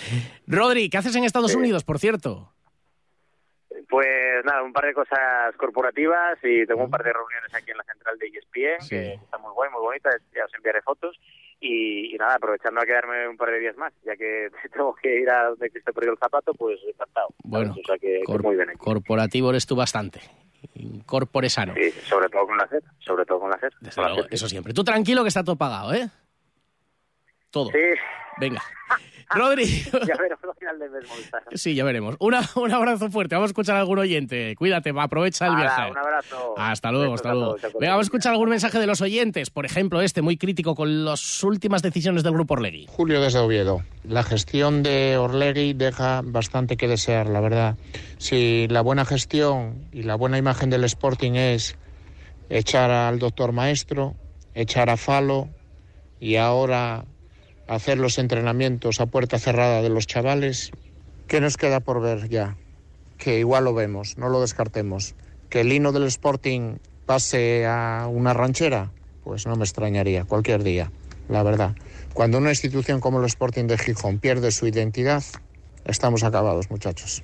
Rodri, 0.47 0.91
¿qué 0.91 0.99
haces 0.99 1.17
en 1.17 1.25
Estados 1.25 1.55
Unidos, 1.55 1.85
por 1.85 1.99
cierto? 1.99 2.53
Pues 3.89 4.45
nada, 4.45 4.63
un 4.63 4.73
par 4.73 4.85
de 4.85 4.93
cosas 4.93 5.57
corporativas 5.57 6.39
y 6.43 6.67
tengo 6.67 6.85
un 6.85 6.91
par 6.91 7.03
de 7.03 7.13
reuniones 7.13 7.55
aquí 7.55 7.71
en 7.71 7.79
la 7.79 7.85
central 7.85 8.19
de 8.19 8.27
ESPN, 8.27 8.89
que 8.89 9.15
está 9.15 9.39
muy 9.39 9.53
guay, 9.53 9.71
muy 9.71 9.81
bonita, 9.81 10.11
ya 10.35 10.45
os 10.45 10.55
enviaré 10.55 10.83
fotos. 10.83 11.19
Y, 11.61 12.17
nada, 12.19 12.37
aprovechando 12.37 12.81
a 12.81 12.85
quedarme 12.85 13.29
un 13.29 13.37
par 13.37 13.51
de 13.51 13.59
días 13.59 13.77
más, 13.77 13.93
ya 14.05 14.17
que 14.17 14.49
tengo 14.73 14.95
que 14.95 15.21
ir 15.21 15.31
a 15.31 15.49
donde 15.51 15.71
Cristo 15.71 15.93
perdió 15.93 16.13
el 16.13 16.19
zapato, 16.19 16.53
pues 16.55 16.79
encantado. 16.87 17.29
Bueno, 17.45 17.75
muy 18.43 18.57
bien 18.57 18.69
corporativo 18.79 19.51
eres 19.51 19.67
tú 19.67 19.77
bastante. 19.77 20.21
Corpore 21.07 21.49
sano. 21.49 21.75
Sí, 21.75 21.91
sobre 21.91 22.29
todo 22.29 22.47
con 22.47 22.57
la 22.57 22.67
SER, 22.69 22.83
sobre 22.99 23.25
todo 23.25 23.41
con 23.41 23.51
la 23.51 23.59
SER. 23.59 23.73
eso 24.31 24.49
siempre. 24.49 24.73
Tú 24.73 24.83
tranquilo 24.85 25.23
que 25.23 25.29
está 25.29 25.45
todo 25.45 25.57
pagado, 25.57 25.95
¿eh? 25.95 26.09
Todo. 27.51 27.71
Sí. 27.71 27.79
Venga. 28.39 28.63
Rodri. 29.31 29.67
ya 29.67 30.17
veremos 30.17 30.45
al 30.45 30.55
final 30.59 30.79
del 30.79 30.91
mes 30.91 31.05
Sí, 31.55 31.75
ya 31.75 31.85
veremos. 31.85 32.17
Una, 32.19 32.41
un 32.57 32.73
abrazo 32.73 33.11
fuerte. 33.11 33.35
Vamos 33.35 33.49
a 33.49 33.53
escuchar 33.53 33.77
a 33.77 33.81
algún 33.81 33.99
oyente. 33.99 34.55
Cuídate, 34.57 34.93
aprovecha 34.97 35.47
el 35.49 35.57
viaje. 35.57 35.91
Un 35.91 35.99
abrazo. 35.99 36.55
Hasta 36.57 36.91
luego, 36.91 37.15
hasta 37.15 37.35
luego. 37.35 37.57
Venga, 37.79 37.93
vamos 37.93 38.07
a 38.07 38.09
escuchar 38.09 38.33
algún 38.33 38.49
mensaje 38.49 38.79
de 38.79 38.87
los 38.87 39.03
oyentes. 39.03 39.51
Por 39.51 39.67
ejemplo, 39.67 40.01
este 40.01 40.23
muy 40.23 40.39
crítico 40.39 40.75
con 40.75 41.05
las 41.05 41.43
últimas 41.45 41.83
decisiones 41.83 42.23
del 42.23 42.33
grupo 42.33 42.55
Orlegui. 42.55 42.87
Julio 42.89 43.21
desde 43.21 43.39
Oviedo. 43.39 43.83
La 44.05 44.23
gestión 44.23 44.83
de 44.83 45.19
Orlegui 45.19 45.75
deja 45.75 46.23
bastante 46.25 46.77
que 46.77 46.89
desear, 46.89 47.29
la 47.29 47.41
verdad. 47.41 47.77
Si 48.17 48.67
la 48.69 48.81
buena 48.81 49.05
gestión 49.05 49.89
y 49.93 50.05
la 50.05 50.15
buena 50.15 50.39
imagen 50.39 50.71
del 50.71 50.85
Sporting 50.85 51.33
es 51.33 51.77
echar 52.49 52.91
al 52.91 53.19
doctor 53.19 53.53
maestro, 53.53 54.15
echar 54.55 54.89
a 54.89 54.97
Falo 54.97 55.51
y 56.19 56.37
ahora 56.37 57.05
hacer 57.69 57.99
los 57.99 58.19
entrenamientos 58.19 59.01
a 59.01 59.07
puerta 59.07 59.39
cerrada 59.39 59.83
de 59.83 59.91
los 59.91 60.07
chavales. 60.07 60.73
¿Qué 61.29 61.41
nos 61.41 61.57
queda 61.57 61.81
por 61.81 62.01
ver 62.01 62.29
ya? 62.29 62.57
Que 63.19 63.39
igual 63.39 63.65
lo 63.65 63.75
vemos, 63.75 64.17
no 64.19 64.29
lo 64.29 64.41
descartemos. 64.41 65.15
Que 65.51 65.61
el 65.61 65.73
hino 65.73 65.93
del 65.93 66.05
Sporting 66.05 66.79
pase 67.07 67.67
a 67.67 68.09
una 68.11 68.35
ranchera, 68.35 68.91
pues 69.25 69.47
no 69.47 69.57
me 69.57 69.65
extrañaría, 69.65 70.25
cualquier 70.25 70.63
día, 70.63 70.91
la 71.29 71.43
verdad. 71.43 71.75
Cuando 72.15 72.39
una 72.39 72.51
institución 72.51 73.01
como 73.01 73.21
el 73.21 73.27
Sporting 73.27 73.67
de 73.67 73.79
Gijón 73.79 74.19
pierde 74.19 74.51
su 74.51 74.67
identidad, 74.67 75.23
estamos 75.85 76.25
acabados, 76.25 76.71
muchachos. 76.71 77.23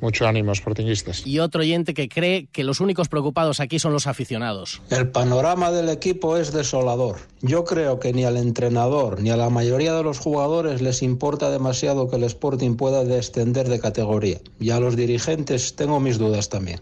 Mucho 0.00 0.26
ánimo, 0.26 0.54
sportingistas. 0.54 1.26
Y 1.26 1.38
otro 1.38 1.62
oyente 1.62 1.94
que 1.94 2.08
cree 2.08 2.48
que 2.52 2.64
los 2.64 2.80
únicos 2.80 3.08
preocupados 3.08 3.60
aquí 3.60 3.78
son 3.78 3.94
los 3.94 4.06
aficionados. 4.06 4.82
El 4.90 5.10
panorama 5.10 5.70
del 5.70 5.88
equipo 5.88 6.36
es 6.36 6.52
desolador. 6.52 7.16
Yo 7.40 7.64
creo 7.64 7.98
que 7.98 8.12
ni 8.12 8.24
al 8.24 8.36
entrenador 8.36 9.22
ni 9.22 9.30
a 9.30 9.36
la 9.36 9.48
mayoría 9.48 9.94
de 9.94 10.02
los 10.02 10.18
jugadores 10.18 10.82
les 10.82 11.02
importa 11.02 11.50
demasiado 11.50 12.10
que 12.10 12.16
el 12.16 12.24
Sporting 12.24 12.76
pueda 12.76 13.04
descender 13.04 13.68
de 13.68 13.80
categoría. 13.80 14.38
Y 14.60 14.70
a 14.70 14.80
los 14.80 14.96
dirigentes 14.96 15.76
tengo 15.76 15.98
mis 15.98 16.18
dudas 16.18 16.50
también. 16.50 16.80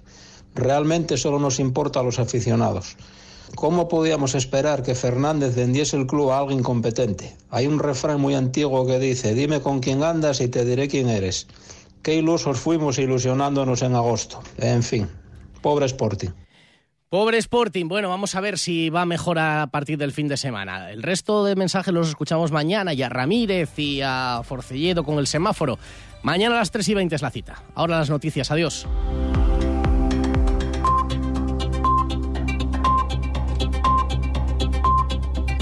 Realmente 0.54 1.16
solo 1.16 1.38
nos 1.38 1.60
importa 1.60 2.00
a 2.00 2.04
los 2.04 2.18
aficionados. 2.18 2.96
¿Cómo 3.54 3.86
podíamos 3.86 4.34
esperar 4.34 4.82
que 4.82 4.96
Fernández 4.96 5.54
vendiese 5.54 5.96
el 5.96 6.06
club 6.06 6.30
a 6.30 6.38
alguien 6.38 6.62
competente? 6.62 7.36
Hay 7.50 7.68
un 7.68 7.78
refrán 7.78 8.20
muy 8.20 8.34
antiguo 8.34 8.84
que 8.86 8.98
dice, 8.98 9.34
dime 9.34 9.60
con 9.60 9.78
quién 9.78 10.02
andas 10.02 10.40
y 10.40 10.48
te 10.48 10.64
diré 10.64 10.88
quién 10.88 11.08
eres. 11.08 11.46
Qué 12.04 12.14
ilusos 12.14 12.60
fuimos 12.60 12.98
ilusionándonos 12.98 13.80
en 13.80 13.94
agosto. 13.94 14.42
En 14.58 14.82
fin, 14.82 15.08
pobre 15.62 15.86
Sporting. 15.86 16.28
Pobre 17.08 17.38
Sporting. 17.38 17.88
Bueno, 17.88 18.10
vamos 18.10 18.34
a 18.34 18.42
ver 18.42 18.58
si 18.58 18.90
va 18.90 19.06
mejor 19.06 19.38
a 19.38 19.68
partir 19.72 19.96
del 19.96 20.12
fin 20.12 20.28
de 20.28 20.36
semana. 20.36 20.90
El 20.90 21.02
resto 21.02 21.46
de 21.46 21.56
mensajes 21.56 21.94
los 21.94 22.10
escuchamos 22.10 22.52
mañana 22.52 22.92
y 22.92 23.02
a 23.02 23.08
Ramírez 23.08 23.78
y 23.78 24.02
a 24.02 24.42
Forcelledo 24.44 25.02
con 25.02 25.18
el 25.18 25.26
semáforo. 25.26 25.78
Mañana 26.22 26.56
a 26.56 26.58
las 26.58 26.70
3 26.70 26.88
y 26.88 26.94
20 26.94 27.14
es 27.14 27.22
la 27.22 27.30
cita. 27.30 27.62
Ahora 27.74 27.98
las 27.98 28.10
noticias. 28.10 28.50
Adiós. 28.50 28.86